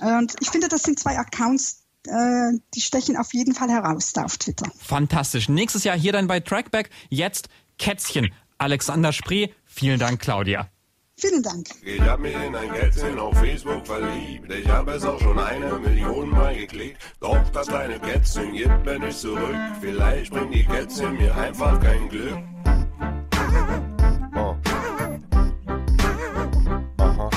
Und 0.00 0.34
ich 0.40 0.50
finde, 0.50 0.68
das 0.68 0.82
sind 0.82 0.98
zwei 0.98 1.18
Accounts, 1.18 1.84
äh, 2.06 2.52
die 2.74 2.80
stechen 2.80 3.16
auf 3.16 3.32
jeden 3.32 3.54
Fall 3.54 3.70
heraus 3.70 4.12
da 4.12 4.24
auf 4.24 4.36
Twitter. 4.36 4.70
Fantastisch. 4.78 5.48
Nächstes 5.48 5.84
Jahr 5.84 5.96
hier 5.96 6.12
dann 6.12 6.26
bei 6.26 6.40
Trackback. 6.40 6.90
Jetzt 7.08 7.48
Kätzchen. 7.78 8.32
Alexander 8.58 9.12
Spree. 9.12 9.48
Vielen 9.64 9.98
Dank, 9.98 10.20
Claudia. 10.20 10.68
Vielen 11.20 11.42
Dank. 11.42 11.66
Ich 11.84 12.00
hab 12.00 12.18
mich 12.18 12.34
in 12.34 12.56
ein 12.56 12.72
Kätzchen 12.72 13.18
auf 13.18 13.36
Facebook 13.36 13.86
verliebt. 13.86 14.50
Ich 14.50 14.66
hab 14.66 14.88
es 14.88 15.04
auch 15.04 15.20
schon 15.20 15.38
eine 15.38 15.78
Million 15.78 16.30
Mal 16.30 16.56
geklickt. 16.56 16.96
Doch 17.20 17.36
das 17.52 17.66
kleine 17.66 17.98
Kätzchen 17.98 18.52
gibt 18.54 18.86
mir 18.86 18.98
nicht 18.98 19.18
zurück. 19.18 19.54
Vielleicht 19.82 20.32
bringt 20.32 20.54
die 20.54 20.64
Kätzchen 20.64 21.18
mir 21.18 21.36
einfach 21.36 21.78
kein 21.78 22.08
Glück. 22.08 22.38
Oh. 24.34 24.56
Aha. 26.96 27.30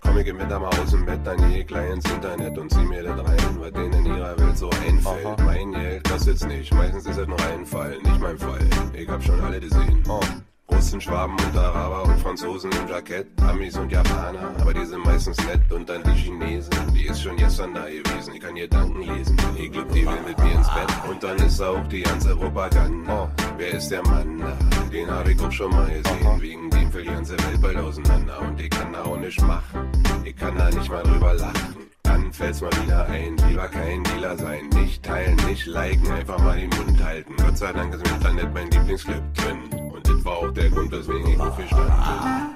Komm, 0.00 0.18
ich 0.18 0.24
geh 0.24 0.32
mit 0.32 0.52
einmal 0.52 0.70
aus 0.80 0.92
dem 0.92 1.04
Bett, 1.04 1.20
dann 1.24 1.36
geh 1.50 1.62
ich 1.62 1.66
gleich 1.66 1.90
ins 1.90 2.08
Internet 2.08 2.56
und 2.56 2.72
zieh 2.72 2.84
mir 2.84 3.02
das 3.02 3.18
rein, 3.18 3.56
was 3.58 3.72
denen 3.72 3.92
in 3.92 4.06
ihrer 4.06 4.38
Welt 4.38 4.56
so 4.56 4.70
einfällt. 4.70 5.38
Mein 5.44 5.72
Geld, 5.72 6.08
das 6.08 6.26
jetzt 6.26 6.46
nicht. 6.46 6.72
Meistens 6.72 7.06
ist 7.06 7.18
es 7.18 7.26
nur 7.26 7.40
ein 7.40 7.66
Fall, 7.66 7.98
nicht 8.04 8.20
mein 8.20 8.38
Fall. 8.38 8.60
Ich 8.92 9.08
hab 9.08 9.20
schon 9.20 9.40
alle 9.40 9.58
gesehen. 9.58 10.04
Oh. 10.08 10.20
Russen, 10.68 11.00
Schwaben 11.00 11.34
und 11.34 11.56
Araber 11.56 12.04
und 12.04 12.18
Franzosen 12.18 12.70
im 12.72 12.88
Jackett, 12.88 13.26
Amis 13.40 13.76
und 13.76 13.90
Japaner, 13.90 14.52
aber 14.60 14.74
die 14.74 14.84
sind 14.84 15.04
meistens 15.04 15.36
nett 15.46 15.60
und 15.72 15.88
dann 15.88 16.02
die 16.02 16.10
Chinesen, 16.10 16.72
die 16.92 17.06
ist 17.06 17.22
schon 17.22 17.36
gestern 17.36 17.74
da 17.74 17.84
gewesen, 17.84 18.34
ich 18.34 18.40
kann 18.40 18.54
Gedanken 18.54 19.02
lesen, 19.02 19.36
ich 19.56 19.70
glaub, 19.70 19.88
die 19.92 20.06
will 20.06 20.22
mit 20.26 20.38
mir 20.38 20.52
ins 20.52 20.68
Bett 20.74 20.92
und 21.08 21.22
dann 21.22 21.36
ist 21.38 21.60
auch 21.60 21.86
die 21.88 22.02
ganze 22.02 22.34
Propaganda. 22.34 23.30
Wer 23.56 23.70
ist 23.72 23.88
der 23.90 24.02
Mann 24.06 24.38
da? 24.38 24.56
Den 24.90 25.10
hab 25.10 25.28
ich 25.28 25.40
auch 25.40 25.52
schon 25.52 25.70
mal 25.70 25.86
gesehen, 25.86 26.40
wegen 26.40 26.70
dem 26.70 26.90
fällt 26.90 27.06
die 27.06 27.12
ganze 27.12 27.32
Welt 27.32 27.62
bald 27.62 27.76
auseinander 27.76 28.40
und 28.40 28.60
ich 28.60 28.70
kann 28.70 28.92
da 28.92 29.02
auch 29.04 29.18
nicht 29.18 29.40
machen, 29.42 29.88
ich 30.24 30.36
kann 30.36 30.56
da 30.56 30.68
nicht 30.68 30.90
mal 30.90 31.02
drüber 31.02 31.34
lachen. 31.34 31.76
Dann 32.02 32.32
fällt's 32.32 32.60
mal 32.60 32.70
wieder 32.82 33.06
ein, 33.06 33.36
lieber 33.48 33.68
kein 33.68 34.02
Dealer 34.04 34.36
sein. 34.38 34.68
Nicht 34.74 35.02
teilen, 35.02 35.36
nicht 35.48 35.66
liken, 35.66 36.10
einfach 36.12 36.38
mal 36.38 36.58
den 36.58 36.70
Mund 36.70 37.02
halten. 37.04 37.34
Gott 37.36 37.58
sei 37.58 37.72
Dank 37.72 37.92
ist 37.94 38.06
im 38.06 38.14
Internet 38.14 38.54
mein 38.54 38.70
Lieblingsclip 38.70 39.34
drin. 39.34 39.85
Und 40.26 40.32
das 40.32 40.34
war 40.34 40.38
auch 40.38 40.52
der 40.52 40.70
Grund, 40.70 42.55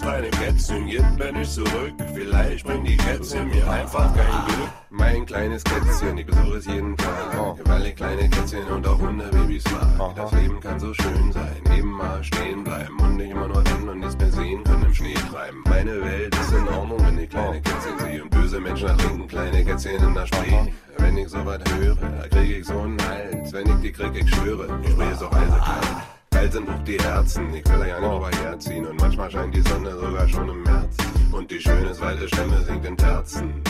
Das 0.00 0.08
kleine 0.08 0.30
Kätzchen 0.30 0.86
gibt 0.86 1.18
mir 1.18 1.32
nicht 1.32 1.52
zurück. 1.52 1.92
Vielleicht 2.14 2.64
bringt 2.64 2.88
die 2.88 2.96
Kätzchen 2.96 3.48
mir 3.48 3.70
einfach 3.70 4.14
kein 4.16 4.46
Glück. 4.46 4.70
Mein 4.88 5.26
kleines 5.26 5.62
Kätzchen, 5.62 6.16
ich 6.16 6.24
besuche 6.24 6.56
es 6.56 6.66
jeden 6.66 6.96
Tag. 6.96 7.58
Weil 7.64 7.86
ich 7.86 7.96
kleine 7.96 8.30
Kätzchen 8.30 8.64
und 8.64 8.86
auch 8.86 8.98
Hundebabys 8.98 9.64
mag. 9.98 10.16
Das 10.16 10.32
Leben 10.32 10.58
kann 10.58 10.80
so 10.80 10.94
schön 10.94 11.32
sein. 11.32 11.76
Eben 11.76 11.90
mal 11.90 12.24
stehen 12.24 12.64
bleiben 12.64 12.98
und 12.98 13.16
nicht 13.18 13.30
immer 13.30 13.46
nur 13.46 13.62
rennen 13.62 13.88
und 13.90 13.98
nichts 13.98 14.16
mehr 14.16 14.32
sehen 14.32 14.64
können 14.64 14.84
im 14.86 14.94
Schnee 14.94 15.12
treiben. 15.12 15.62
Meine 15.68 16.02
Welt 16.02 16.34
ist 16.34 16.52
in 16.52 16.68
Ordnung, 16.68 17.06
wenn 17.06 17.18
ich 17.18 17.28
kleine 17.28 17.60
Kätzchen 17.60 17.98
sehe. 17.98 18.22
Und 18.22 18.30
böse 18.30 18.58
Menschen 18.58 18.88
ertrinken 18.88 19.28
kleine 19.28 19.64
Kätzchen 19.66 20.02
in 20.02 20.14
der 20.14 20.26
Spree. 20.26 20.72
Wenn 20.96 21.18
ich 21.18 21.28
sowas 21.28 21.60
höre, 21.78 21.96
da 21.96 22.28
krieg 22.28 22.58
ich 22.60 22.66
so 22.66 22.78
einen 22.78 22.96
Hals. 23.06 23.52
Wenn 23.52 23.68
ich 23.68 23.80
die 23.82 23.92
krieg, 23.92 24.14
ich 24.14 24.34
schwöre, 24.34 24.66
die 24.82 24.92
Spree 24.92 25.12
ist 25.12 25.22
auch 25.22 25.32
eisekalt. 25.32 26.19
Kalt 26.40 26.52
sind 26.54 26.70
auch 26.70 26.84
die 26.84 26.96
Herzen, 26.96 27.52
ich 27.52 27.68
will 27.68 27.86
ja 27.86 28.00
nicht 28.00 28.10
drüber 28.10 28.30
herziehen. 28.42 28.86
Und 28.86 28.98
manchmal 28.98 29.30
scheint 29.30 29.54
die 29.54 29.60
Sonne 29.60 29.92
sogar 29.92 30.26
schon 30.26 30.48
im 30.48 30.62
März. 30.62 30.96
Und 31.32 31.50
die 31.50 31.60
schöne 31.60 31.92
zweite 31.92 32.26
Stimme 32.28 32.62
singt 32.62 32.82
in 32.86 32.96
Terzen. 32.96 33.62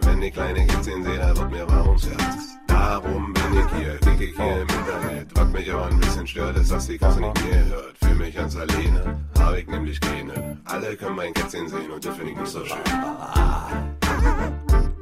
Wenn 0.00 0.20
ich 0.20 0.32
kleine 0.32 0.66
Kätzchen 0.66 1.04
sehe, 1.04 1.18
da 1.18 1.36
wird 1.36 1.52
mir 1.52 1.68
warm 1.68 1.86
ums 1.86 2.08
Herz. 2.08 2.56
Darum 2.66 3.32
bin 3.32 3.60
ich 3.60 3.80
hier, 3.80 3.96
klick 3.98 4.20
ich 4.28 4.36
hier 4.36 4.62
im 4.62 4.68
Internet. 4.68 5.28
Was 5.36 5.52
mich 5.52 5.72
aber 5.72 5.86
ein 5.86 6.00
bisschen 6.00 6.26
stört, 6.26 6.56
ist, 6.56 6.72
dass 6.72 6.88
die 6.88 6.98
Katze 6.98 7.20
nicht 7.20 7.44
mehr 7.44 7.64
hört. 7.66 7.96
Für 8.02 8.14
mich 8.16 8.34
ganz 8.34 8.56
alleine, 8.56 9.20
hab 9.38 9.56
ich 9.56 9.68
nämlich 9.68 10.00
keine. 10.00 10.58
Alle 10.64 10.96
können 10.96 11.14
mein 11.14 11.32
Kätzchen 11.32 11.68
sehen 11.68 11.92
und 11.92 12.04
das 12.04 12.16
finde 12.16 12.32
ich 12.32 12.38
nicht 12.38 12.50
so 12.50 12.64
schön. 12.64 12.78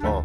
Oh. 0.02 0.22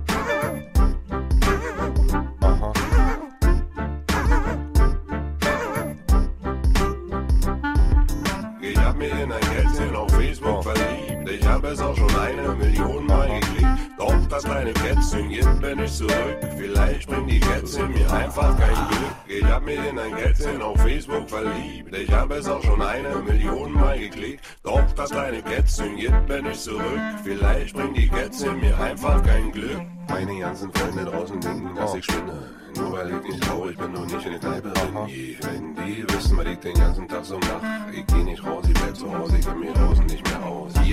Es 11.74 11.82
auch 11.82 11.98
schon 11.98 12.16
eine 12.16 12.54
Million 12.56 13.08
Mal 13.08 13.40
geklickt. 13.40 13.68
Doch 13.98 14.14
das 14.30 14.44
kleine 14.44 14.74
Kätzchen 14.74 15.32
jetzt 15.32 15.60
bin 15.60 15.80
ich 15.80 15.92
zurück. 15.92 16.38
Vielleicht 16.56 17.10
bringt 17.10 17.32
die 17.32 17.40
Kätzchen 17.40 17.92
mir 17.92 18.12
einfach 18.12 18.58
kein 18.58 18.88
Glück. 18.90 19.16
Ich 19.28 19.44
hab 19.44 19.64
mich 19.66 19.80
in 19.90 19.98
ein 19.98 20.16
Kätzchen 20.16 20.62
auf 20.62 20.80
Facebook 20.80 21.28
verliebt. 21.28 21.96
Ich 21.96 22.12
hab 22.12 22.32
es 22.32 22.48
auch 22.48 22.62
schon 22.64 22.82
eine 22.82 23.16
Million 23.16 23.74
Mal 23.74 23.98
geklickt. 23.98 24.44
Doch 24.62 24.84
das 24.96 25.10
kleine 25.10 25.42
Kätzchen, 25.42 25.98
jetzt 25.98 26.26
bin 26.28 26.46
ich 26.46 26.60
zurück. 26.60 27.02
Vielleicht 27.24 27.74
bringt 27.76 27.98
die 27.98 28.08
Kätzchen 28.08 28.60
mir 28.60 28.80
einfach 28.80 29.24
kein 29.24 29.52
Glück. 29.52 29.82
Meine 30.08 30.40
ganzen 30.40 30.72
Freunde 30.74 31.06
draußen 31.06 31.42
denken, 31.42 31.76
dass 31.76 31.96
ich 31.96 32.06
spinne. 32.06 32.52
Nur 32.76 32.92
weil 32.92 33.10
ich 33.10 33.30
nicht 33.30 33.44
traurig 33.44 33.78
bin 33.78 33.96
und 33.96 34.14
nicht 34.14 34.26
in 34.26 34.34
die 34.34 34.40
Kneipe 34.40 34.70
bin. 34.70 34.96
Wenn 35.42 35.76
die 35.76 36.04
wissen, 36.14 36.38
was 36.38 36.46
ich 36.46 36.60
den 36.60 36.76
ganzen 36.76 37.08
Tag 37.08 37.26
so 37.26 37.40
mach. 37.40 37.92
Ich 37.92 38.06
geh 38.08 38.24
nicht 38.24 38.44
raus, 38.44 38.64
ich 38.68 38.74
bleib 38.74 38.96
zu 38.96 39.18
Hause, 39.18 39.38
ich 39.38 39.46
kann 39.46 39.60
mir 39.60 39.74
draußen 39.74 40.06
nicht. 40.06 40.13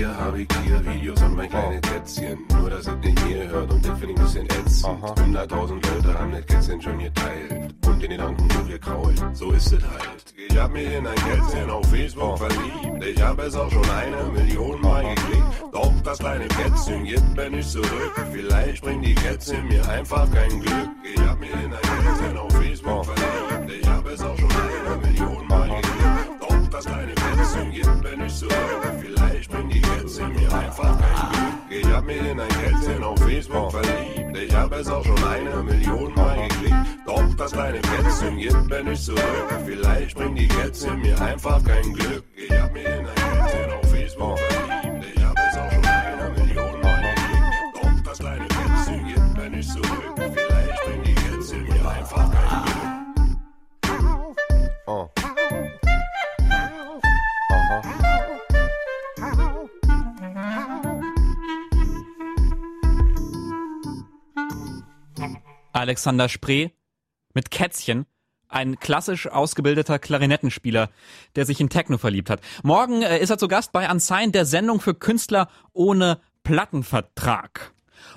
Hier 0.01 0.17
hab 0.17 0.35
ich 0.35 0.47
Videos 0.49 1.21
und 1.21 1.35
mein 1.35 1.47
kleines 1.47 1.81
Kätzchen. 1.81 2.39
Nur, 2.57 2.71
dass 2.71 2.87
es 2.87 2.95
nicht 3.03 3.29
ihr 3.29 3.47
hört 3.47 3.69
und 3.69 3.85
das 3.85 3.99
finde 3.99 4.13
ich 4.13 4.17
ein 4.17 4.23
bisschen 4.23 4.45
ätzend. 4.47 5.03
100.000 5.03 5.93
Leute 5.93 6.19
haben 6.19 6.31
das 6.31 6.45
Kätzchen 6.47 6.81
schon 6.81 6.97
geteilt. 6.97 7.75
Und 7.85 8.01
den 8.01 8.09
Gedanken 8.09 8.47
durchgekrault. 8.47 9.21
So 9.33 9.51
ist 9.51 9.71
es 9.71 9.83
halt. 9.83 10.33
Ich 10.49 10.57
hab 10.57 10.71
mich 10.71 10.91
in 10.91 11.05
ein 11.05 11.13
Kätzchen 11.13 11.69
auf 11.69 11.87
Facebook 11.87 12.35
verliebt. 12.39 13.05
Ich 13.05 13.21
hab 13.21 13.37
es 13.41 13.55
auch 13.55 13.69
schon 13.69 13.87
eine 13.91 14.23
Million 14.31 14.81
Mal 14.81 15.03
geklickt. 15.03 15.45
Doch 15.71 15.93
das 16.03 16.17
kleine 16.17 16.47
Kätzchen, 16.47 17.05
jetzt 17.05 17.35
bin 17.35 17.53
ich 17.53 17.67
zurück. 17.67 18.25
Vielleicht 18.31 18.81
bringt 18.81 19.05
die 19.05 19.13
Kätzchen 19.13 19.67
mir 19.67 19.87
einfach 19.87 20.27
kein 20.31 20.61
Glück. 20.61 20.89
Ich 21.13 21.21
hab 21.21 21.39
mich 21.39 21.51
in 21.51 21.71
ein 21.71 21.79
Kätzchen 21.79 22.37
auf 22.39 22.51
Facebook 22.53 23.05
verliebt. 23.05 23.71
Ich 23.79 23.87
hab 23.87 24.07
es 24.07 24.19
auch 24.23 24.35
schon 24.35 24.49
eine 24.49 25.07
Million 25.07 25.47
Mal 25.47 25.67
geklickt. 25.67 26.41
Doch 26.41 26.69
das 26.71 26.85
kleine 26.85 27.13
Kätzchen, 27.13 27.71
jetzt 27.71 28.01
bin 28.01 28.21
ich 28.25 28.35
zurück. 28.35 28.80
Ich 31.69 31.85
hab 31.85 32.05
mich 32.05 32.17
in 32.17 32.39
ein 32.39 32.47
Kätzchen 32.47 33.03
auf 33.03 33.19
Facebook 33.19 33.71
verliebt. 33.71 34.37
Ich 34.37 34.55
hab 34.55 34.71
es 34.73 34.87
auch 34.87 35.03
schon 35.03 35.23
eine 35.23 35.63
Million 35.63 36.13
Mal 36.15 36.47
geklickt. 36.47 36.75
Doch 37.05 37.23
das 37.37 37.51
kleine 37.51 37.79
Kätzchen, 37.79 38.37
jetzt 38.37 38.69
bin 38.69 38.87
ich 38.87 39.01
zurück. 39.03 39.21
Vielleicht 39.65 40.15
bringt 40.15 40.39
die 40.39 40.47
Kätzchen 40.47 41.01
mir 41.01 41.19
einfach 41.21 41.63
kein 41.63 41.93
Glück. 41.93 42.23
Ich 42.35 42.51
hab 42.51 42.73
mich 42.73 42.85
in 42.85 42.91
ein 42.91 43.05
Kätzchen 43.05 43.71
auf 43.71 43.91
Facebook 43.91 44.39
verliebt. 44.39 44.60
Alexander 65.81 66.29
Spree 66.29 66.69
mit 67.33 67.51
Kätzchen. 67.51 68.05
Ein 68.47 68.79
klassisch 68.79 69.27
ausgebildeter 69.27 69.97
Klarinettenspieler, 69.97 70.89
der 71.35 71.45
sich 71.45 71.61
in 71.61 71.69
Techno 71.69 71.97
verliebt 71.97 72.29
hat. 72.29 72.41
Morgen 72.63 73.01
äh, 73.01 73.19
ist 73.19 73.29
er 73.29 73.37
zu 73.37 73.47
Gast 73.47 73.71
bei 73.71 73.89
Unsigned, 73.89 74.35
der 74.35 74.45
Sendung 74.45 74.79
für 74.81 74.93
Künstler 74.93 75.49
ohne 75.73 76.19
Plattenvertrag. 76.43 77.73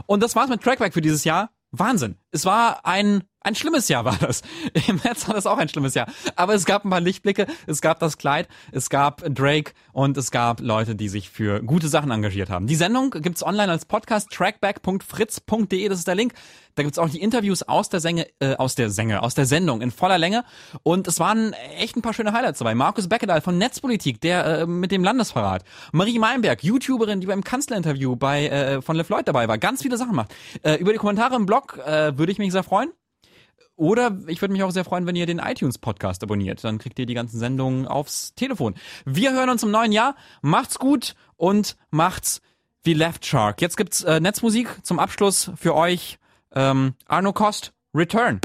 Und 0.07 0.23
das 0.23 0.35
war's 0.35 0.51
mit 0.51 0.63
Trackback 0.63 0.93
für 0.93 1.01
dieses 1.01 1.25
Jahr. 1.25 1.51
Wahnsinn. 1.71 2.17
Es 2.33 2.45
war 2.45 2.85
ein, 2.85 3.25
ein 3.45 3.55
schlimmes 3.55 3.89
Jahr 3.89 4.05
war 4.05 4.17
das. 4.17 4.43
Im 4.89 5.01
März 5.05 5.29
war 5.29 5.35
das 5.35 5.47
auch 5.47 5.59
ein 5.59 5.69
schlimmes 5.69 5.95
Jahr. 5.95 6.07
Aber 6.35 6.55
es 6.55 6.65
gab 6.65 6.85
ein 6.85 6.91
paar 6.91 7.01
Lichtblicke. 7.01 7.47
Es 7.67 7.81
gab 7.81 7.99
das 8.01 8.19
Kleid, 8.19 8.49
es 8.73 8.91
gab 8.91 9.23
Drake 9.35 9.73
und 9.93 10.17
es 10.17 10.31
gab 10.31 10.61
Leute, 10.61 10.97
die 10.97 11.09
sich 11.09 11.31
für 11.31 11.63
gute 11.63 11.89
Sachen 11.89 12.11
engagiert 12.11 12.51
haben. 12.51 12.67
Die 12.67 12.75
Sendung 12.75 13.11
gibt's 13.11 13.45
online 13.45 13.71
als 13.71 13.85
Podcast 13.85 14.31
trackback.fritz.de, 14.31 15.89
das 15.89 15.99
ist 15.99 16.09
der 16.09 16.15
Link. 16.15 16.33
Da 16.75 16.83
gibt's 16.83 16.99
auch 16.99 17.09
die 17.09 17.21
Interviews 17.21 17.63
aus 17.63 17.89
der 17.89 18.01
Sänge, 18.01 18.27
äh, 18.41 18.57
aus 18.57 18.75
der 18.75 18.91
Sänge, 18.91 19.23
aus 19.23 19.35
der 19.35 19.47
Sendung 19.47 19.81
in 19.81 19.91
voller 19.91 20.19
Länge. 20.19 20.45
Und 20.83 21.07
es 21.07 21.21
waren 21.21 21.53
echt 21.79 21.97
ein 21.97 22.03
paar 22.03 22.15
schöne 22.15 22.33
Highlights 22.33 22.59
dabei. 22.59 22.75
Markus 22.75 23.09
Beckedahl 23.09 23.41
von 23.43 23.59
Netzpolitik, 23.59 24.21
der 24.21 24.45
äh, 24.45 24.67
mit 24.67 24.91
dem 24.91 25.05
Landesverrat. 25.05 25.65
Marie 25.93 26.19
Meinberg, 26.19 26.65
YouTuberin, 26.65 27.21
die 27.21 27.27
beim 27.27 27.45
Kanzlerinterview 27.45 28.17
bei 28.17 28.49
äh, 28.49 28.83
von 28.83 28.97
LeFloid 28.97 29.29
dabei 29.29 29.47
war. 29.47 29.59
Ganz 29.59 29.83
viele 29.83 29.97
Sachen 29.97 30.17
macht. 30.17 30.35
Äh, 30.63 30.77
über 30.77 30.93
die 30.93 30.99
Kommentare 30.99 31.37
im 31.37 31.47
Blog 31.47 31.79
äh, 31.79 32.17
würde 32.19 32.33
ich 32.33 32.39
mich 32.39 32.51
sehr 32.51 32.65
freuen. 32.65 32.91
Oder 33.77 34.17
ich 34.29 34.41
würde 34.41 34.53
mich 34.53 34.63
auch 34.63 34.71
sehr 34.71 34.85
freuen, 34.85 35.07
wenn 35.07 35.17
ihr 35.17 35.27
den 35.27 35.41
iTunes-Podcast 35.41 36.23
abonniert. 36.23 36.63
Dann 36.63 36.79
kriegt 36.79 36.99
ihr 36.99 37.07
die 37.07 37.15
ganzen 37.15 37.39
Sendungen 37.39 37.89
aufs 37.89 38.35
Telefon. 38.35 38.75
Wir 39.05 39.33
hören 39.33 39.51
uns 39.51 39.63
im 39.63 39.71
neuen 39.71 39.93
Jahr. 39.93 40.15
Macht's 40.43 40.79
gut 40.79 41.15
und 41.37 41.77
macht's 41.91 42.41
wie 42.85 42.95
Left 42.95 43.27
Shark. 43.27 43.61
Jetzt 43.61 43.77
gibt's 43.77 44.03
äh, 44.05 44.21
Netzmusik 44.21 44.69
zum 44.83 44.99
Abschluss 44.99 45.51
für 45.57 45.75
euch. 45.75 46.19
Ähm, 46.55 46.95
Arno 47.07 47.33
Kost, 47.33 47.73
Return. 47.95 48.41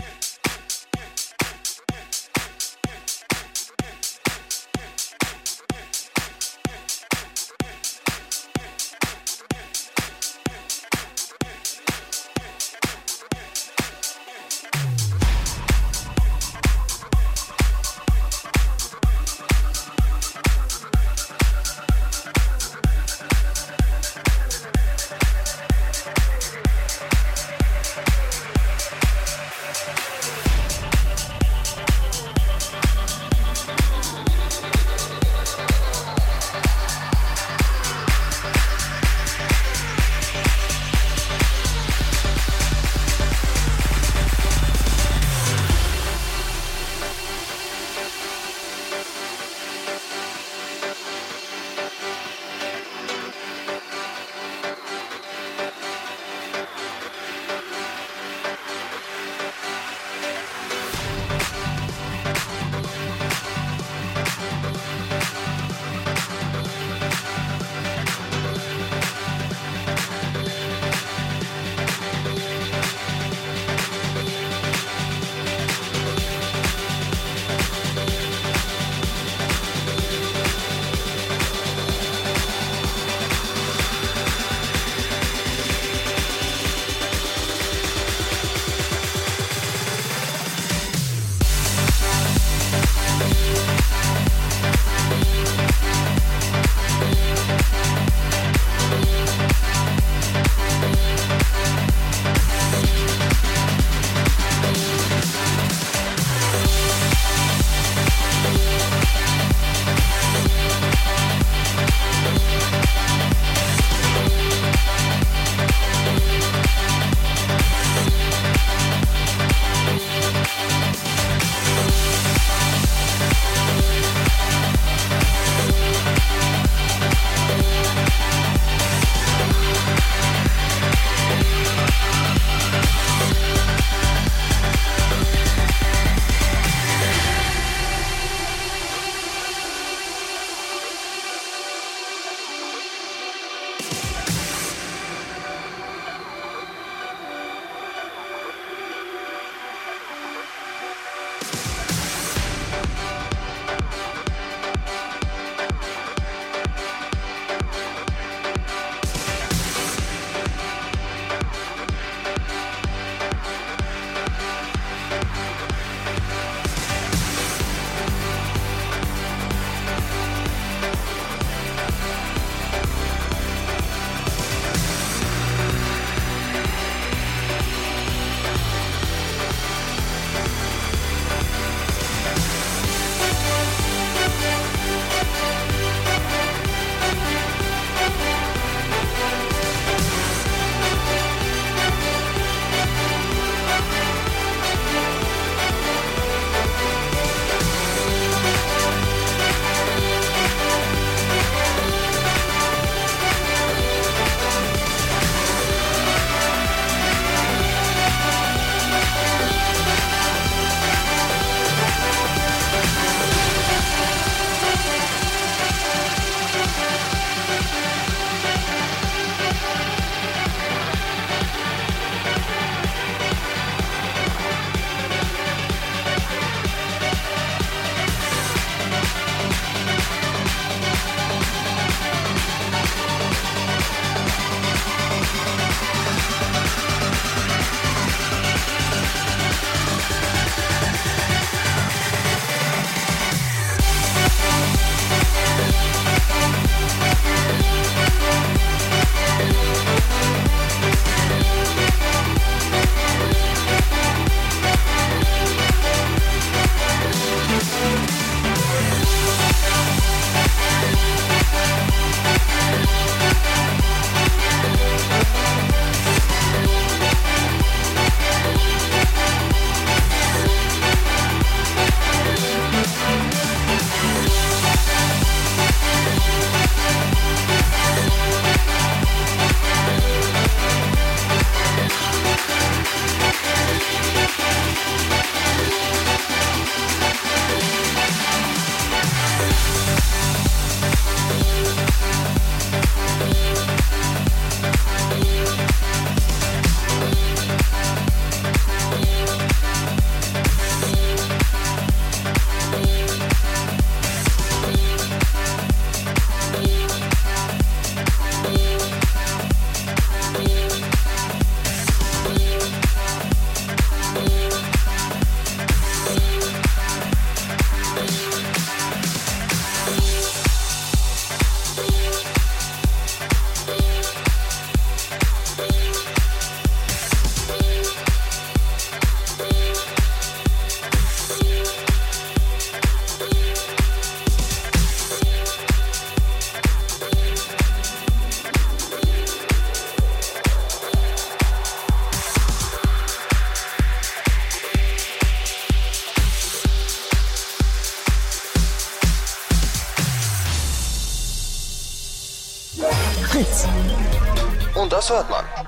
Fritz. 355.09 355.21
Und 355.21 355.27
das 355.27 355.27
hört 355.27 355.29
man. 355.29 355.58